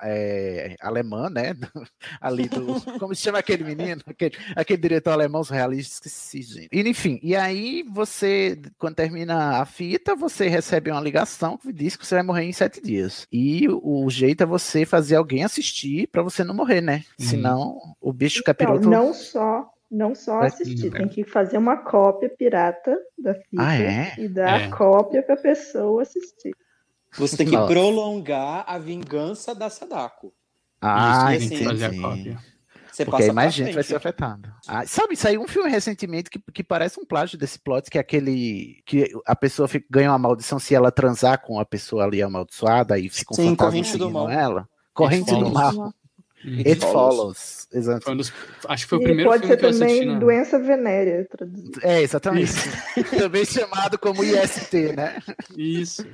[0.03, 1.55] é, alemã, né?
[2.21, 2.81] Ali do.
[2.99, 4.03] Como se chama aquele menino?
[4.07, 6.69] Aquele, aquele diretor alemão surrealista, esqueci, gente.
[6.73, 11.97] E, enfim, e aí você, quando termina a fita, você recebe uma ligação que diz
[11.97, 13.27] que você vai morrer em sete dias.
[13.33, 17.05] E o, o jeito é você fazer alguém assistir pra você não morrer, né?
[17.25, 18.89] Senão o bicho Então, capiroto.
[18.89, 23.75] não só, não só Vai- assistir, tem que fazer uma cópia pirata da fita Ah,
[23.77, 24.15] é?
[24.19, 24.65] e dar É.
[24.67, 26.55] a cópia pra pessoa assistir.
[27.19, 27.71] Você tem que Nossa.
[27.73, 30.33] prolongar a vingança da Sadako.
[30.81, 31.65] Ah, Isso, assim, entendi.
[31.65, 32.39] fazer a cópia.
[32.91, 33.87] Você Porque aí passa mais gente vai frente.
[33.87, 34.55] ser afetada.
[34.69, 38.01] Ah, sabe, saiu um filme recentemente que, que parece um plágio desse plot, que é
[38.03, 42.23] aquele que a pessoa fica- ganha uma maldição se ela transar com a pessoa ali
[42.23, 44.29] amaldiçoada e fica um Sim, fantasma Corrente do seguindo Mal.
[44.31, 44.69] ela.
[44.93, 45.95] Corrente do mal.
[46.45, 46.59] Uhum.
[46.59, 47.69] It follows.
[47.73, 48.05] Exato.
[48.05, 48.33] Foi um dos-
[48.69, 50.19] acho que foi o E primeiro pode filme ser que eu assisti também na...
[50.19, 51.27] doença venérea.
[51.31, 51.81] traduzido.
[51.83, 52.53] É, exatamente.
[53.17, 55.19] Também chamado como IST, né?
[55.57, 56.05] Isso.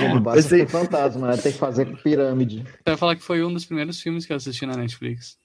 [0.00, 1.36] Não basta ser fantasma, né?
[1.36, 2.64] tem que fazer com pirâmide.
[2.84, 5.36] Eu ia falar que foi um dos primeiros filmes que eu assisti na Netflix.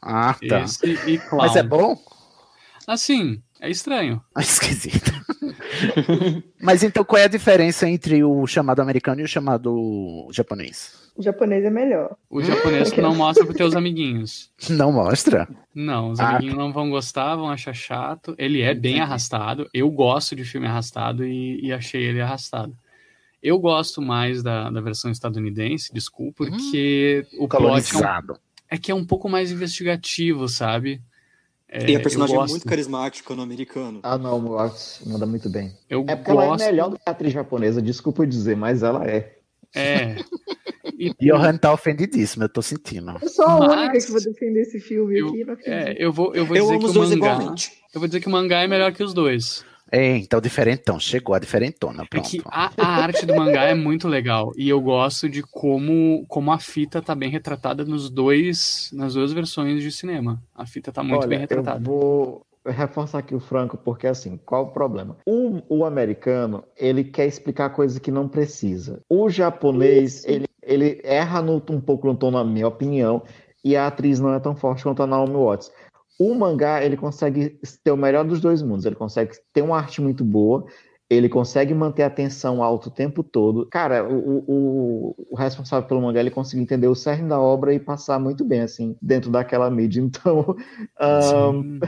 [0.00, 0.62] Ah, tá.
[0.62, 1.42] Esse e Clown.
[1.42, 1.96] Mas é bom?
[2.86, 4.20] Assim, é estranho.
[4.38, 5.10] Esquisito.
[6.60, 11.00] Mas então qual é a diferença entre o chamado americano e o chamado japonês?
[11.16, 12.16] O japonês é melhor.
[12.30, 14.50] O japonês tu não mostra pros teus amiguinhos.
[14.70, 15.46] Não mostra?
[15.74, 16.30] Não, os Ah.
[16.30, 18.34] amiguinhos não vão gostar, vão achar chato.
[18.38, 19.68] Ele é bem arrastado.
[19.74, 22.76] Eu gosto de filme arrastado e, e achei ele arrastado.
[23.42, 28.38] Eu gosto mais da, da versão estadunidense, desculpa, porque o plot é um, Colonizado.
[28.70, 31.02] é que é um pouco mais investigativo, sabe?
[31.74, 34.00] É, e a personagem eu é muito carismática no americano.
[34.02, 35.72] Ah, não, o Watts manda muito bem.
[35.88, 38.54] Eu é porque ela gosto- é melhor do que a atriz japonesa, desculpa eu dizer,
[38.56, 39.36] mas ela é.
[39.74, 40.16] É.
[40.98, 43.16] E Johan tá ofendidíssimo, eu tô sentindo.
[43.20, 45.44] Eu sou a Mas- única que vou defender esse filme aqui.
[45.44, 45.88] Não acredito.
[45.88, 47.32] É, eu vou, eu vou Eu dizer amo que os o dois mangá.
[47.34, 47.72] igualmente.
[47.94, 49.64] Eu vou dizer que o mangá é melhor que os dois.
[49.92, 52.28] É, então diferentão, chegou a diferentona, É pronto.
[52.30, 54.50] que a, a arte do mangá é muito legal.
[54.56, 59.32] E eu gosto de como, como a fita tá bem retratada nos dois, nas duas
[59.34, 60.42] versões de cinema.
[60.54, 61.78] A fita tá muito Olha, bem retratada.
[61.78, 65.16] Eu vou reforçar aqui o Franco, porque assim, qual o problema?
[65.26, 69.00] O, o americano, ele quer explicar coisas que não precisa.
[69.10, 73.22] O japonês, ele, ele erra no- um pouco no tom, na minha opinião,
[73.64, 75.70] e a atriz não é tão forte quanto a Naomi Watts.
[76.18, 78.84] O mangá, ele consegue ter o melhor dos dois mundos.
[78.84, 80.66] Ele consegue ter uma arte muito boa,
[81.14, 83.66] ele consegue manter a tensão alta o tempo todo.
[83.66, 87.78] Cara, o, o, o responsável pelo mangá, ele conseguiu entender o cerne da obra e
[87.78, 90.00] passar muito bem, assim, dentro daquela mídia.
[90.00, 90.56] Então,
[90.98, 91.80] ahn,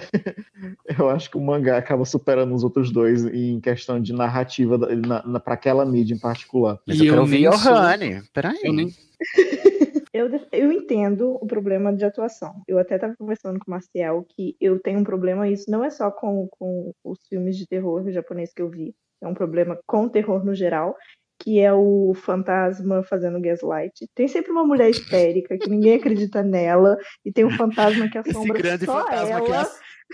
[0.98, 5.54] eu acho que o mangá acaba superando os outros dois em questão de narrativa para
[5.54, 6.78] aquela mídia em particular.
[6.86, 8.22] Mas eu quero ouvir Johanne.
[8.32, 8.60] Peraí.
[8.62, 8.88] Eu nem...
[10.14, 12.62] Eu, eu entendo o problema de atuação.
[12.68, 15.90] Eu até estava conversando com o Marcial que eu tenho um problema, isso não é
[15.90, 20.04] só com, com os filmes de terror japonês que eu vi, é um problema com
[20.04, 20.94] o terror no geral,
[21.40, 24.08] que é o fantasma fazendo gaslight.
[24.14, 28.30] Tem sempre uma mulher histérica que ninguém acredita nela, e tem um fantasma que Esse
[28.30, 29.70] assombra grande só fantasma ela.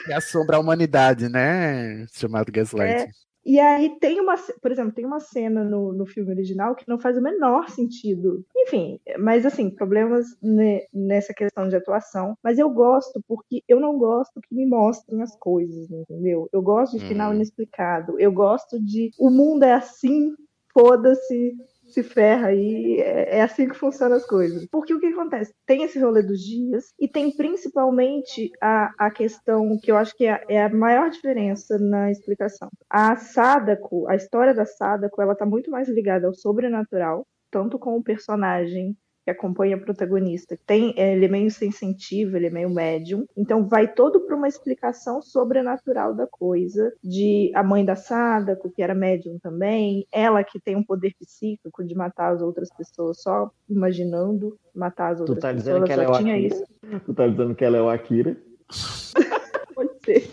[0.07, 2.07] que assombra a humanidade, né?
[2.11, 3.03] Chamado Gaslight.
[3.03, 3.09] É,
[3.45, 6.99] e aí tem uma, por exemplo, tem uma cena no, no filme original que não
[6.99, 8.45] faz o menor sentido.
[8.57, 12.37] Enfim, mas assim, problemas ne- nessa questão de atuação.
[12.43, 16.49] Mas eu gosto porque eu não gosto que me mostrem as coisas, entendeu?
[16.53, 17.37] Eu gosto de final Uhum.
[17.37, 18.19] inexplicado.
[18.21, 20.35] Eu gosto de o mundo é assim,
[20.73, 21.55] foda-se,
[21.93, 24.67] se ferra aí, é, é assim que funcionam as coisas.
[24.71, 25.53] Porque o que acontece?
[25.67, 30.25] Tem esse rolê dos dias e tem principalmente a, a questão que eu acho que
[30.27, 32.69] é, a- é a maior diferença na explicação.
[32.89, 37.97] A Sadako, a história da Sadako, ela tá muito mais ligada ao sobrenatural, tanto com
[37.97, 40.59] o personagem que acompanha a protagonista.
[40.67, 43.27] Tem, é, ele é meio sensitivo, ele é meio médium.
[43.37, 48.83] Então vai todo para uma explicação sobrenatural da coisa, de a mãe da Sadako, que
[48.83, 53.51] era médium também, ela que tem um poder psíquico de matar as outras pessoas só
[53.69, 56.55] imaginando matar as Tu outras tá pessoas, dizendo que ela é tinha Akira?
[56.55, 56.65] isso.
[57.05, 58.37] Tu tá dizendo que ela é o Akira?
[59.75, 60.31] Pode ser.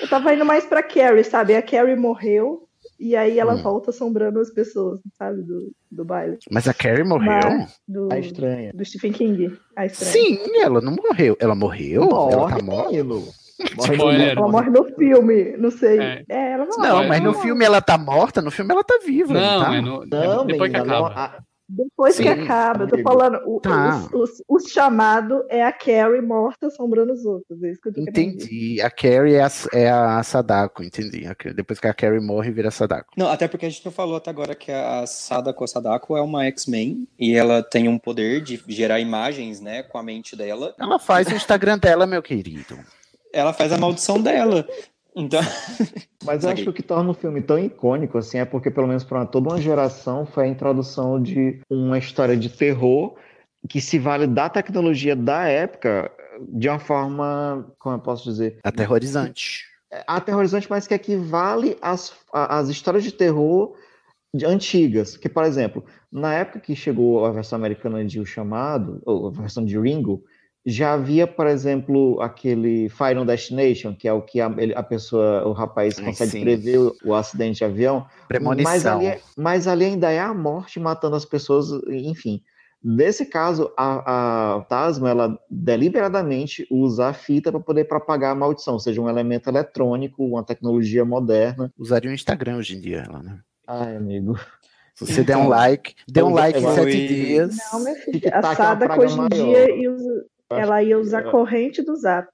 [0.00, 1.56] Eu tava indo mais pra Carrie, sabe?
[1.56, 2.67] A Carrie morreu
[2.98, 3.62] e aí ela Hum.
[3.62, 5.42] volta assombrando as pessoas, sabe?
[5.42, 6.38] Do, do baile.
[6.50, 7.28] Mas a Carrie morreu?
[7.28, 8.72] Mas- do, A estranha.
[8.74, 9.56] Do Stephen King.
[9.76, 10.12] A estranha.
[10.12, 11.36] Sim, ela não morreu.
[11.40, 12.02] Ela morreu?
[12.02, 12.92] ela tá morta?
[13.60, 14.38] Spoiler.
[14.38, 15.98] Ela morre no filme, não sei.
[15.98, 16.24] É.
[16.28, 17.42] É, ela não Não, morre, mas no morre.
[17.42, 19.34] filme ela tá morta, no filme ela tá viva.
[19.34, 19.74] Não, tá?
[19.74, 21.08] é no- Não, depois que não, acaba.
[21.20, 24.08] a- Depois que Sim, acaba, eu tô falando, o, Tá.
[24.12, 27.62] o, o- o chamado é a Carrie morta assombrando os outros.
[27.62, 28.00] É isso que eu tô.
[28.00, 28.80] Entendi.
[28.80, 31.26] A Carrie é a, é a Sadako, entendi.
[31.26, 33.10] A- Depois que a Carrie morre, vira Sadako.
[33.18, 36.46] Não, até porque a gente não falou até agora que a Sadako Sadako é uma
[36.46, 40.74] X-Men e ela tem um poder de gerar imagens, né, com a mente dela.
[40.80, 42.78] Ela faz o Instagram dela, meu querido.
[43.30, 44.66] Ela faz a maldição dela.
[45.18, 45.40] Então,
[46.24, 48.86] Mas eu acho que o que torna o filme tão icônico assim é porque, pelo
[48.86, 53.16] menos para toda uma geração, foi a introdução de uma história de terror
[53.68, 56.10] que se vale da tecnologia da época
[56.48, 59.64] de uma forma, como eu posso dizer, Aterrorizante.
[60.06, 63.74] aterrorizante, mas que equivale às, às histórias de terror
[64.44, 65.16] antigas.
[65.16, 69.30] Que, por exemplo, na época que chegou a versão americana de O Chamado, ou a
[69.30, 70.22] versão de Ringo,
[70.70, 75.46] já havia, por exemplo, aquele Final Destination, que é o que a, ele- a pessoa,
[75.46, 76.40] o rapaz consegue sim.
[76.42, 78.06] prever o, o acidente de avião.
[78.28, 78.70] Premonição.
[78.72, 82.42] Mas ali, é- mas ali ainda é a morte matando as pessoas, enfim.
[82.84, 88.74] Nesse caso, a, a Tasma, ela deliberadamente usa a fita para poder propagar a maldição,
[88.74, 91.72] ou seja, um elemento eletrônico, uma tecnologia moderna.
[91.78, 93.38] Usaria o Instagram hoje em dia, ela, né?
[93.66, 94.38] Ai, amigo.
[94.94, 97.56] Se você der um like, dê um like em sete dias.
[97.72, 101.30] Não, meu filho, TikTok é praga hoje em dia ia usa- ela ia usar é.
[101.30, 102.30] corrente do Zap.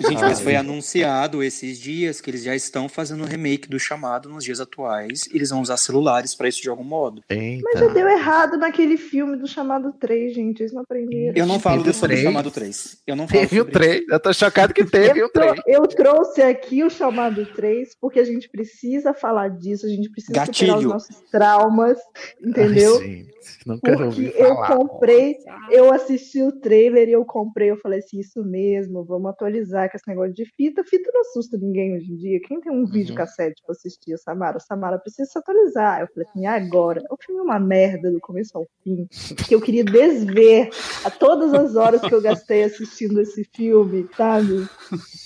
[0.00, 3.78] Gente, mas Ah, foi anunciado esses dias que eles já estão fazendo o remake do
[3.78, 5.26] chamado nos dias atuais.
[5.32, 7.22] E eles vão usar celulares para isso de algum modo.
[7.28, 10.60] Mas já deu errado naquele filme do chamado 3, gente.
[10.60, 11.32] Eles não aprenderam.
[11.36, 12.98] Eu não falo Teve o sobre o chamado 3.
[13.06, 14.04] Eu não falo Teve o sobre 3.
[14.08, 15.60] Eu tô chocado que teve o 3.
[15.66, 20.32] Eu trouxe aqui o chamado 3 porque a gente precisa falar disso, a gente precisa
[20.44, 20.88] superar os Gatilho.
[20.88, 21.98] nossos traumas,
[22.42, 22.96] entendeu?
[22.98, 23.30] Ai, gente,
[23.66, 24.76] nunca ouvi Porque eu falar.
[24.76, 25.36] comprei,
[25.70, 29.90] eu assisti o trailer e eu comprei, eu falei assim, isso mesmo, vamos atualizar atualizar
[29.90, 30.82] com esse negócio de fita.
[30.84, 32.40] Fita não assusta ninguém hoje em dia.
[32.46, 34.58] Quem tem um vídeo cassete pra assistir a Samara?
[34.58, 36.00] Samara precisa se atualizar.
[36.00, 37.02] Eu falei assim, agora?
[37.10, 39.06] O filme é uma merda do começo ao fim.
[39.46, 40.70] Que eu queria desver
[41.04, 44.66] a todas as horas que eu gastei assistindo esse filme, sabe?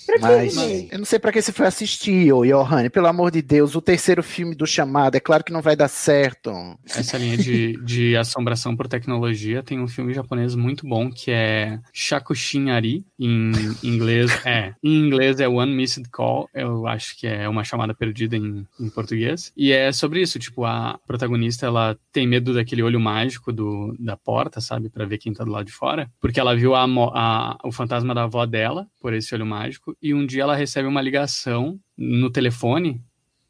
[0.05, 0.57] Pra que, Mas
[0.91, 2.89] eu não sei pra que você foi assistir, ô Johanny.
[2.89, 5.15] Pelo amor de Deus, o terceiro filme do chamado.
[5.15, 6.51] É claro que não vai dar certo.
[6.85, 11.79] Essa linha de, de assombração por tecnologia tem um filme japonês muito bom que é
[11.93, 13.51] Shakushinari, em
[13.83, 14.73] inglês é.
[14.83, 18.89] Em inglês é One Missed Call, eu acho que é uma chamada perdida em, em
[18.89, 19.51] português.
[19.55, 24.15] E é sobre isso, tipo, a protagonista ela tem medo daquele olho mágico do, da
[24.17, 27.57] porta, sabe, Pra ver quem tá do lado de fora, porque ela viu a, a-
[27.63, 31.01] o fantasma da avó dela por esse olho mágico e um dia ela recebe uma
[31.01, 33.01] ligação no telefone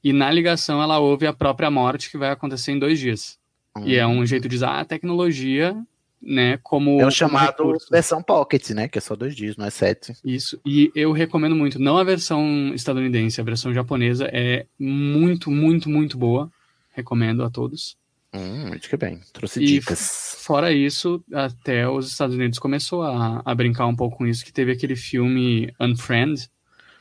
[0.03, 3.37] e na ligação ela ouve a própria morte que vai acontecer em dois dias.
[3.83, 5.75] E é um jeito de usar a tecnologia,
[6.25, 7.87] né, como É o como chamado recurso.
[7.91, 8.87] versão Pocket, né?
[8.87, 10.13] Que é só dois dias, não é sete.
[10.23, 15.89] Isso, e eu recomendo muito, não a versão estadunidense, a versão japonesa é muito, muito,
[15.89, 16.51] muito boa.
[16.91, 17.95] Recomendo a todos.
[18.33, 19.19] Hum, muito que bem.
[19.33, 20.35] Trouxe E dicas.
[20.39, 24.51] fora isso, até os Estados Unidos começou a, a brincar um pouco com isso, que
[24.51, 26.49] teve aquele filme Unfriend,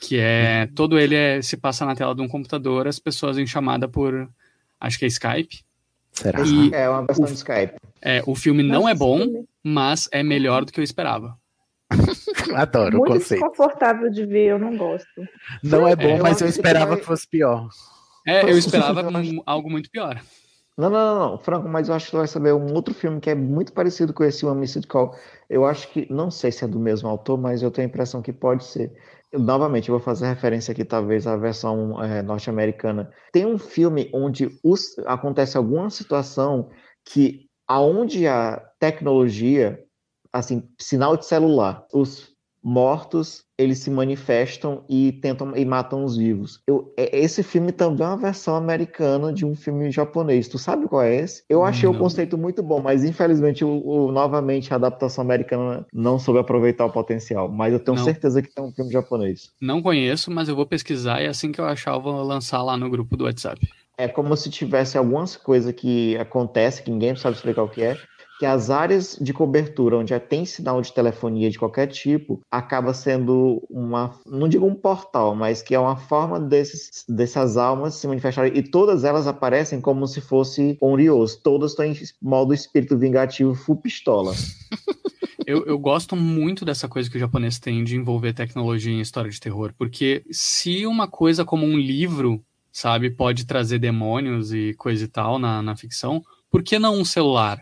[0.01, 3.47] que é todo ele é- se passa na tela de um computador, as pessoas em
[3.47, 4.29] chamada por
[4.81, 5.61] acho que é Skype.
[6.13, 6.41] Será?
[6.47, 7.75] E É uma versão o- de Skype.
[8.05, 11.37] É, o filme não Nossa, é bom, mas é melhor do que eu esperava.
[12.55, 13.41] Adoro o Muito conceito.
[13.41, 15.09] desconfortável de ver, eu não gosto.
[15.63, 17.69] Não é bom, É, mas eu esperava que fosse pior.
[18.27, 19.05] É, eu esperava
[19.47, 20.21] algo muito pior.
[20.77, 23.21] Não, não, não, não, Franco, mas eu acho que tu vai saber um outro filme
[23.21, 25.15] que é muito parecido com esse One Missed Call.
[25.49, 28.21] Eu acho que, não sei se é do mesmo autor, mas eu tenho a impressão
[28.21, 28.93] que pode ser.
[29.31, 33.09] Eu, novamente, eu vou fazer referência aqui, talvez, à versão eh, norte-americana.
[33.33, 36.69] Tem um filme onde os- acontece alguma situação
[37.05, 39.83] que, aonde a tecnologia,
[40.33, 46.61] assim, sinal de celular, os mortos eles se manifestam e tentam e matam os vivos.
[46.67, 50.49] Eu, é- esse filme também é uma versão americana de um filme japonês.
[50.49, 51.45] Tu sabe qual é esse?
[51.49, 51.99] Eu achei o Não.
[52.01, 56.91] conceito muito bom, mas infelizmente o, o- novamente a adaptação americana não soube aproveitar o
[56.93, 57.49] potencial.
[57.53, 58.05] Mas eu tenho Não.
[58.05, 59.51] certeza que tem um filme japonês.
[59.61, 62.77] Não conheço, mas eu vou pesquisar e assim que eu achar eu vou lançar lá
[62.79, 63.61] no grupo do WhatsApp.
[63.97, 67.97] É como se tivesse algumas coisas que acontece que ninguém sabe explicar o que é,
[68.39, 72.93] que as áreas de cobertura onde já tem sinal de telefonia de qualquer tipo acaba
[72.93, 78.09] sendo uma, não digo um portal, mas que é uma forma desses, dessas almas se
[78.09, 83.55] manifestarem e todas elas aparecem como se fosse Onryos, todas estão em modo espírito vingativo
[83.55, 84.35] full pistola.
[85.47, 89.31] Eu, eu gosto muito dessa coisa que o japonês tem de envolver tecnologia em história
[89.31, 92.43] de terror, porque se uma coisa como um livro,
[92.75, 96.21] sabe, pode trazer demônios e coisa e tal na, na ficção,
[96.51, 97.61] por que não um celular?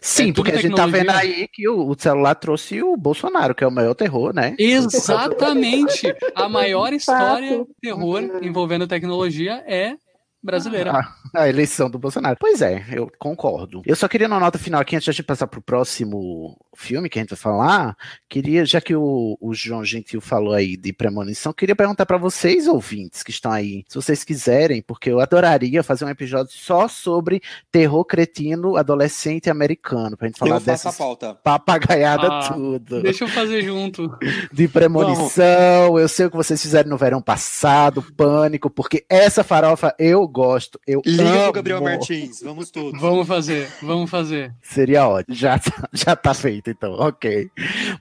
[0.00, 3.54] Sim, É porque a gente tá vendo aí que o, o celular trouxe o Bolsonaro,
[3.54, 4.54] que é o maior terror, né?
[4.58, 6.14] Exatamente!
[6.34, 9.96] A maior história terror envolvendo tecnologia é
[10.42, 10.92] brasileira.
[11.34, 12.36] A, a eleição do Bolsonaro.
[12.38, 13.82] Pois é, eu concordo.
[13.86, 17.08] Eu só queria uma nota final aqui, antes de a gente passar pro próximo filme
[17.08, 17.96] que a gente vai falar.
[18.28, 22.66] Queria, já que o, o João Gentil falou aí de premonição, queria perguntar pra vocês,
[22.66, 27.42] ouvintes, que estão aí, se vocês quiserem, porque eu adoraria fazer um episódio só sobre
[27.70, 31.34] terror cretino adolescente americano, pra gente falar Eu faço a dessas pauta.
[31.34, 33.02] papagaiada Ah, tudo.
[33.02, 34.10] Deixa eu fazer junto.
[34.52, 39.94] De premonição, eu sei o que vocês fizeram no verão passado, pânico, porque essa farofa
[39.98, 40.80] eu gosto.
[40.86, 41.42] Eu Liga amo.
[41.44, 43.00] pro Gabriel Martins, vamos todos.
[43.00, 44.52] Vamos fazer, vamos fazer.
[44.62, 45.36] Seria ótimo.
[45.36, 46.92] Já, tá- já tá feito, então.
[46.94, 47.50] Ok.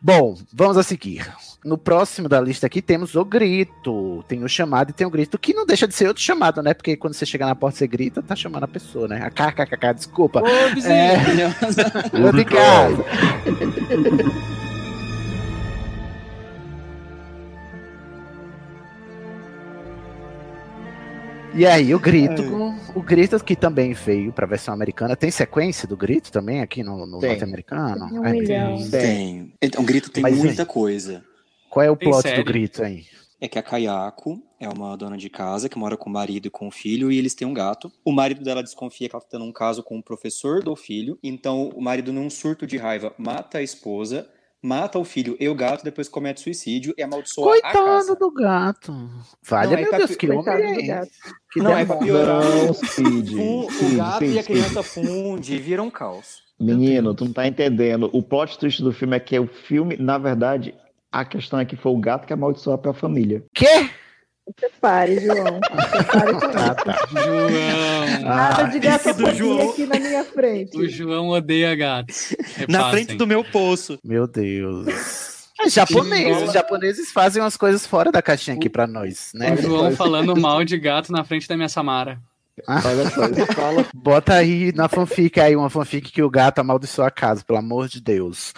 [0.01, 1.29] Bom, vamos a seguir.
[1.63, 4.23] No próximo da lista aqui temos o grito.
[4.27, 6.73] Tem o chamado e tem o grito, que não deixa de ser outro chamado, né?
[6.73, 9.21] Porque quando você chega na porta, você grita, tá chamando a pessoa, né?
[9.23, 10.41] A kkkk, desculpa.
[10.41, 10.93] Ô, vizinho!
[10.95, 13.05] É, de casa.
[21.53, 22.41] E aí, o grito,
[22.95, 27.05] o grito que também veio pra versão americana, tem sequência do grito também aqui no,
[27.05, 28.09] no norte-americano?
[28.09, 28.89] Tem um milhão.
[28.89, 29.53] Tem.
[29.61, 31.23] Então, grito tem Mas, muita coisa.
[31.69, 32.37] Qual é o Tem plot série?
[32.37, 33.05] do grito aí?
[33.39, 36.49] É que a Kayako é uma dona de casa que mora com o marido e
[36.49, 37.91] com o filho e eles têm um gato.
[38.05, 41.17] O marido dela desconfia que ela tá tendo um caso com o professor do filho.
[41.23, 44.29] Então o marido, num surto de raiva, mata a esposa,
[44.61, 48.15] mata o filho e o gato, depois comete suicídio e amaldiçoa a Coitado casa.
[48.15, 49.09] do gato.
[49.47, 51.09] Vale, Não, é meu pra Deus, pi- que homem Coitado é gato.
[51.51, 52.41] Que Não, é pra piorar.
[52.43, 53.29] Não, o Speed,
[53.97, 54.45] gato Speed, e a Speed.
[54.45, 56.43] criança funde e vira um caos.
[56.59, 58.09] Menino, tu não tá entendendo.
[58.13, 60.75] O plot twist do filme é que o filme, na verdade,
[61.11, 63.43] a questão é que foi o gato que amaldiçoou a própria família.
[63.53, 63.89] Quê?
[64.55, 65.59] Prepare, João.
[65.59, 67.07] Prepare com Ah, tá.
[67.11, 68.21] João!
[68.21, 69.69] Nada de do gatofobia João.
[69.71, 70.77] aqui na minha frente.
[70.77, 72.35] O João odeia gatos.
[72.67, 72.91] Na Repassem.
[72.91, 73.97] frente do meu poço.
[74.03, 75.41] Meu Deus.
[75.63, 79.53] É japonês, os japoneses fazem umas coisas fora da caixinha aqui pra nós, né?
[79.53, 82.19] O João falando mal de gato na frente da minha Samara.
[82.67, 83.85] Olha só, ele fala.
[83.93, 87.87] Bota aí na fanfic aí, uma fanfic que o gato amaldiçoou a casa, pelo amor
[87.87, 88.53] de Deus.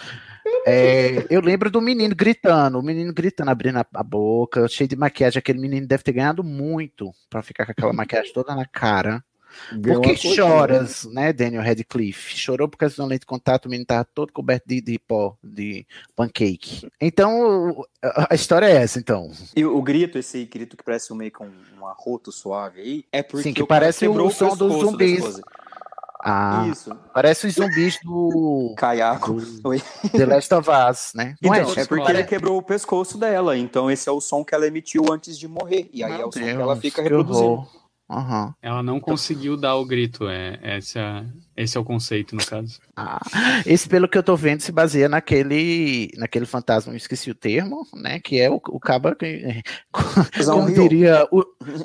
[0.66, 4.96] É, eu lembro do menino gritando, o menino gritando, abrindo a, a boca, cheio de
[4.96, 5.38] maquiagem.
[5.38, 9.22] Aquele menino deve ter ganhado muito pra ficar com aquela maquiagem toda na cara.
[9.72, 12.36] Ganhou Por que coisa, choras, né, Daniel Radcliffe?
[12.36, 15.36] Chorou por causa do lente de contato, o menino tava todo coberto de, de pó,
[15.42, 16.88] de pancake.
[17.00, 19.30] Então, a história é essa, então.
[19.54, 23.22] E o grito, esse grito que parece um meio com um arroto suave aí, é
[23.22, 25.40] porque Sim, que o parece quebrou o som dos zumbis.
[26.26, 26.90] Ah, Isso.
[27.12, 29.36] parece os zumbis do Caiaco.
[29.62, 29.82] Oi.
[30.10, 31.34] The Last of Us, né?
[31.42, 34.42] Não Então, é, é porque ele quebrou o pescoço dela, então esse é o som
[34.42, 35.90] que ela emitiu antes de morrer.
[35.92, 37.66] E aí é o som que ela fica que reproduzindo.
[38.10, 38.54] Aham.
[38.62, 41.24] Ela não conseguiu dar o grito, é, esse, é,
[41.56, 42.80] esse é o conceito, no caso.
[42.96, 43.20] Ah,
[43.64, 47.86] esse, pelo que eu tô vendo, se baseia naquele, naquele fantasma, eu esqueci o termo,
[47.94, 48.18] né?
[48.18, 49.62] Que é o, o caba que.
[50.44, 51.44] Como diria o,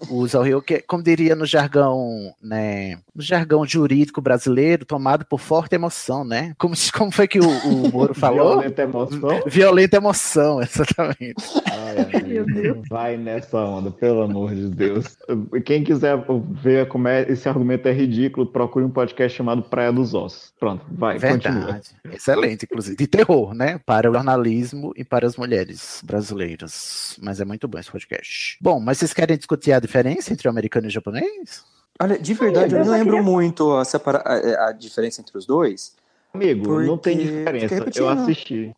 [0.09, 2.99] o que como diria no jargão, né?
[3.15, 6.53] No jargão jurídico brasileiro, tomado por forte emoção, né?
[6.57, 8.59] Como, como foi que o, o Moro falou?
[8.59, 9.41] Violenta emoção.
[9.45, 11.35] Violenta emoção, exatamente.
[11.71, 15.17] Ai, amigo, vai nessa onda, pelo amor de Deus.
[15.65, 16.17] Quem quiser
[16.51, 20.53] ver como é, esse argumento é ridículo, procure um podcast chamado Praia dos Ossos.
[20.59, 21.53] Pronto, vai, continua.
[21.65, 21.89] Verdade.
[22.11, 22.95] Excelente, inclusive.
[22.95, 23.79] De terror, né?
[23.85, 27.17] Para o jornalismo e para as mulheres brasileiras.
[27.21, 28.57] Mas é muito bom esse podcast.
[28.61, 31.63] Bom, mas vocês querem discutir a diferença entre o americano e o japonês?
[32.01, 35.37] Olha, de verdade, eu eu não lembro queria- muito a, separa- a- a diferença entre
[35.37, 35.95] os dois.
[36.33, 37.99] Amigo, não tem Porque- diferença.
[37.99, 38.73] Eu assisti.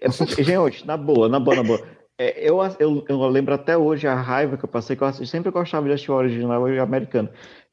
[0.00, 1.82] É porque, gente, na boa, na boa, na boa.
[2.18, 5.30] É, eu, eu, eu lembro até hoje a raiva que eu passei, que eu assisti-
[5.30, 7.28] sempre gostava de assistir o original e o americano.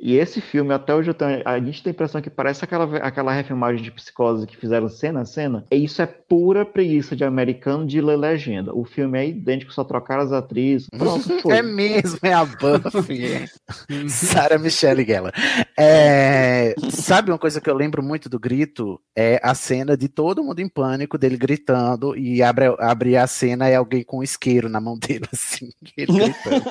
[0.06, 2.98] E esse filme, até hoje, eu tenho, a gente tem a impressão que parece aquela,
[2.98, 5.66] aquela refilmagem de psicose que fizeram cena a cena.
[5.72, 8.76] E isso é pura preguiça de americano de ler legenda.
[8.76, 10.90] O filme é idêntico, só trocaram as atrizes.
[10.90, 11.56] Pronto, foi.
[11.56, 13.48] É mesmo, é a Buffy.
[14.10, 15.34] Sarah Michelle Gellar.
[15.80, 19.00] É, sabe uma coisa que eu lembro muito do grito?
[19.16, 23.70] É a cena de todo mundo em pânico, dele gritando, e abre, abre a cena
[23.70, 26.64] e alguém com um isqueiro na mão dele, assim, ele gritando.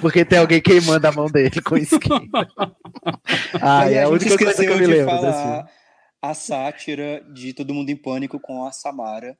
[0.00, 2.28] Porque tem alguém queimando a mão dele com isqueiro.
[3.60, 5.68] Ah, é a gente única coisa que eu me lembro falar
[6.20, 9.36] a sátira de Todo Mundo em Pânico com a Samara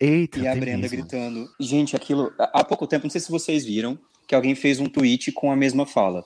[0.00, 0.96] Eita, e a Brenda mesmo.
[0.96, 1.46] gritando.
[1.60, 2.32] Gente, aquilo.
[2.38, 5.56] Há pouco tempo, não sei se vocês viram, que alguém fez um tweet com a
[5.56, 6.24] mesma fala.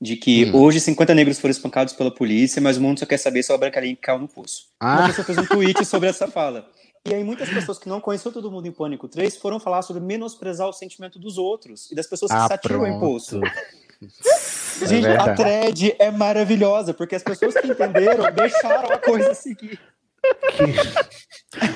[0.00, 0.56] De que Hum.
[0.56, 3.58] hoje 50 negros foram espancados pela polícia, mas o mundo só quer saber se a
[3.58, 4.64] Branca Link caiu no poço.
[4.82, 5.06] Uma Ah.
[5.08, 6.66] pessoa fez um tweet sobre essa fala.
[7.08, 10.02] E aí muitas pessoas que não conheciam Todo Mundo em Pânico 3 foram falar sobre
[10.02, 13.40] menosprezar o sentimento dos outros e das pessoas que Ah, satiram o imposto.
[13.40, 13.54] pronto.
[14.86, 19.78] Gente, É a thread é maravilhosa, porque as pessoas que entenderam deixaram a coisa seguir.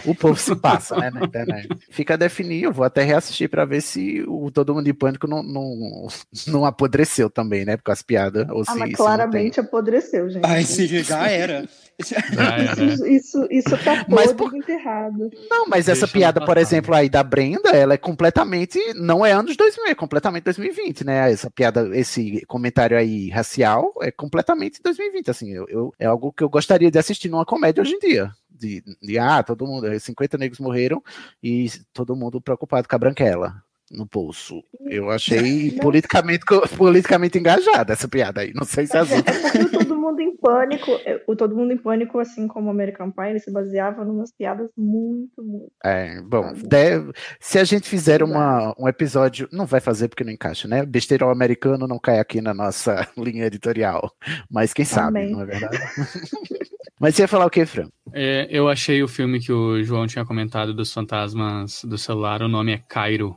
[0.06, 1.68] O povo se passa, né, na internet.
[1.90, 5.26] Fica a definir, eu vou até reassistir pra ver se o Todo Mundo em Pânico
[5.26, 6.06] não, não,
[6.46, 8.48] não apodreceu também, né, com as piadas.
[8.51, 10.44] Ou Ah, se, mas se claramente apodreceu, gente.
[10.46, 11.68] Ai, se já era.
[11.98, 15.30] Isso, isso, isso tá Mas podre enterrado.
[15.48, 18.78] Não, mas essa Deixa piada, ela por exemplo, aí da Brenda, ela é completamente.
[18.94, 21.30] Não é anos 2000, é completamente 2020, né?
[21.30, 25.30] Essa piada, esse comentário aí racial é completamente 2020.
[25.30, 28.30] Assim, eu, eu- é algo que eu gostaria de assistir numa comédia hoje em dia.
[28.50, 31.02] De, de ah, todo mundo, 50 negros morreram
[31.42, 33.54] e todo mundo preocupado com a branquela
[33.96, 34.62] no pulso.
[34.86, 36.44] Eu achei politicamente,
[36.76, 38.52] politicamente engajada essa piada aí.
[38.54, 39.36] Não sei se as outras.
[39.54, 43.10] O Todo Mundo em Pânico, é, o Todo Mundo em Pânico, assim como o American
[43.10, 45.72] Pie, ele se baseava numas piadas muito, muito.
[45.84, 50.32] É, bom, deve- se a gente fizer uma, um episódio, não vai fazer porque não
[50.32, 50.84] encaixa, né?
[50.84, 54.10] Besteirão americano não cai aqui na nossa linha editorial,
[54.50, 55.32] mas quem sabe, Amém.
[55.32, 55.78] não é verdade?
[57.00, 57.88] mas você ia falar o que, Fran?
[58.12, 62.48] É, eu achei o filme que o João tinha comentado dos fantasmas do celular, o
[62.48, 63.36] nome é Cairo,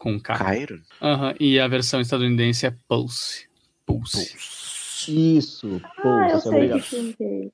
[0.00, 0.34] com K.
[0.36, 0.80] Cairo?
[1.00, 3.46] Aham, e a versão estadunidense é Pulse.
[3.86, 4.34] Pulse.
[5.08, 7.52] Isso, pô, Ah, eu é sei que é esse.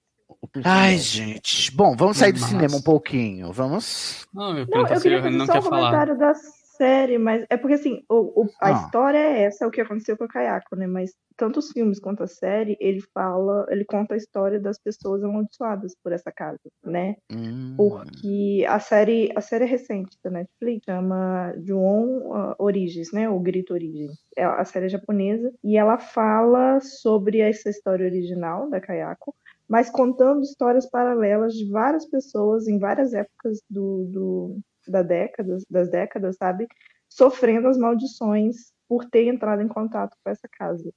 [0.64, 1.70] Ai, gente.
[1.72, 3.52] Bom, vamos sair do Mas- cinema um pouquinho.
[3.52, 4.26] Vamos.
[4.32, 5.76] Não, eu Não, eu queria fazer não só quer um falar.
[5.90, 6.32] comentário da
[6.76, 8.72] série, mas é porque assim, o, o- a Ah.
[8.72, 10.86] história é essa, o que aconteceu com a Kayako, né?
[10.86, 15.22] Mas tanto os filmes quanto a série, ele fala, ele conta a história das pessoas
[15.22, 17.16] amaldiçoadas por essa casa, né?
[17.30, 23.28] Hum, Porque a série, a série é recente da Netflix, chama Ju-on uh, Origins, né?
[23.28, 24.12] O Grito Origins.
[24.36, 29.34] É, a série é japonesa e ela fala sobre essa história original da Kayako,
[29.68, 34.58] mas contando histórias paralelas de várias pessoas em várias épocas do, do-
[34.90, 36.66] da década, das décadas, sabe?
[37.08, 40.90] Sofrendo as maldições por ter entrado em contato com essa casa.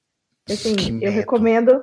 [0.48, 1.10] Assim, Que eu medo.
[1.12, 1.82] recomendo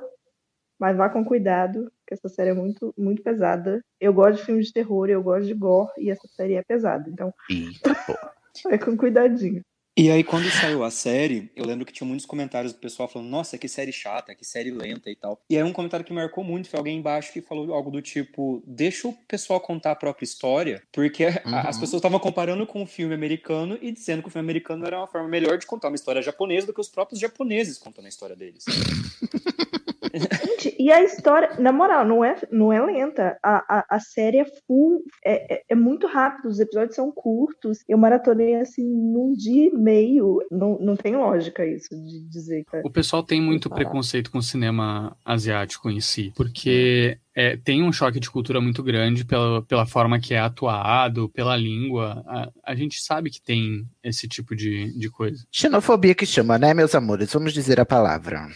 [0.78, 3.84] mas vá com cuidado, que essa série é muito, muito pesada.
[4.00, 7.10] Eu gosto de filmes de terror, eu gosto de gore, e essa série é pesada.
[7.10, 7.34] Então,
[8.64, 9.62] vai com cuidadinho.
[9.98, 13.28] E aí, quando saiu a série, eu lembro que tinha muitos comentários do pessoal falando,
[13.28, 15.42] nossa, que série chata, que série lenta e tal.
[15.50, 18.62] E aí um comentário que marcou muito foi alguém embaixo que falou algo do tipo,
[18.64, 21.56] deixa o pessoal contar a própria história, porque uhum.
[21.56, 24.98] as pessoas estavam comparando com o filme americano e dizendo que o filme americano era
[24.98, 28.08] uma forma melhor de contar uma história japonesa do que os próprios japoneses contando a
[28.08, 28.66] história deles.
[30.14, 33.38] Gente, e a história, na moral, não é, não é lenta.
[33.42, 37.78] A, a, a série é full, é, é, é muito rápido, os episódios são curtos.
[37.88, 40.38] Eu maratonei assim num dia e meio.
[40.50, 42.80] Não, não tem lógica isso de dizer que.
[42.84, 47.92] O pessoal tem muito preconceito com o cinema asiático em si, porque é, tem um
[47.92, 52.24] choque de cultura muito grande pela, pela forma que é atuado, pela língua.
[52.26, 55.44] A, a gente sabe que tem esse tipo de, de coisa.
[55.52, 57.32] Xenofobia que chama, né, meus amores?
[57.32, 58.48] Vamos dizer a palavra.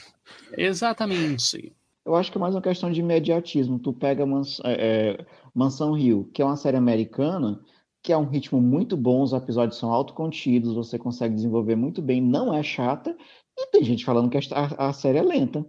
[0.56, 1.74] Exatamente.
[2.04, 3.78] Eu acho que é mais uma questão de imediatismo.
[3.78, 4.72] Tu pega Mans é,
[5.18, 7.60] é, Mansão Rio, que é uma série americana,
[8.02, 12.20] que é um ritmo muito bom, os episódios são autocontidos, você consegue desenvolver muito bem,
[12.20, 13.16] não é chata,
[13.56, 15.64] e tem gente falando que a, a série é lenta.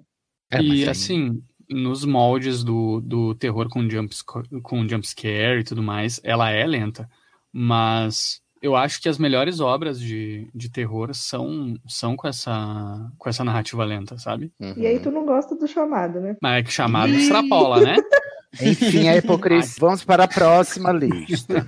[0.52, 6.20] É, e assim, nos moldes do, do terror com, jumps, com jumpscare e tudo mais,
[6.24, 7.10] ela é lenta.
[7.52, 13.28] Mas eu acho que as melhores obras de, de terror são, são com, essa, com
[13.28, 14.54] essa narrativa lenta, sabe?
[14.58, 14.74] Uhum.
[14.78, 16.38] E aí tu não gosta do chamado, né?
[16.42, 17.98] Mas é que chamado extrapola, né?
[18.62, 19.76] Enfim, a hipocrisia.
[19.80, 21.68] Vamos para a próxima lista.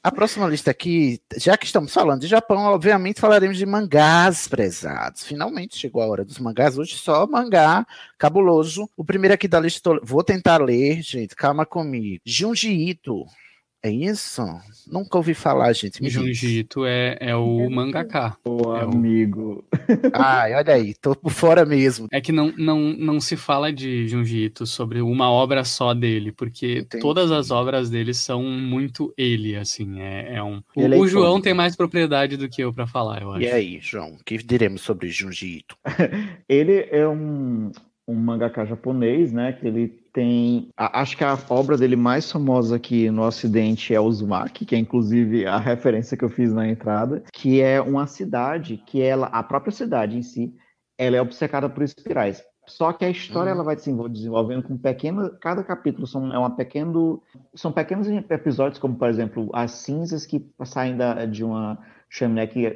[0.00, 5.24] A próxima lista aqui, já que estamos falando de Japão, obviamente falaremos de mangás prezados.
[5.24, 6.78] Finalmente chegou a hora dos mangás.
[6.78, 7.84] Hoje só mangá
[8.16, 8.88] cabuloso.
[8.96, 12.20] O primeiro aqui da lista, vou tentar ler, gente, calma comigo.
[12.24, 13.24] Junji Ito,
[13.82, 14.42] é isso?
[14.86, 16.08] Nunca ouvi falar, gente.
[16.08, 18.36] Junji Ito é, é o mangaka.
[18.44, 19.64] O é amigo.
[19.68, 19.80] O...
[20.14, 22.06] Ai, olha aí, tô por fora mesmo.
[22.12, 26.30] É que não, não, não se fala de Junji Ito sobre uma obra só dele,
[26.30, 27.02] porque Entendi.
[27.02, 30.00] todas as obras dele são muito ele, assim.
[30.00, 30.62] É, é um...
[30.76, 33.42] O, o João tem mais propriedade do que eu para falar, eu acho.
[33.42, 35.76] E aí, João, o que diremos sobre Junji Ito?
[36.48, 37.72] ele é um,
[38.06, 39.52] um mangaka japonês, né?
[39.52, 40.70] Que ele tem.
[40.76, 44.78] A, acho que a obra dele mais famosa aqui no Ocidente é Uzumaki, que é
[44.78, 49.42] inclusive a referência que eu fiz na entrada, que é uma cidade que ela, a
[49.42, 50.54] própria cidade em si,
[50.98, 52.42] ela é obcecada por espirais.
[52.66, 53.56] Só que a história uhum.
[53.56, 57.20] ela vai desenvolvendo com pequenos, cada capítulo são é uma pequeno,
[57.54, 61.78] são pequenos episódios, como por exemplo as cinzas que saem da, de uma
[62.08, 62.66] chaminé que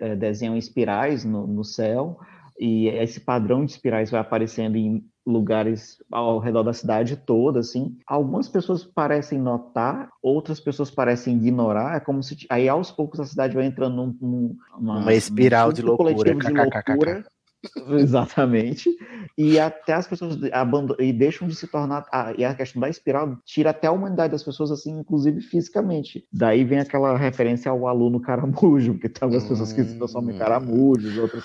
[0.00, 2.18] é, desenham espirais no, no céu
[2.58, 7.98] e esse padrão de espirais vai aparecendo em lugares ao redor da cidade toda, assim.
[8.06, 11.96] Algumas pessoas parecem notar, outras pessoas parecem ignorar.
[11.96, 15.72] É como se aí aos poucos a cidade vai entrando num, num uma, uma espiral
[15.72, 17.24] de loucura, de loucura.
[17.98, 18.88] Exatamente.
[19.36, 22.06] E até as pessoas abandonam e deixam de se tornar.
[22.12, 26.24] Ah, e a questão da espiral tira até a humanidade das pessoas, assim, inclusive fisicamente.
[26.32, 30.38] Daí vem aquela referência ao aluno caramujo, porque tem algumas pessoas que se transformam em
[30.38, 31.44] caramujos, outras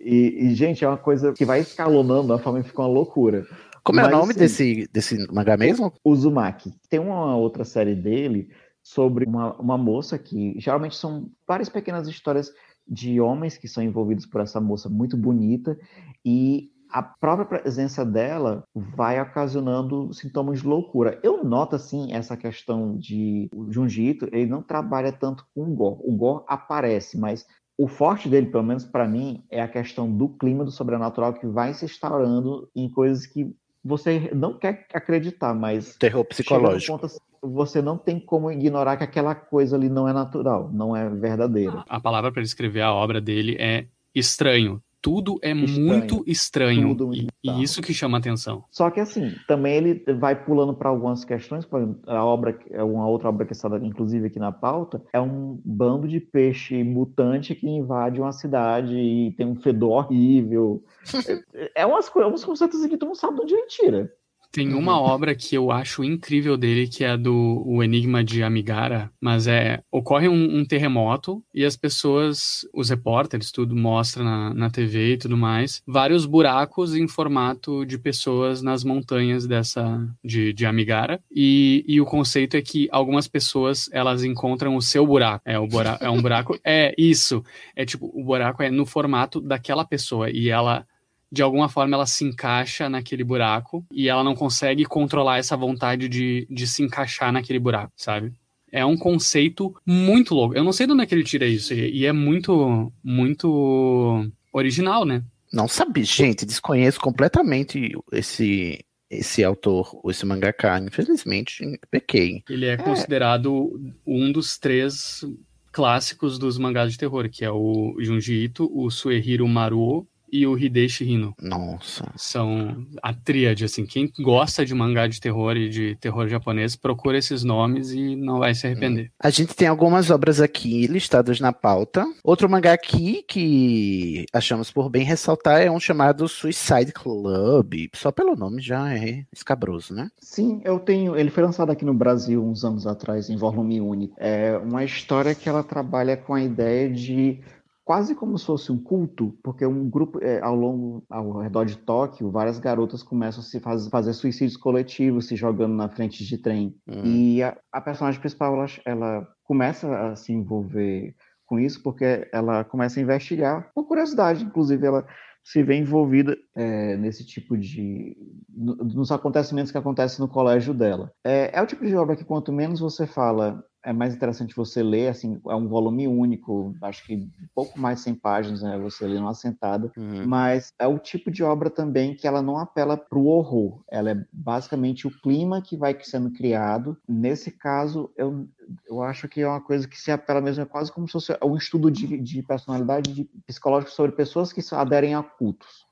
[0.00, 3.46] e, e, gente, é uma coisa que vai escalonando, a forma fica uma loucura.
[3.82, 5.92] Como Mas, é o nome assim, desse, desse mangá mesmo?
[6.04, 6.72] Uzumaki.
[6.88, 8.50] Tem uma outra série dele
[8.82, 12.52] sobre uma, uma moça que geralmente são várias pequenas histórias
[12.86, 15.78] de homens que são envolvidos por essa moça muito bonita
[16.24, 21.20] e a própria presença dela vai ocasionando sintomas de loucura.
[21.22, 25.74] Eu noto, assim, essa questão de o Junji Ito, ele não trabalha tanto com o
[25.74, 26.00] gore.
[26.02, 27.46] O gore aparece, mas
[27.78, 31.46] o forte dele, pelo menos para mim, é a questão do clima do sobrenatural que
[31.46, 35.96] vai se instaurando em coisas que você não quer acreditar, mas.
[35.96, 36.98] Terror psicológico.
[36.98, 41.08] Ponto, você não tem como ignorar que aquela coisa ali não é natural, não é
[41.08, 41.84] verdadeira.
[41.88, 45.86] A palavra para descrever a obra dele é estranho tudo é estranho.
[45.86, 46.88] muito estranho.
[46.88, 48.64] Tudo e, e, isso que chama atenção.
[48.70, 52.82] Só que assim, também ele vai pulando para algumas questões, por exemplo, a obra, é
[52.82, 57.54] uma outra obra que está inclusive aqui na pauta, é um bando de peixe mutante
[57.54, 60.82] que invade uma cidade e tem um fedor horrível.
[61.54, 64.12] é, é umas, é uns conceitos que tu não sabe de onde ele tira.
[64.50, 69.10] Tem uma obra que eu acho incrível dele, que é do O Enigma de Amigara,
[69.20, 74.70] mas é ocorre um, um terremoto e as pessoas, os repórteres, tudo mostra na, na
[74.70, 80.64] TV e tudo mais, vários buracos em formato de pessoas nas montanhas dessa de, de
[80.64, 81.20] Amigara.
[81.30, 85.42] E, e o conceito é que algumas pessoas elas encontram o seu buraco.
[85.44, 87.44] É o buraco, é um buraco, é isso,
[87.76, 90.86] é tipo o buraco é no formato daquela pessoa e ela
[91.30, 96.08] de alguma forma ela se encaixa naquele buraco e ela não consegue controlar essa vontade
[96.08, 98.32] de, de se encaixar naquele buraco, sabe?
[98.70, 100.54] É um conceito muito louco.
[100.54, 101.72] Eu não sei de onde é que ele tira isso.
[101.72, 105.22] E, e é muito, muito original, né?
[105.52, 112.42] Não sabia, gente, desconheço completamente esse esse autor, esse mangaka, infelizmente, pequei.
[112.46, 115.24] Ele é, é considerado um dos três
[115.72, 120.58] clássicos dos mangás de terror, que é o Junji Ito, o Suehiro Maruo e o
[120.58, 121.34] Hideshi Hino.
[121.40, 122.04] Nossa.
[122.16, 123.86] São a tríade, assim.
[123.86, 128.38] Quem gosta de mangá de terror e de terror japonês, procura esses nomes e não
[128.38, 129.10] vai se arrepender.
[129.18, 132.04] A gente tem algumas obras aqui listadas na pauta.
[132.22, 137.88] Outro mangá aqui que achamos por bem ressaltar é um chamado Suicide Club.
[137.94, 140.08] Só pelo nome já é escabroso, né?
[140.20, 141.16] Sim, eu tenho.
[141.16, 144.14] Ele foi lançado aqui no Brasil uns anos atrás, em volume único.
[144.18, 147.40] É uma história que ela trabalha com a ideia de
[147.88, 151.78] quase como se fosse um culto, porque um grupo é, ao longo, ao redor de
[151.78, 156.36] Tóquio, várias garotas começam a se faz, fazer suicídios coletivos, se jogando na frente de
[156.36, 156.76] trem.
[156.86, 157.02] Uhum.
[157.02, 161.16] E a, a, personagem principal, ela, ela começa a se envolver
[161.46, 165.06] com isso porque ela começa a investigar, com curiosidade, inclusive ela
[165.42, 168.14] se vê envolvida é, nesse tipo de.
[168.54, 171.10] nos acontecimentos que acontecem no colégio dela.
[171.24, 174.82] É, é, o tipo de obra que quanto menos você fala é mais interessante você
[174.82, 178.78] ler, assim, é um volume único, acho que um pouco mais de 100 páginas, né,
[178.78, 180.26] você lê numa sentada, uhum.
[180.26, 184.10] mas é o tipo de obra também que ela não apela para o horror, ela
[184.10, 186.98] é basicamente o clima que vai sendo criado.
[187.08, 188.46] Nesse caso, eu,
[188.86, 191.32] eu acho que é uma coisa que se apela mesmo, é quase como se fosse
[191.42, 195.86] um estudo de, de personalidade de, psicológico sobre pessoas que aderem a cultos.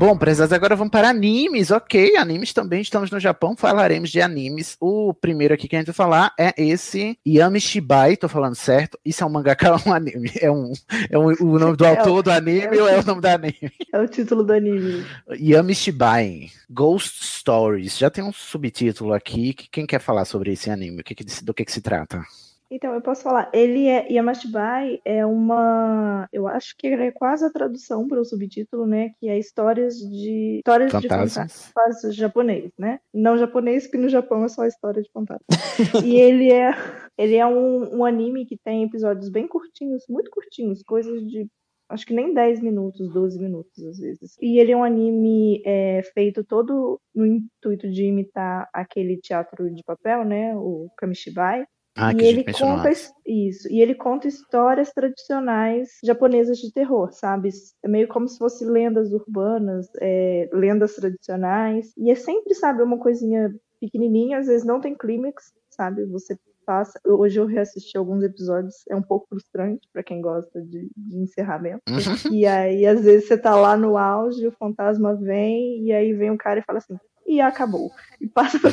[0.00, 1.70] Bom, prezados, agora vamos para animes.
[1.70, 2.80] Ok, animes também.
[2.80, 4.74] Estamos no Japão, falaremos de animes.
[4.80, 8.98] O primeiro aqui que a gente vai falar é esse Yami Shibai, tô falando certo.
[9.04, 10.32] Isso é um mangaka, é um anime.
[10.40, 10.72] É, um,
[11.10, 13.26] é um, o nome do é autor do anime é ou é o nome do
[13.26, 13.72] anime?
[13.92, 15.04] É o título do anime.
[15.38, 17.98] Yami Shibai, Ghost Stories.
[17.98, 19.52] Já tem um subtítulo aqui.
[19.52, 21.02] Quem quer falar sobre esse anime?
[21.42, 22.24] do que, que se trata?
[22.70, 27.50] Então, eu posso falar, ele é Yamashibai é uma, eu acho que é quase a
[27.50, 31.52] tradução para o subtítulo, né, que é histórias de histórias fantasmas.
[31.52, 33.00] de fantasmas japonês, né?
[33.12, 35.48] Não japonês, que no Japão é só história de fantasmas.
[36.04, 36.70] e ele é
[37.18, 41.46] ele é um, um anime que tem episódios bem curtinhos, muito curtinhos, coisas de
[41.90, 44.36] acho que nem 10 minutos, 12 minutos às vezes.
[44.40, 49.82] E ele é um anime é, feito todo no intuito de imitar aquele teatro de
[49.82, 51.64] papel, né, o Kamishibai.
[52.00, 52.90] Ah, e ele conta
[53.26, 53.68] isso.
[53.70, 57.50] E ele conta histórias tradicionais japonesas de terror, sabe?
[57.84, 61.92] É meio como se fosse lendas urbanas, é, lendas tradicionais.
[61.98, 66.06] E é sempre, sabe, uma coisinha pequenininha, às vezes não tem clímax, sabe?
[66.06, 67.00] Você passa.
[67.04, 71.82] Hoje eu reassisti alguns episódios, é um pouco frustrante para quem gosta de, de encerramento.
[71.88, 72.32] Uhum.
[72.32, 76.30] E aí, às vezes, você tá lá no auge, o fantasma vem, e aí vem
[76.30, 76.96] um cara e fala assim:
[77.30, 77.92] e acabou.
[78.20, 78.70] E passa para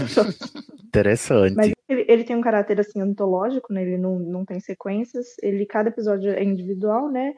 [0.84, 1.56] Interessante.
[1.56, 3.84] Mas ele, ele, tem um caráter assim antológico, né?
[3.84, 5.36] Ele não, não tem sequências.
[5.44, 7.36] Ele cada episódio é individual, né?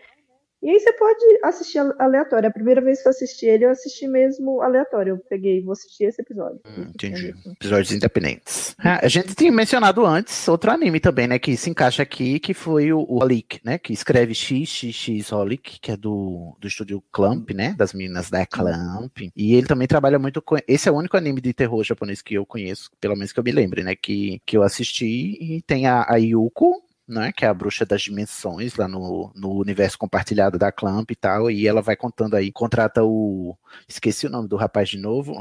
[0.61, 2.49] E aí você pode assistir aleatório.
[2.49, 5.13] A primeira vez que eu assisti ele, eu assisti mesmo aleatório.
[5.13, 6.59] Eu peguei, vou assistir esse episódio.
[6.65, 7.33] Hum, entendi.
[7.45, 8.75] Episódios independentes.
[8.77, 11.39] Ah, a gente tinha mencionado antes outro anime também, né?
[11.39, 13.77] Que se encaixa aqui, que foi o, o Holic, né?
[13.77, 17.73] Que escreve XXX Holic, que é do, do estúdio Clamp, né?
[17.77, 19.17] Das meninas da Clamp.
[19.35, 20.57] E ele também trabalha muito com.
[20.67, 23.43] Esse é o único anime de terror japonês que eu conheço, pelo menos que eu
[23.43, 23.95] me lembre, né?
[23.95, 25.37] Que, que eu assisti.
[25.39, 29.51] E tem a, a Yuko, né, que é a bruxa das dimensões lá no, no
[29.53, 33.57] universo compartilhado da Clamp e tal, e ela vai contando aí, contrata o,
[33.87, 35.33] esqueci o nome do rapaz de novo.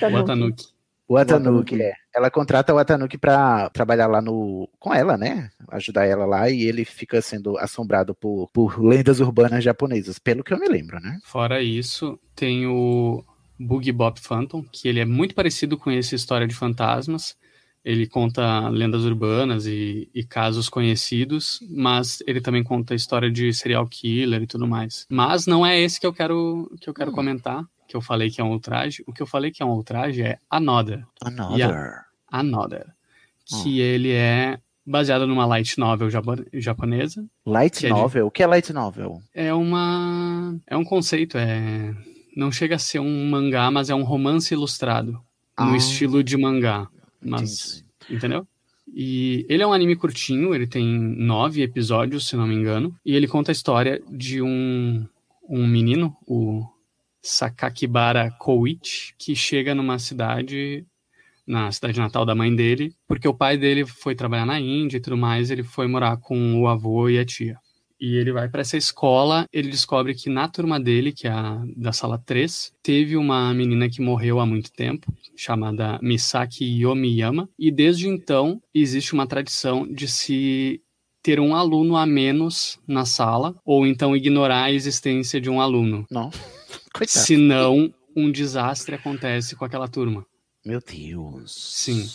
[0.00, 0.74] O Atanuki.
[1.06, 1.92] O Atanuki, é.
[2.14, 5.50] Ela contrata o Atanuki para trabalhar lá no com ela, né?
[5.68, 10.54] Ajudar ela lá e ele fica sendo assombrado por, por lendas urbanas japonesas, pelo que
[10.54, 11.18] eu me lembro, né?
[11.24, 13.22] Fora isso, tem o
[13.58, 17.36] Boogie Bop Phantom, que ele é muito parecido com essa história de fantasmas,
[17.84, 23.52] ele conta lendas urbanas e, e, casos conhecidos, mas ele também conta a história de
[23.52, 25.06] serial killer e tudo mais.
[25.10, 27.14] Mas não é esse que eu quero que eu quero hum.
[27.14, 29.04] comentar, que eu falei que é um ultraje.
[29.06, 31.04] O que eu falei que é um ultraje é Another.
[31.22, 32.04] Another.
[32.30, 32.86] A, Another.
[33.44, 33.84] Que hum.
[33.84, 36.08] ele é baseado numa light novel
[36.54, 37.26] japonesa.
[37.44, 38.24] Light novel?
[38.24, 38.28] De...
[38.28, 39.20] O que é light novel?
[39.34, 41.94] É uma é um conceito, é
[42.34, 45.20] não chega a ser um mangá, mas é um romance ilustrado
[45.56, 45.66] ah.
[45.66, 46.88] no estilo de mangá.
[47.24, 48.46] Mas, entendeu?
[48.92, 53.16] E ele é um anime curtinho, ele tem nove episódios, se não me engano, e
[53.16, 55.06] ele conta a história de um,
[55.48, 56.64] um menino, o
[57.22, 60.86] Sakakibara Koichi, que chega numa cidade,
[61.46, 65.00] na cidade natal da mãe dele, porque o pai dele foi trabalhar na Índia e
[65.00, 67.58] tudo mais, ele foi morar com o avô e a tia.
[68.04, 71.64] E ele vai para essa escola, ele descobre que na turma dele, que é a
[71.74, 77.70] da sala 3, teve uma menina que morreu há muito tempo, chamada Misaki Yomiyama, e
[77.70, 80.82] desde então existe uma tradição de se
[81.22, 86.06] ter um aluno a menos na sala, ou então ignorar a existência de um aluno.
[86.10, 86.28] Não.
[86.92, 87.24] Coitado.
[87.24, 90.26] Senão, um desastre acontece com aquela turma.
[90.62, 91.54] Meu Deus.
[91.74, 92.06] Sim.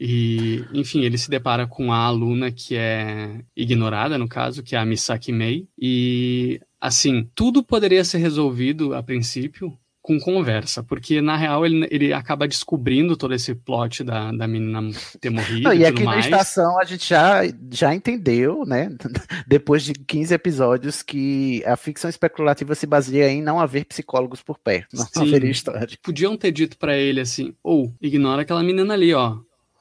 [0.00, 4.78] E, enfim, ele se depara com a aluna que é ignorada, no caso, que é
[4.78, 5.68] a Misaki Mei.
[5.78, 9.76] E, assim, tudo poderia ser resolvido a princípio
[10.08, 14.80] com conversa, porque na real ele, ele acaba descobrindo todo esse plot da, da menina
[15.20, 18.88] ter morrido Não, e, e aqui na estação a gente já, já entendeu, né?
[19.46, 24.58] Depois de 15 episódios, que a ficção especulativa se baseia em não haver psicólogos por
[24.58, 24.96] perto.
[24.96, 25.28] Não Sim.
[25.28, 25.98] haveria história.
[26.02, 29.36] Podiam ter dito pra ele assim, ou ignora aquela menina ali, ó,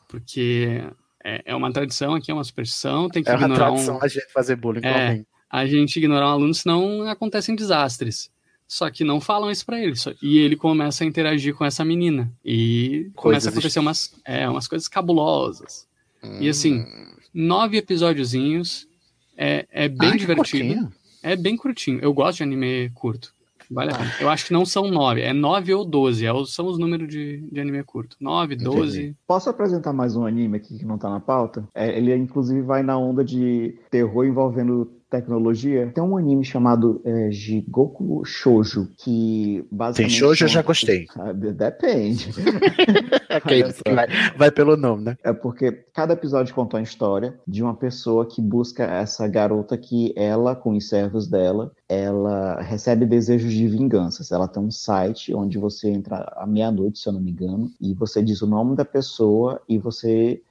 [0.08, 0.84] porque
[1.24, 4.04] é, é uma tradição aqui, é uma superstição, tem que É uma ignorar tradição um...
[4.04, 8.30] a gente fazer bullying É, a gente ignorar um aluno, senão acontecem desastres.
[8.70, 9.96] Só que não falam isso pra ele.
[9.96, 12.30] só- E ele começa a interagir com essa menina.
[12.44, 15.88] E começa a Coisas acontecer umas, é, umas coisas cabulosas.
[16.42, 17.16] E assim, Hum.
[17.34, 18.86] nove episódiozinhos.
[19.38, 20.92] É, é bem Ah, que divertido.
[21.24, 22.00] É bem curtinho.
[22.02, 23.34] Eu gosto de anime curto.
[23.70, 24.12] Vale a pena.
[24.20, 26.26] Eu acho que não são nove, é nove ou doze.
[26.26, 28.16] É, são os números de, de anime curto.
[28.20, 29.16] Nove, doze.
[29.28, 31.68] Posso apresentar mais um anime aqui que não tá na pauta?
[31.74, 35.92] É, ele inclusive vai na onda de terror envolvendo tecnologia.
[35.94, 40.12] Tem um anime chamado é, Jigoku Shoujo, que basicamente...
[40.12, 41.06] Tem shoujo, eu já gostei.
[41.18, 42.30] Ah, de- Depende.
[43.36, 43.96] Ok, Olha só.
[43.96, 44.08] vai,
[44.38, 45.18] vai pelo nome, né?
[45.24, 50.14] É porque cada episódio conta uma história de uma pessoa que busca essa garota que
[50.16, 54.32] ela, com os servos dela, ela recebe desejos de vinganças.
[54.32, 57.94] Ela tem um site onde você entra à meia-noite, se eu não me engano, e
[57.94, 60.42] você diz o nome da pessoa e você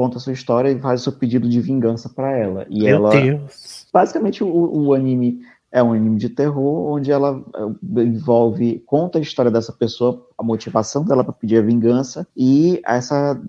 [0.00, 2.66] conta a sua história e faz o seu pedido de vingança para ela.
[2.70, 3.86] E Meu ela, Deus.
[3.92, 5.40] basicamente, o, o anime
[5.70, 10.42] é um anime de terror onde ela eh, envolve, conta a história dessa pessoa, a
[10.42, 13.40] motivação dela para pedir a vingança e essa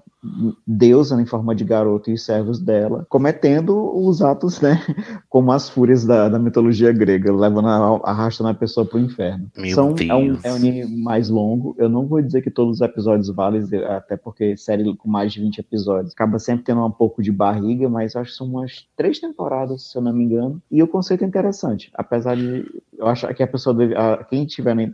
[0.67, 4.79] deusa em forma de garoto e os servos dela cometendo os atos, né,
[5.27, 9.49] como as fúrias da, da mitologia grega, levando a, arrastando a pessoa para o inferno.
[9.57, 10.39] Meu São, é, um, Deus.
[10.45, 11.75] é um anime mais longo.
[11.79, 15.41] Eu não vou dizer que todos os episódios valem, até porque série com mais de
[15.41, 19.19] 20 episódios acaba sempre tendo um pouco de barriga, mas acho que são umas três
[19.19, 20.61] temporadas, se eu não me engano.
[20.69, 22.63] E o conceito é interessante, apesar de
[22.95, 24.93] eu achar que a pessoa deve, a- quem tiver né,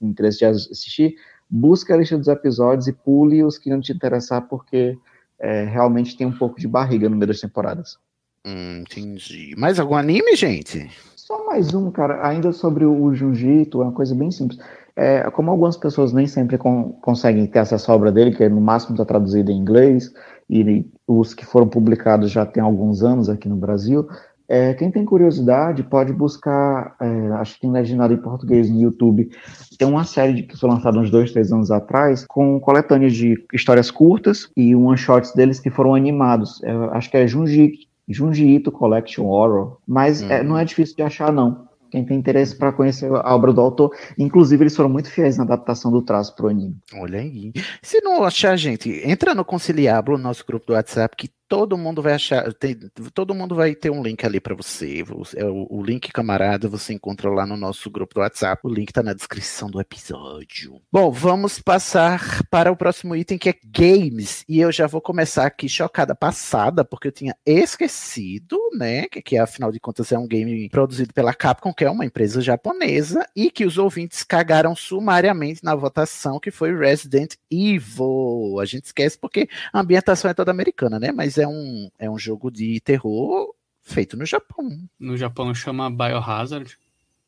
[0.00, 1.16] interesse de assistir,
[1.54, 4.96] busque a lista dos episódios e pule os que não te interessar, porque
[5.38, 7.98] é, realmente tem um pouco de barriga no meio das temporadas.
[8.46, 9.54] Hum, entendi.
[9.58, 10.90] Mais algum anime, gente?
[11.14, 14.58] Só mais um, cara, ainda sobre o Jiu-Jitsu, é uma coisa bem simples.
[14.96, 18.60] É, como algumas pessoas nem sempre con- conseguem ter acesso à obra dele, que no
[18.60, 20.12] máximo está traduzida em inglês,
[20.50, 24.08] e os que foram publicados já tem alguns anos aqui no Brasil,
[24.54, 29.30] é, quem tem curiosidade pode buscar, é, acho que tem legendado em português no YouTube,
[29.78, 33.42] tem uma série de- que foi lançada uns dois, três anos atrás, com coletâneas de
[33.52, 36.62] histórias curtas e one-shots deles que foram animados.
[36.62, 37.72] É, acho que é Junji,
[38.06, 41.66] Junji Ito Collection Horror, mas é, não é difícil de achar, não.
[41.90, 45.44] Quem tem interesse para conhecer a obra do autor, inclusive eles foram muito fiéis na
[45.44, 46.74] adaptação do traço para o anime.
[46.94, 47.52] Olha aí.
[47.82, 52.14] Se não achar, gente, entra no Conciliábulo, nosso grupo do WhatsApp, que todo mundo vai
[52.14, 52.78] achar, tem-
[53.12, 55.02] todo mundo vai ter um link ali para você.
[55.02, 58.62] O- É o, o link camarada, você encontra lá no nosso grupo do WhatsApp.
[58.64, 60.80] O link tá na descrição do episódio.
[60.90, 64.44] Bom, vamos passar para o próximo item que é games.
[64.48, 69.36] E eu já vou começar aqui chocada passada, porque eu tinha esquecido, né, que, que
[69.36, 73.50] afinal de contas é um game produzido pela Capcom, que é uma empresa japonesa, e
[73.50, 78.58] que os ouvintes cagaram sumariamente na votação, que foi Resident Evil.
[78.58, 81.12] A gente esquece porque a ambientação é toda americana, né?
[81.12, 84.68] Mas um, é um jogo de terror feito no Japão.
[84.98, 86.76] No Japão chama Biohazard.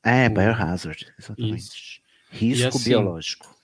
[0.03, 1.57] É, O- Biohazard, exatamente.
[1.57, 2.01] Isso.
[2.31, 3.55] Risco assim, biológico.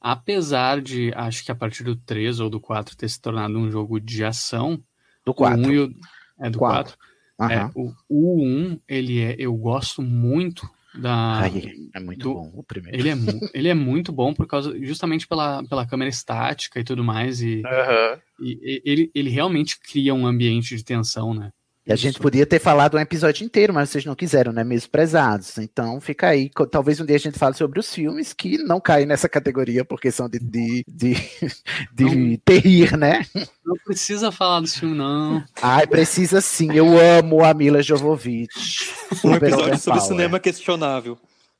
[0.00, 3.70] Apesar de, acho que a partir do 3 ou do 4 ter se tornado um
[3.70, 4.82] jogo de ação.
[5.24, 5.58] Do 4.
[5.60, 5.94] O 1 e o,
[6.40, 6.96] é do 4.
[6.96, 7.52] Quatro.
[7.54, 7.72] É, Aham.
[7.74, 10.68] o, o 1, ele é, eu gosto muito
[11.00, 11.40] da.
[11.40, 11.52] Ai,
[11.94, 12.96] é muito do- bom o primeiro.
[12.98, 13.14] Ele é,
[13.54, 17.40] ele é muito bom por causa, justamente pela, pela câmera estática e tudo mais.
[17.40, 18.18] E, Aham.
[18.40, 21.50] e- e ele, ele realmente cria um ambiente de tensão, né?
[21.86, 24.64] E a gente podia ter falado um episódio inteiro, mas vocês não quiseram, né?
[24.64, 25.56] Mesmo prezados.
[25.58, 26.50] Então fica aí.
[26.68, 30.10] Talvez um dia a gente fale sobre os filmes que não caem nessa categoria, porque
[30.10, 31.14] são de, de, de,
[31.92, 33.24] de terrir, né?
[33.64, 35.44] Não precisa falar desse filme, não.
[35.62, 36.72] Ai, precisa sim.
[36.72, 38.90] Eu amo a Mila Jovovich.
[39.24, 41.16] Um episódio sobre cinema questionável.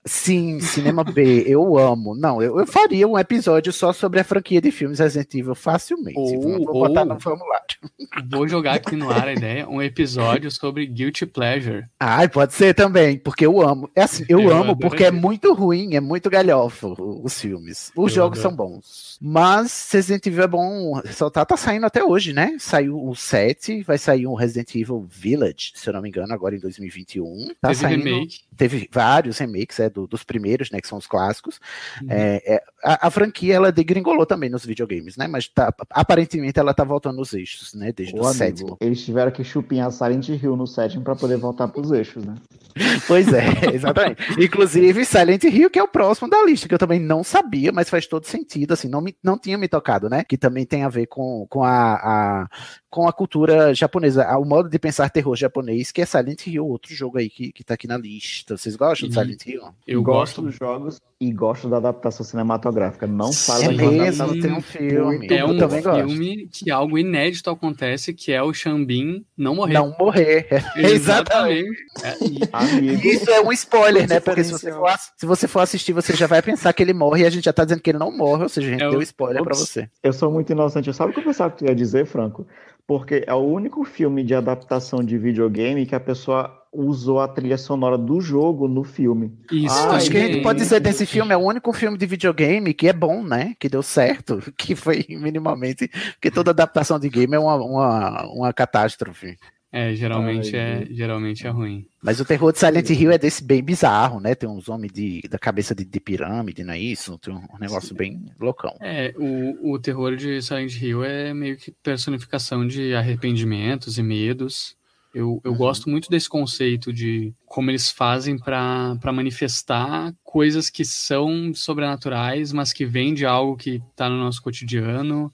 [0.07, 2.15] Sim, cinema B, eu amo.
[2.15, 6.17] Não, eu, eu faria um episódio só sobre a franquia de filmes Resident Evil facilmente.
[6.19, 7.67] Ou- Vou vou botar ou- no formulário.
[8.31, 11.85] Vou jogar aqui no ar a ideia, um episódio sobre Guilty Pleasure.
[12.01, 13.91] Ai, pode ser também, porque eu amo.
[13.95, 17.91] É assim, eu, Eu amo porque é muito ruim, é muito galhofa o- os filmes.
[17.97, 18.57] Os Eu jogos adoro.
[18.57, 19.19] são bons.
[19.21, 22.57] Mas Resident Evil é bom ressaltar, tá saindo até hoje, né?
[22.59, 26.55] Saiu o 7, vai sair um Resident Evil Village, se eu não me engano, agora
[26.57, 27.49] em 2021.
[27.61, 28.39] Tá Teve saindo, remake.
[28.57, 30.81] Teve vários remakes, é, do- dos primeiros, né?
[30.81, 31.59] Que são os clássicos.
[32.03, 32.09] Uhum.
[32.11, 35.27] É, é, a, a franquia, ela degringolou também nos videogames, né?
[35.27, 37.93] Mas tá- aparentemente ela tá voltando nos eixos, né?
[37.93, 38.77] Desde Ô, o amigo, sétimo.
[38.81, 42.35] Eles tiveram que chupinhar Silent Hill no sétimo pra poder voltar pros eixos, né?
[43.07, 43.43] Pois é,
[43.75, 44.23] exatamente.
[44.39, 47.89] Inclusive, Silent Hill, que é o próximo da lista, que eu também não sabia, mas
[47.89, 50.23] faz todo sentido, assim, não, me, não tinha me tocado, né?
[50.23, 52.49] Que também tem a ver com, com, a, a-
[52.91, 56.67] com a cultura japonesa, a- o modo de pensar terror japonês, que é Silent Hill,
[56.67, 58.59] outro jogo aí que, que tá aqui na lista.
[58.59, 59.63] Vocês gostam de E Silent Hill?
[59.87, 60.43] Eu gosto gosto.
[60.43, 63.07] dos jogos e gosto da adaptação cinematográfica.
[63.07, 65.29] Não falo É mesmo, tem um filme.
[65.31, 66.09] É eu um também gosto.
[66.09, 69.75] filme que algo inédito acontece, que é o Xambin não morrer.
[69.75, 70.49] Não morrer.
[70.77, 71.79] Exatamente.
[72.03, 74.19] É, e- Isso é um spoiler, né?
[74.21, 77.23] Porque se você, for, se você for assistir, você já vai pensar que ele morre
[77.23, 78.89] e a gente já tá dizendo que ele não morre, ou seja, a gente É
[78.89, 79.69] o- deu spoiler pra Ops.
[79.69, 79.89] você.
[80.03, 80.93] eu sou muito inocente.
[80.93, 82.47] Sabe o que eu pensava que tu ia dizer, Franco?
[82.87, 87.59] Porque é o único filme de adaptação de videogame que a pessoa usou a trilha
[87.59, 89.33] sonora do jogo no filme.
[89.51, 92.07] Isso Ah, Acho que a gente pode dizer desse filme, é o único filme de
[92.07, 93.55] videogame que é bom, né?
[93.59, 95.89] Que deu certo, que foi minimamente.
[96.13, 99.37] Porque toda adaptação de game é uma, uma, uma catástrofe.
[99.73, 101.87] É, geralmente, Ai, é, geralmente é ruim.
[102.03, 104.35] Mas o terror de Silent Hill é desse bem bizarro, né?
[104.35, 107.19] Tem uns homens de, da cabeça de, de pirâmide, não é isso?
[107.19, 108.75] Tem um negócio bem loucão.
[108.81, 114.77] É, o, o terror de Silent Hill é meio que personificação de arrependimentos e medos.
[115.17, 121.55] Eu, eu gosto muito desse conceito de como eles fazem para manifestar coisas que são
[121.55, 125.33] sobrenaturais, mas que vêm de algo que está no nosso cotidiano.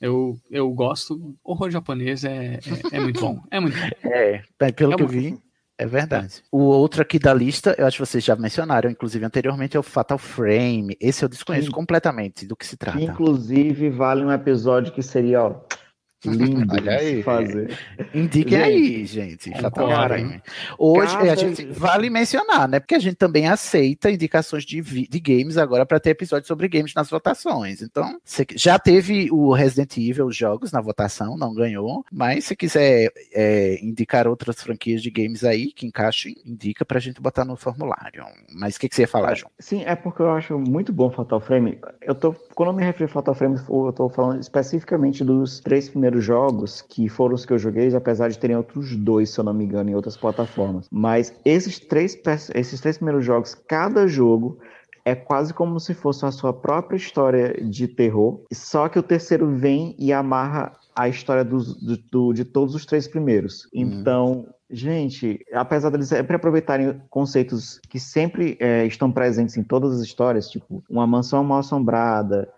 [0.00, 1.36] Eu, eu gosto.
[1.44, 3.40] Horror japonês é, é, é muito bom.
[3.52, 3.88] É muito bom.
[4.10, 4.42] É,
[4.72, 5.38] pelo É que eu vi,
[5.78, 6.42] é verdade.
[6.50, 9.84] O outro aqui da lista, eu acho que vocês já mencionaram, inclusive anteriormente, é o
[9.84, 10.96] Fatal Frame.
[11.00, 11.72] Esse eu desconheço Sim.
[11.72, 13.00] completamente do que se trata.
[13.00, 15.60] Inclusive, vale um episódio que seria, ó,
[16.28, 17.22] lindo Olha aí.
[17.22, 17.78] fazer.
[18.14, 19.50] Indiquem Gente, aí, gente.
[19.50, 20.42] Frame.
[20.78, 22.80] Hoje, Cada- a gente vale mencionar, né?
[22.80, 26.92] Porque a gente também aceita indicações de, de games agora para ter episódios sobre games
[26.94, 27.80] nas votações.
[27.82, 28.18] Então,
[28.54, 32.04] já teve o Resident Evil os jogos na votação, não ganhou.
[32.12, 37.20] Mas se quiser é, indicar outras franquias de games aí que encaixem, indica pra gente
[37.20, 38.24] botar no formulário.
[38.54, 39.50] Mas o que, que você ia falar, João?
[39.58, 41.78] Sim, é porque eu acho muito bom Fatal Frame.
[42.02, 45.88] Eu tô, quando eu me refiro a Fatal Frame, eu tô falando especificamente dos três
[45.88, 49.44] primeiros jogos, que foram os que eu joguei, apesar de terem outros dois, se eu
[49.44, 50.88] não me engano, em outras plataformas.
[50.90, 52.18] Mas esses três,
[52.54, 54.58] esses três primeiros jogos, cada jogo
[55.04, 59.46] é quase como se fosse a sua própria história de terror, só que o terceiro
[59.54, 61.74] vem e amarra a história dos,
[62.10, 63.68] do, de todos os três primeiros.
[63.72, 70.02] Então, gente, apesar deles sempre aproveitarem conceitos que sempre eh, estão presentes em todas as
[70.02, 72.48] histórias, tipo uma mansão mal assombrada,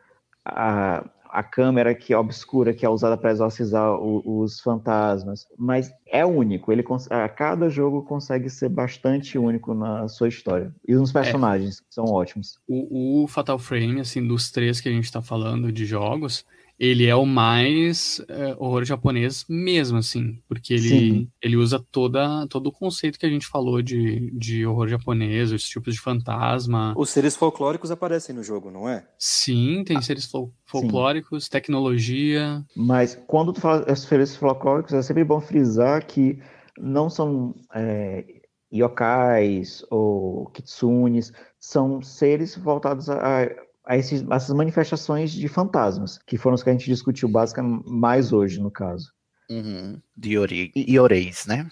[0.45, 5.91] a, a câmera que é obscura, que é usada para exorcizar o- os fantasmas, mas
[6.07, 6.71] é único.
[6.71, 11.87] Ele a cada jogo consegue ser bastante único na sua história e os personagens que
[11.89, 12.59] são ótimos.
[12.69, 16.45] O, o Fatal Frame, assim, dos três que a gente tá falando de jogos,
[16.79, 21.29] ele é o mais é, horror japonês mesmo, assim, porque ele, Sim.
[21.41, 25.69] ele usa toda, todo o conceito que a gente falou de, de horror japonês, os
[25.69, 26.95] tipos de fantasma.
[26.97, 29.07] Os seres folclóricos aparecem no jogo, não é?
[29.19, 32.65] Sim, tem seres fol- folclóricos, tecnologia.
[32.77, 36.39] Mas quando tu fala esses seres folclóricos, é sempre bom frisar que
[36.79, 38.25] não são é,
[38.73, 43.49] yokais ou kitsunes, são seres voltados a, a
[43.91, 48.33] esses- a essas manifestações de fantasmas, que foram os que a gente discutiu basicamente mais
[48.33, 49.13] hoje, no caso.
[49.51, 50.01] Uhum.
[50.17, 50.35] De
[50.77, 51.69] Ioreis, né?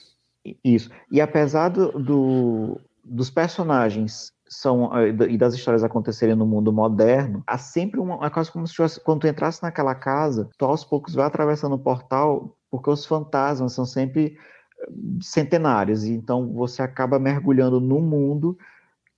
[0.64, 0.90] Isso.
[1.10, 7.42] E apesar do, do- dos personagens são eh, e das histórias acontecerem no mundo moderno,
[7.46, 10.84] há sempre uma, é quase como se tivesse, quando tu entrasse naquela casa, tu aos
[10.84, 14.36] poucos vai atravessando o portal, porque os fantasmas são sempre
[14.80, 14.88] eh,
[15.22, 18.58] centenários, e então você acaba mergulhando num mundo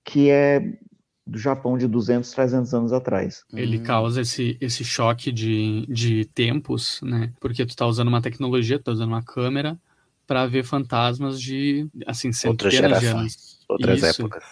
[0.05, 0.77] que é
[1.25, 3.43] do Japão de 200, 300 anos atrás.
[3.53, 7.31] Ele causa esse, esse choque de, de tempos, né?
[7.39, 9.77] Porque tu tá usando uma tecnologia, tu tá usando uma câmera
[10.27, 13.65] para ver fantasmas de, assim, Outras centenas de gerações, anos.
[13.69, 14.21] outras Isso.
[14.21, 14.43] épocas.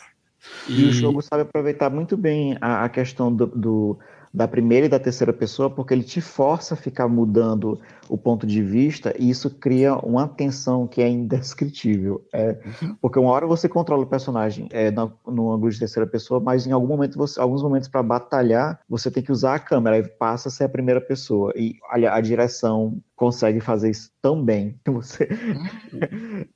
[0.68, 4.00] E, o jogo sabe aproveitar muito bem a, a questão do, do-
[4.34, 8.46] da primeira e da terceira pessoa, porque ele te força a ficar mudando o ponto
[8.46, 12.26] de vista e isso cria uma tensão que é indescritível.
[12.34, 12.58] É,
[13.02, 16.66] porque uma hora você controla o personagem é, no, no ângulo de terceira pessoa, mas
[16.66, 20.04] em algum momento, você, alguns momentos para batalhar, você tem que usar a câmera e
[20.04, 21.54] passa a ser a primeira pessoa.
[21.56, 25.30] E a, a direção consegue fazer isso tão bem que você.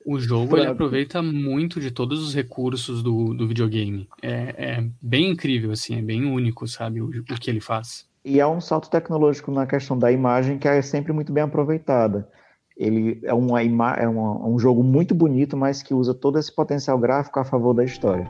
[0.04, 4.08] O jogo ele aproveita muito de todos os recursos do, do videogame.
[4.22, 8.06] É, é bem incrível, assim, é bem único, sabe, o, o que ele faz.
[8.24, 12.28] E é um salto tecnológico na questão da imagem que é sempre muito bem aproveitada.
[12.78, 16.98] Ele é, uma é uma, um jogo muito bonito, mas que usa todo esse potencial
[16.98, 18.28] gráfico a favor da história.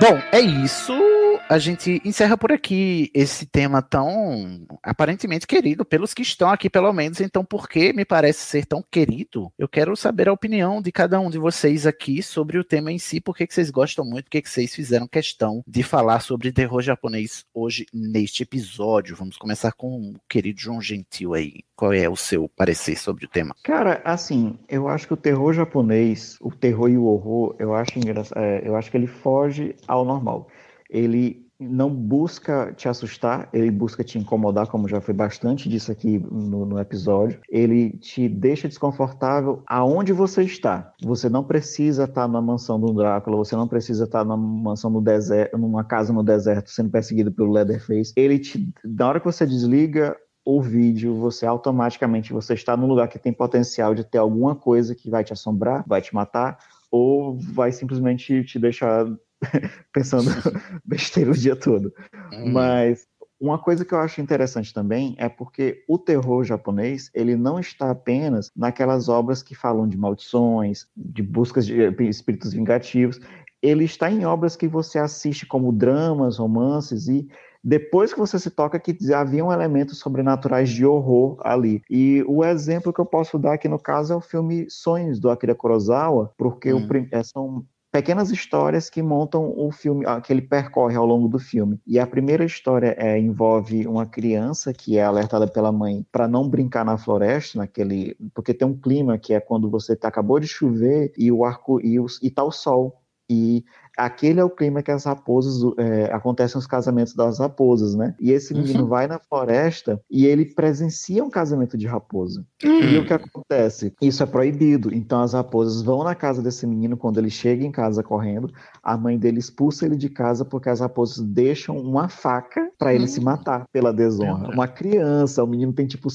[0.00, 1.11] Bom, é isso.
[1.52, 6.90] A gente encerra por aqui esse tema tão aparentemente querido pelos que estão aqui, pelo
[6.94, 7.20] menos.
[7.20, 9.52] Então, por que me parece ser tão querido?
[9.58, 12.98] Eu quero saber a opinião de cada um de vocês aqui sobre o tema em
[12.98, 13.20] si.
[13.20, 14.24] Por que, vocês gostam muito?
[14.24, 19.14] Por que, que vocês fizeram questão de falar sobre terror japonês hoje neste episódio?
[19.14, 21.64] Vamos começar com o querido João Gentil aí.
[21.76, 23.54] Qual é o seu parecer sobre o tema?
[23.62, 27.98] Cara, assim, eu acho que o terror japonês, o terror e o horror, eu acho
[27.98, 30.48] engraçado, é, eu acho que ele foge ao normal.
[30.92, 36.18] Ele não busca te assustar, ele busca te incomodar, como já foi bastante disso aqui
[36.18, 37.40] no, no, episódio.
[37.48, 40.92] Ele te deixa desconfortável aonde você está.
[41.02, 45.00] Você não precisa estar na mansão do Drácula, você não precisa estar na mansão no
[45.00, 48.12] deserto, numa casa no deserto, sendo perseguido pelo Leatherface.
[48.16, 53.08] Ele te, na hora que você desliga o vídeo, você automaticamente você está num lugar
[53.08, 56.58] que tem potencial de ter alguma coisa que vai te assombrar, vai te matar,
[56.90, 59.06] ou vai simplesmente te deixar
[59.92, 60.30] pensando
[60.84, 61.92] besteira o dia todo.
[62.32, 62.52] Hum.
[62.52, 63.06] Mas
[63.40, 67.90] uma coisa que eu acho interessante também é porque o terror japonês, ele não está
[67.90, 71.74] apenas naquelas obras que falam de maldições, de buscas de
[72.08, 73.20] espíritos vingativos,
[73.60, 77.28] ele está em obras que você assiste como dramas, romances e
[77.64, 81.80] depois que você se toca que haviam elementos sobrenaturais de horror ali.
[81.88, 85.30] E o exemplo que eu posso dar aqui no caso é o filme Sonhos do
[85.30, 86.88] Akira Kurosawa, porque hum.
[86.88, 91.28] o, é, são pequenas histórias que montam o filme, ah, que ele percorre ao longo
[91.28, 91.78] do filme.
[91.86, 96.48] E a primeira história é, envolve uma criança que é alertada pela mãe para não
[96.48, 100.48] brincar na floresta, naquele, porque tem um clima que é quando você tá, acabou de
[100.48, 102.98] chover e o arco e, o, e tá o sol.
[103.28, 103.64] E
[103.96, 108.14] aquele é o clima que as raposas é, acontecem os casamentos das raposas, né?
[108.20, 108.88] E esse menino uhum.
[108.88, 112.44] vai na floresta e ele presencia um casamento de raposa.
[112.64, 112.80] Uhum.
[112.80, 113.94] E o que acontece?
[114.00, 114.94] Isso é proibido.
[114.94, 118.52] Então as raposas vão na casa desse menino quando ele chega em casa correndo.
[118.82, 123.04] A mãe dele expulsa ele de casa porque as raposas deixam uma faca para ele
[123.04, 123.08] uhum.
[123.08, 124.50] se matar pela desonra.
[124.52, 126.08] Uma criança, o menino tem tipo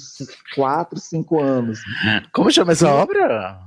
[0.56, 1.80] 4, 5 anos.
[2.34, 3.60] Como chama essa obra?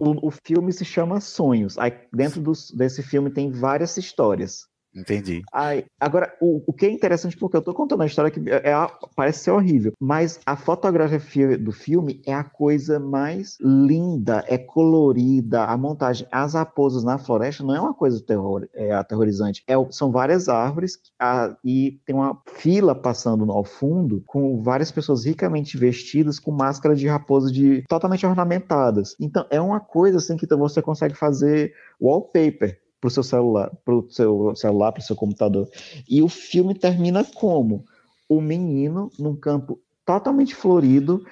[0.00, 1.78] O, o, filme se chama Sonhos.
[1.78, 4.70] Aí dentro dos, desse filme tem várias histórias.
[4.94, 5.42] Entendi.
[5.52, 8.70] Aí, agora, o, o que é interessante, porque eu tô contando a história que é,
[8.70, 14.58] é, parece ser horrível, mas a fotografia do filme é a coisa mais linda, é
[14.58, 19.74] colorida, a montagem, as raposas na floresta não é uma coisa terror, é, aterrorizante, é,
[19.90, 25.78] são várias árvores a, e tem uma fila passando ao fundo com várias pessoas ricamente
[25.78, 29.14] vestidas com máscaras de raposa de, totalmente ornamentadas.
[29.20, 33.94] Então, é uma coisa assim que você consegue fazer wallpaper para o seu celular, para
[33.94, 35.68] o seu celular, para o seu computador.
[36.08, 37.84] E o filme termina como
[38.28, 41.24] o menino num campo totalmente florido,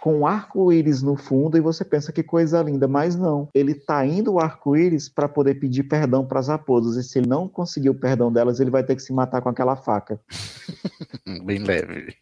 [0.00, 3.48] com um arco-íris no fundo, e você pensa que coisa linda, mas não.
[3.54, 7.28] Ele está indo o arco-íris para poder pedir perdão para as raposas, e se ele
[7.28, 10.20] não conseguir o perdão delas, ele vai ter que se matar com aquela faca.
[11.44, 12.14] Bem leve.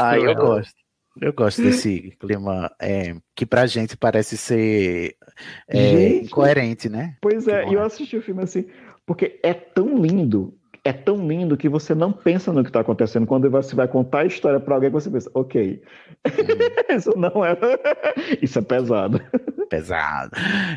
[0.00, 0.74] ah, eu gosto.
[1.20, 5.16] Eu gosto desse clima é, que pra gente parece ser
[5.68, 7.16] é, gente, incoerente, né?
[7.20, 8.64] Pois é, e eu assisti o filme assim,
[9.04, 13.26] porque é tão lindo, é tão lindo que você não pensa no que está acontecendo.
[13.26, 15.82] Quando você vai contar a história para alguém, você pensa, ok,
[16.26, 16.96] uhum.
[16.96, 17.56] isso não é.
[18.40, 19.20] isso é pesado.
[19.68, 20.30] Pesado.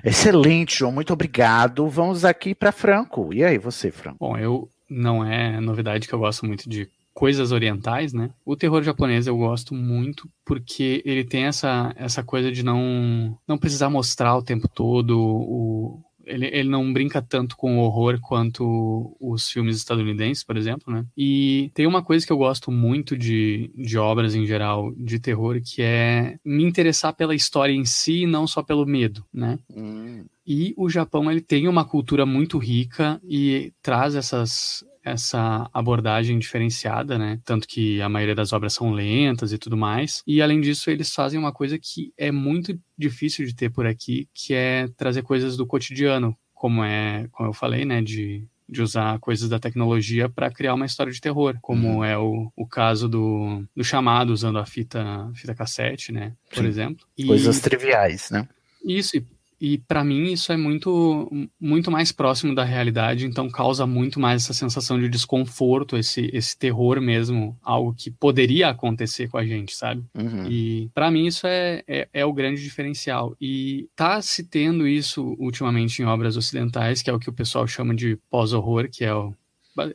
[0.04, 1.88] Excelente, João, muito obrigado.
[1.88, 3.34] Vamos aqui para Franco.
[3.34, 4.18] E aí, você, Franco?
[4.20, 8.32] Bom, eu não é novidade que eu gosto muito de coisas orientais, né?
[8.46, 13.58] O terror japonês eu gosto muito porque ele tem essa, essa coisa de não não
[13.58, 19.16] precisar mostrar o tempo todo o ele, ele não brinca tanto com o horror quanto
[19.20, 21.06] os filmes estadunidenses, por exemplo, né?
[21.18, 25.60] E tem uma coisa que eu gosto muito de, de obras em geral de terror,
[25.62, 29.60] que é me interessar pela história em si e não só pelo medo, né?
[29.70, 30.26] Hum.
[30.46, 37.18] E o Japão, ele tem uma cultura muito rica e traz essas, essa abordagem diferenciada,
[37.18, 37.40] né?
[37.44, 40.24] Tanto que a maioria das obras são lentas e tudo mais.
[40.26, 44.28] E além disso, eles fazem uma coisa que é muito difícil de ter por aqui,
[44.34, 49.20] que é trazer coisas do cotidiano, como é, como eu falei, né, de de usar
[49.20, 52.04] coisas da tecnologia para criar uma história de terror, como uhum.
[52.04, 56.34] é o, o caso do, do chamado usando a fita, fita cassete, né?
[56.50, 56.70] Por Sim.
[56.70, 57.06] exemplo.
[57.18, 58.48] E, coisas triviais, né?
[58.84, 59.26] Isso, e
[59.66, 64.44] e para mim isso é muito, muito mais próximo da realidade, então causa muito mais
[64.44, 69.74] essa sensação de desconforto, esse, esse terror mesmo, algo que poderia acontecer com a gente,
[69.74, 70.04] sabe?
[70.14, 70.48] Uhum.
[70.50, 73.38] E para mim isso é, é, é, o grande diferencial.
[73.40, 77.66] E tá se tendo isso ultimamente em obras ocidentais, que é o que o pessoal
[77.66, 79.34] chama de pós-horror, que é o,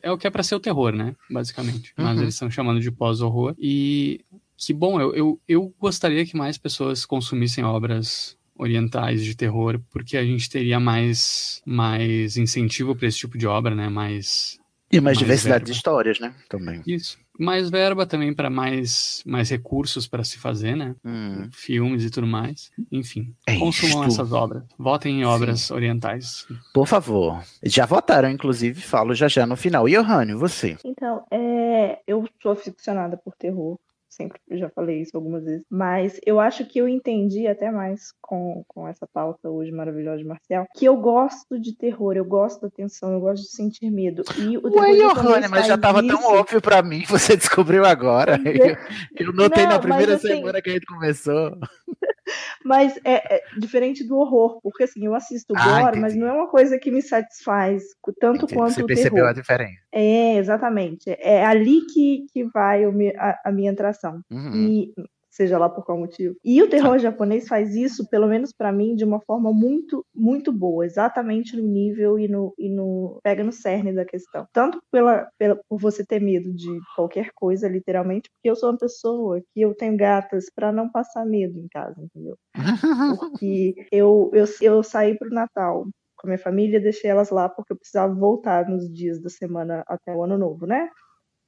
[0.01, 1.15] é o que é para ser o terror, né?
[1.29, 1.93] Basicamente.
[1.95, 2.23] Mas uhum.
[2.23, 3.53] eles estão chamando de pós-horror.
[3.59, 4.25] E
[4.57, 10.17] que bom, eu, eu, eu gostaria que mais pessoas consumissem obras orientais de terror, porque
[10.17, 13.87] a gente teria mais, mais incentivo para esse tipo de obra, né?
[13.87, 14.59] Mais.
[14.91, 15.65] E mais, mais diversidade verba.
[15.65, 16.35] de histórias, né?
[16.49, 16.81] Também.
[16.85, 17.17] Isso.
[17.39, 20.93] Mais verba também para mais, mais recursos para se fazer, né?
[21.05, 21.47] Hum.
[21.53, 22.69] Filmes e tudo mais.
[22.91, 24.19] Enfim, é consumam isto.
[24.21, 24.63] essas obras.
[24.77, 25.73] Votem em obras Sim.
[25.75, 26.45] orientais.
[26.73, 27.41] Por favor.
[27.63, 29.87] Já votaram, inclusive, falo já já no final.
[29.87, 30.75] E Ohânio, você?
[30.83, 31.99] Então, é...
[32.05, 33.79] eu sou aficionada por terror
[34.19, 38.63] sempre já falei isso algumas vezes, mas eu acho que eu entendi até mais com,
[38.67, 42.69] com essa pauta hoje maravilhosa de Marcial, que eu gosto de terror, eu gosto da
[42.69, 44.23] tensão, eu gosto de sentir medo.
[44.37, 48.37] E o Ué, Johanna, mas já estava tão óbvio para mim, você descobriu agora.
[48.43, 51.57] Eu, eu notei Não, na primeira assim, semana que a gente começou.
[52.63, 56.31] Mas é, é, diferente do horror, porque assim, eu assisto ah, gore, mas não é
[56.31, 57.83] uma coisa que me satisfaz
[58.19, 58.55] tanto entendi.
[58.55, 59.29] quanto Você o percebeu terror.
[59.29, 59.79] a diferença.
[59.91, 61.09] É, exatamente.
[61.19, 64.08] É ali que, que vai a, a minha atração.
[64.31, 64.55] Uhum.
[64.55, 64.93] E
[65.29, 66.35] seja lá por qual motivo.
[66.43, 70.51] E o terror japonês faz isso, pelo menos para mim, de uma forma muito, muito
[70.51, 74.47] boa, exatamente no nível e no, e no pega no cerne da questão.
[74.51, 78.77] Tanto pela, pela por você ter medo de qualquer coisa, literalmente, porque eu sou uma
[78.77, 82.35] pessoa que eu tenho gatas para não passar medo em casa, entendeu?
[83.19, 85.85] Porque eu, eu, eu saí pro Natal
[86.17, 89.83] com a minha família, deixei elas lá porque eu precisava voltar nos dias da semana
[89.87, 90.89] até o ano novo, né?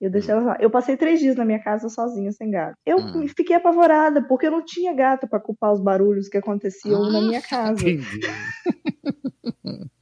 [0.01, 0.57] Eu deixei ela lá.
[0.59, 2.75] Eu passei três dias na minha casa sozinha, sem gato.
[2.85, 3.27] Eu hum.
[3.27, 7.21] fiquei apavorada, porque eu não tinha gato para culpar os barulhos que aconteciam ah, na
[7.21, 7.85] minha casa.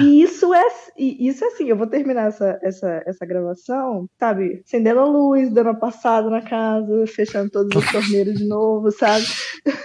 [0.00, 0.66] E isso é,
[0.96, 4.62] isso é assim, eu vou terminar essa, essa, essa gravação, sabe?
[4.64, 9.24] Acendendo a luz, dando uma passada na casa, fechando todos os torneiros de novo, sabe?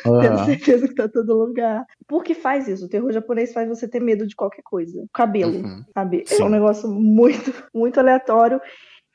[0.06, 0.20] Uhum.
[0.22, 1.86] Tendo certeza que tá todo lugar.
[2.08, 2.86] Por que faz isso?
[2.86, 5.06] O terror japonês faz você ter medo de qualquer coisa.
[5.14, 5.84] Cabelo, uhum.
[5.94, 6.24] sabe?
[6.26, 6.41] Sim.
[6.41, 8.62] É um negócio muito, muito aleatório.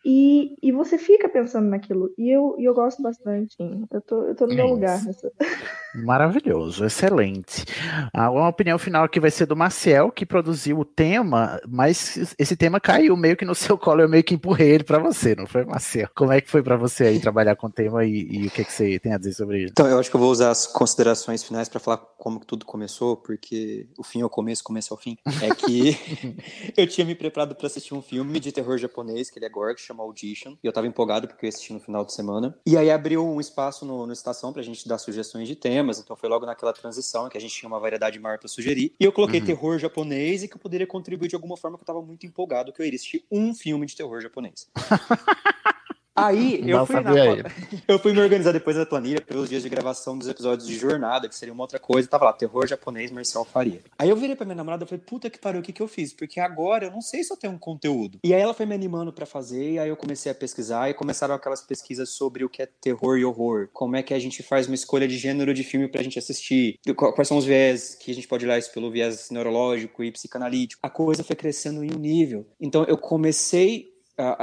[0.05, 2.13] E, e você fica pensando naquilo.
[2.17, 3.57] E eu, e eu gosto bastante.
[3.91, 5.31] Eu tô, eu tô no meu lugar nessa.
[5.95, 7.65] Maravilhoso, excelente.
[8.13, 12.57] A uma opinião final aqui vai ser do Marcel, que produziu o tema, mas esse
[12.57, 15.47] tema caiu meio que no seu colo, eu meio que empurrei ele para você, não
[15.47, 16.09] foi, Marcel?
[16.15, 18.65] Como é que foi para você aí trabalhar com o tema e, e, o que,
[18.65, 19.71] que você tem a dizer sobre ele?
[19.71, 23.17] Então, eu acho que eu vou usar as considerações finais para falar como tudo começou,
[23.17, 25.17] porque o fim é o começo, começo é o fim.
[25.43, 25.97] É que
[26.77, 29.75] eu tinha me preparado para assistir um filme de terror japonês, que ele é gore,
[29.75, 32.59] que chama Audition, e eu tava empolgado porque eu assisti no final de semana.
[32.67, 36.17] E aí abriu um espaço no, no Estação pra gente dar sugestões de temas, então
[36.17, 38.95] foi logo naquela transição que a gente tinha uma variedade maior para sugerir.
[38.99, 39.47] E eu coloquei uhum.
[39.47, 42.73] terror japonês e que eu poderia contribuir de alguma forma que eu tava muito empolgado
[42.73, 44.69] que eu iria assistir um filme de terror japonês.
[46.25, 47.13] Aí eu fui, na,
[47.87, 51.29] eu fui me organizar depois da planilha pelos dias de gravação dos episódios de jornada,
[51.29, 52.09] que seria uma outra coisa.
[52.09, 53.81] Tava lá, terror japonês, Marcel Faria.
[53.99, 55.89] Aí eu virei pra minha namorada e falei, puta que pariu, o que, que eu
[55.89, 56.13] fiz?
[56.13, 58.19] Porque agora eu não sei se eu tenho um conteúdo.
[58.25, 60.95] E aí ela foi me animando para fazer, e aí eu comecei a pesquisar, e
[60.95, 63.69] começaram aquelas pesquisas sobre o que é terror e horror.
[63.73, 66.79] Como é que a gente faz uma escolha de gênero de filme pra gente assistir.
[66.97, 70.81] Quais são os viés que a gente pode olhar isso pelo viés neurológico e psicanalítico.
[70.83, 72.47] A coisa foi crescendo em um nível.
[72.61, 73.98] Então eu comecei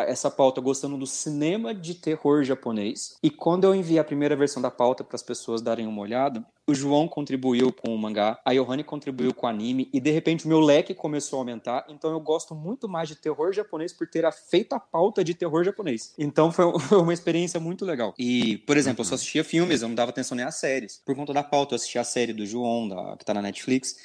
[0.07, 3.17] essa pauta gostando do cinema de terror japonês.
[3.21, 6.45] E quando eu enviei a primeira versão da pauta para as pessoas darem uma olhada,
[6.67, 10.45] o João contribuiu com o mangá, a Yohane contribuiu com o anime, e de repente
[10.45, 11.85] o meu leque começou a aumentar.
[11.89, 15.63] Então eu gosto muito mais de terror japonês por ter feito a pauta de terror
[15.63, 16.13] japonês.
[16.17, 16.65] Então foi
[16.97, 18.13] uma experiência muito legal.
[18.17, 21.01] E, por exemplo, eu só assistia filmes, eu não dava atenção nem às séries.
[21.05, 23.95] Por conta da pauta, eu assistia a série do João, da, que tá na Netflix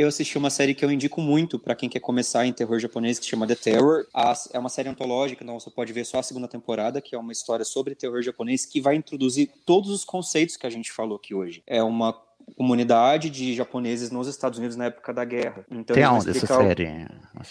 [0.00, 3.18] eu assisti uma série que eu indico muito para quem quer começar em terror japonês,
[3.18, 4.06] que se chama The Terror.
[4.50, 7.32] é uma série antológica, então você pode ver só a segunda temporada, que é uma
[7.32, 11.34] história sobre terror japonês que vai introduzir todos os conceitos que a gente falou aqui
[11.34, 11.62] hoje.
[11.66, 12.18] É uma
[12.56, 15.66] comunidade de japoneses nos Estados Unidos na época da guerra.
[15.70, 17.06] Então, Tem onde essa série?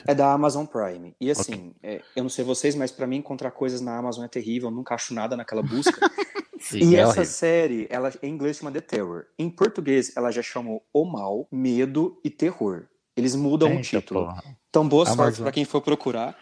[0.07, 1.15] É da Amazon Prime.
[1.21, 1.97] E assim, okay.
[1.97, 4.75] é, eu não sei vocês, mas para mim encontrar coisas na Amazon é terrível, eu
[4.75, 5.99] nunca acho nada naquela busca.
[6.59, 7.25] Sim, e é essa horrível.
[7.25, 9.25] série, ela em inglês chama The Terror.
[9.37, 12.87] Em português, ela já chamou O Mal, Medo e Terror.
[13.15, 14.25] Eles mudam Eita, o título.
[14.27, 14.43] Porra.
[14.69, 15.25] Então, boa Amazon.
[15.25, 16.37] sorte para quem for procurar.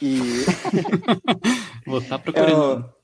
[0.00, 0.18] E
[1.86, 2.54] Vou estar é, procurando.
[2.76, 2.94] uma-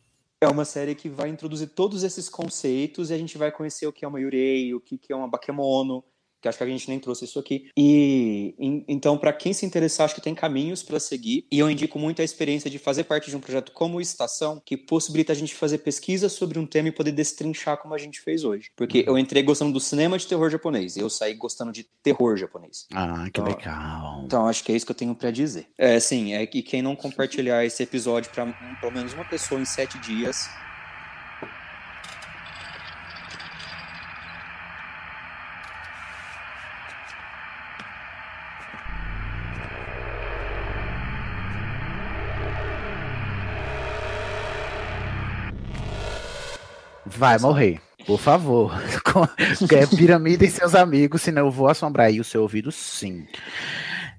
[0.43, 3.93] é uma série que vai introduzir todos esses conceitos e a gente vai conhecer o
[3.93, 6.03] que é uma Yurei, o que que é uma Bakemono,
[6.41, 7.71] que acho que a gente nem trouxe isso aqui.
[7.77, 8.55] E
[8.89, 11.47] então, para quem se interessar, acho que tem caminhos para seguir.
[11.51, 14.77] E eu indico muito a experiência de fazer parte de um projeto como Estação, que
[14.77, 18.45] possibilita a gente fazer pesquisa sobre um tema e poder destrinchar como a gente fez
[18.45, 18.71] hoje.
[18.77, 22.37] Porque eu entrei gostando do cinema de terror japonês, e eu saí gostando de terror
[22.37, 22.87] japonês.
[22.93, 24.23] Ah, que Então, legal.
[24.25, 25.67] Então, acho que é isso que eu tenho pra dizer.
[25.77, 28.47] É, sim, é que quem não compartilhar esse episódio pra
[28.81, 30.49] pelo menos uma pessoa em sete dias.
[47.21, 48.73] Vai morrer, por favor.
[49.71, 53.27] É piramida e seus amigos, senão eu vou assombrar aí o seu ouvido, sim.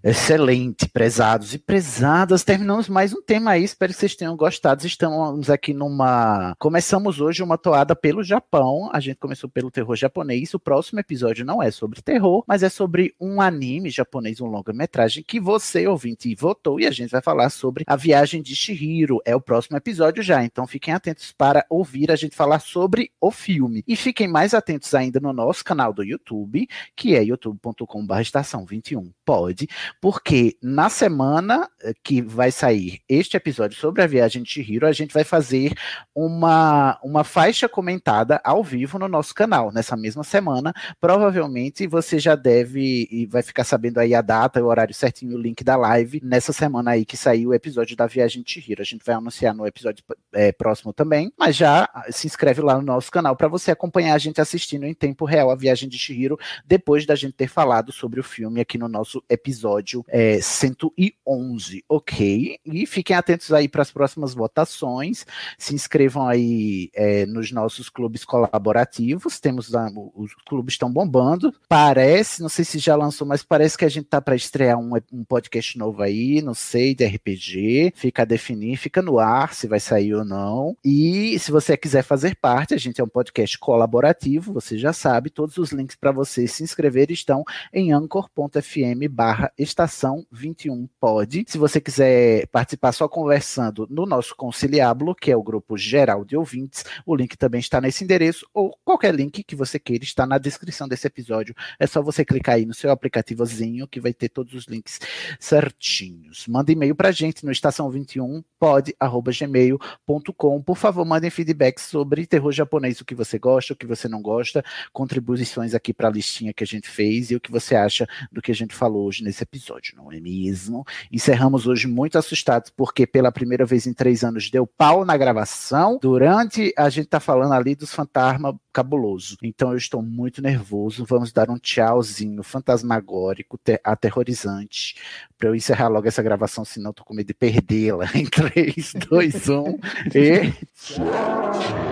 [0.04, 2.44] Excelente, prezados e prezadas.
[2.44, 3.64] Terminamos mais um tema aí.
[3.64, 4.88] Espero que vocês tenham gostado.
[4.88, 6.56] Estamos aqui numa.
[6.58, 8.90] Começamos hoje uma toada pelo Japão.
[8.92, 10.56] A gente começou pelo terror japonês.
[10.56, 15.24] O próximo episódio não é sobre terror, mas é sobre um anime japonês, um longa-metragem
[15.24, 16.80] que você, ouvinte, votou.
[16.80, 19.20] E a gente vai falar sobre a viagem de Shihiro.
[19.24, 20.44] É o próximo episódio já.
[20.44, 23.84] Então fiquem atentos para ouvir a gente falar sobre o filme.
[23.88, 29.12] E fiquem mais atentos ainda no nosso canal do YouTube, que é youtube.com.br estação 21
[29.32, 29.66] pode,
[30.02, 34.92] porque na semana eh, que vai sair este episódio sobre a viagem de Chihiro, a
[34.92, 35.74] gente vai fazer
[36.14, 40.74] uma, uma faixa comentada ao vivo no nosso canal, nessa mesma semana.
[41.00, 45.42] Provavelmente você já deve e vai ficar sabendo aí a data, o horário certinho, o
[45.42, 48.82] link da live, nessa semana aí que saiu o episódio da viagem de Chihiro.
[48.82, 50.04] A gente vai anunciar no episódio
[50.34, 54.14] eh, próximo também, mas já ah, se inscreve lá no nosso canal para você acompanhar
[54.14, 57.94] a gente assistindo em tempo real a viagem de Chihiro, depois da gente ter falado
[57.94, 62.58] sobre o filme aqui no nosso episódio é, 111, ok?
[62.66, 65.26] E fiquem atentos aí para as próximas votações.
[65.58, 69.40] Se inscrevam aí é, nos nossos clubes colaborativos.
[69.40, 71.54] Temos o- os clubes estão bombando.
[71.68, 74.92] Parece, não sei se já lançou, mas parece que a gente tá para estrear um,
[75.12, 77.94] um podcast novo aí, não sei, de RPG.
[77.96, 80.76] Fica a definir, fica no ar se vai sair ou não.
[80.84, 85.30] E se você quiser fazer parte, a gente é um podcast colaborativo, você já sabe,
[85.30, 87.44] todos os links para você se inscrever estão
[87.74, 91.46] em anchor.fm barra estação 21 pod.
[91.48, 96.36] Se você quiser participar só conversando no nosso conciliábulo, que é o grupo geral de
[96.36, 100.38] ouvintes, o link também está nesse endereço, ou qualquer link que você queira está na
[100.38, 101.56] descrição desse episódio.
[101.80, 105.00] É só você clicar aí no seu aplicativozinho que vai ter todos os links
[105.40, 106.46] certinhos.
[106.48, 110.62] Manda e-mail pra gente no estação21 pod@gmail.com.
[110.62, 114.22] Por favor, mandem feedbacks sobre terror japonês, o que você gosta, o que você não
[114.22, 114.64] gosta,
[114.94, 118.42] contribuições aqui para a listinha que a gente fez e o que você acha do
[118.42, 120.86] que a gente falou hoje nesse episódio, não é mesmo?
[121.12, 126.00] Encerramos hoje muito assustados porque pela primeira vez em três anos deu pau na gravação.
[126.02, 129.38] Durante a gente tá falando ali dos fantasma cabuloso.
[129.44, 131.06] Então eu estou muito nervoso.
[131.06, 134.96] Vamos dar um tchauzinho fantasmagórico, te- aterrorizante,
[135.38, 138.06] para eu encerrar logo essa gravação, senão tô com medo de perdê-la.
[138.16, 139.80] Em 3, 2, 1
[140.16, 140.54] e.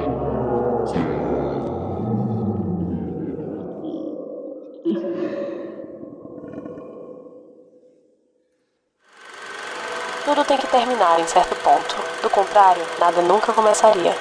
[10.25, 11.95] Tudo tem que terminar em certo ponto.
[12.21, 14.15] Do contrário, nada nunca começaria.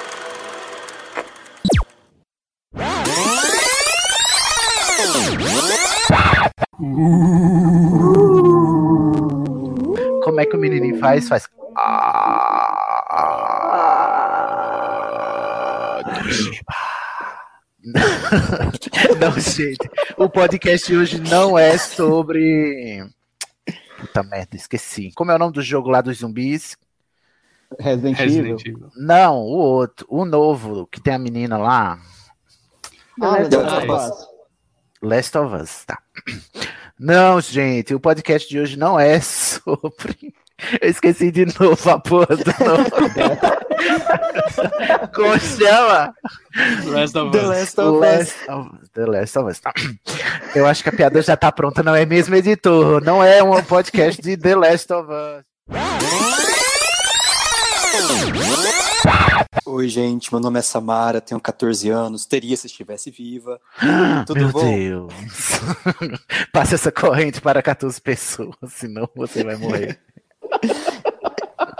[10.23, 11.29] Como é que o menininho faz?
[11.29, 11.47] Faz.
[19.19, 19.89] Não, gente.
[20.17, 23.03] O podcast de hoje não é sobre.
[24.03, 25.13] Puta merda, esqueci.
[25.15, 26.75] Como é o nome do jogo lá dos zumbis?
[27.79, 28.75] Resident, Resident Evil.
[28.75, 28.91] Evil.
[28.97, 30.05] Não, o outro.
[30.09, 31.97] O novo, que tem a menina lá.
[33.21, 34.03] Ah, Last Last of Us.
[34.03, 34.27] Us.
[35.01, 35.99] Last of Us, tá.
[36.99, 40.35] Não, gente, o podcast de hoje não é sobre.
[40.81, 42.89] Eu esqueci de novo a porra do nome.
[45.13, 46.13] Como chama?
[46.85, 47.47] Last of The Us.
[47.47, 48.01] Last of Us.
[48.01, 49.61] Last of, The Last of Us.
[50.55, 53.03] Eu acho que a piada já tá pronta, não é mesmo, editor?
[53.03, 55.43] Não é um podcast de The Last of Us.
[59.65, 63.59] Oi, gente, meu nome é Samara, tenho 14 anos, teria se estivesse viva.
[64.27, 64.63] Tudo Meu bom?
[64.63, 65.13] Deus.
[66.51, 69.99] Passe essa corrente para 14 pessoas, senão você vai morrer.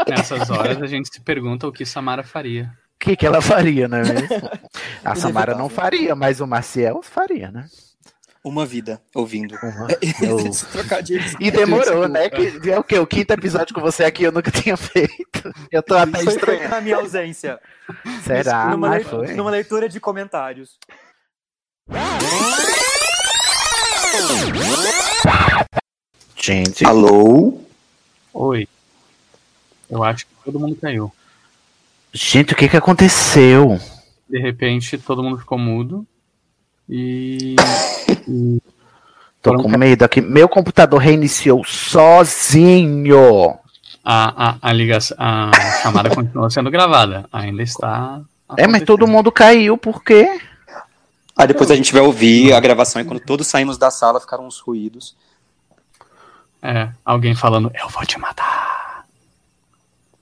[0.07, 2.73] Nessas horas a gente se pergunta o que Samara faria.
[2.95, 4.27] O que, que ela faria, não é mesmo?
[5.03, 7.67] A Samara não faria, mas o Maciel faria, né?
[8.43, 9.55] uma vida ouvindo.
[10.71, 11.23] Trocadilho.
[11.39, 12.29] E demorou, né?
[12.29, 12.99] Que, é o quê?
[12.99, 15.53] O quinto episódio com você aqui eu nunca tinha feito.
[15.71, 16.69] Eu tô até estranhando.
[16.69, 17.59] na minha ausência.
[18.23, 18.67] Será?
[18.67, 19.33] Numa, Mas foi?
[19.33, 20.77] numa leitura de comentários.
[26.35, 26.85] Gente.
[26.85, 27.61] Alô?
[28.33, 28.67] Oi.
[29.93, 31.11] Eu acho que todo mundo caiu.
[32.11, 33.79] Gente, o que que aconteceu?
[34.27, 36.05] De repente, todo mundo ficou mudo.
[36.89, 37.55] E.
[38.27, 38.61] e
[39.41, 40.21] Tô com medo aqui.
[40.21, 43.59] Meu computador reiniciou sozinho.
[44.03, 45.51] a, a, a ligação, a
[45.81, 47.27] chamada continua sendo gravada.
[47.31, 48.21] Ainda está.
[48.57, 50.39] É, mas todo mundo caiu, por quê?
[51.35, 54.47] Aí depois a gente vai ouvir a gravação e quando todos saímos da sala ficaram
[54.47, 55.15] uns ruídos.
[56.61, 58.72] É, alguém falando, eu vou te matar.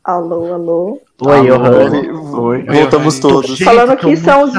[0.04, 1.02] Alô, alô.
[1.22, 2.42] Oi, Alô.
[2.48, 2.64] Oi.
[2.66, 3.60] Voltamos todos.
[3.60, 4.54] Falando que são os.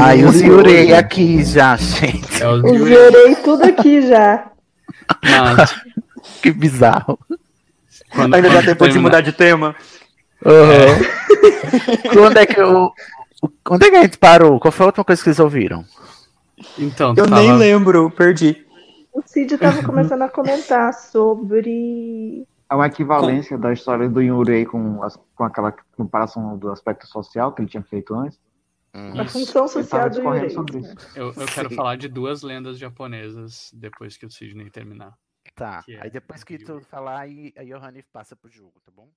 [0.00, 2.42] Ai, os Yurei aqui já, gente.
[2.42, 4.46] É os Eu gerei tudo aqui já.
[5.22, 5.76] Mas,
[6.42, 7.18] Que bizarro.
[8.12, 9.76] quando, Ainda dá tempo de terminar- mudar de tema.
[10.44, 10.98] Aham.
[12.12, 12.90] Quando é que eu.
[13.70, 14.58] Onde é que a gente parou?
[14.58, 15.84] Qual foi a última coisa que vocês ouviram?
[16.78, 18.64] Então, Eu tava- nem lembro, perdi.
[19.12, 22.44] O Cid tava começando a comentar sobre.
[22.70, 27.52] É uma equivalência da história do Yurei com, as- com aquela comparação do aspecto social
[27.52, 28.40] que ele tinha feito antes.
[28.92, 30.50] A função social do Yurei.
[30.50, 30.94] sobre isso.
[31.16, 35.14] Eu, eu quero falar de duas lendas japonesas depois que o Sidney terminar.
[35.54, 35.84] Tá.
[35.88, 39.08] É Aí depois que tu falar, aí a Johanny passa pro jogo, tá bom?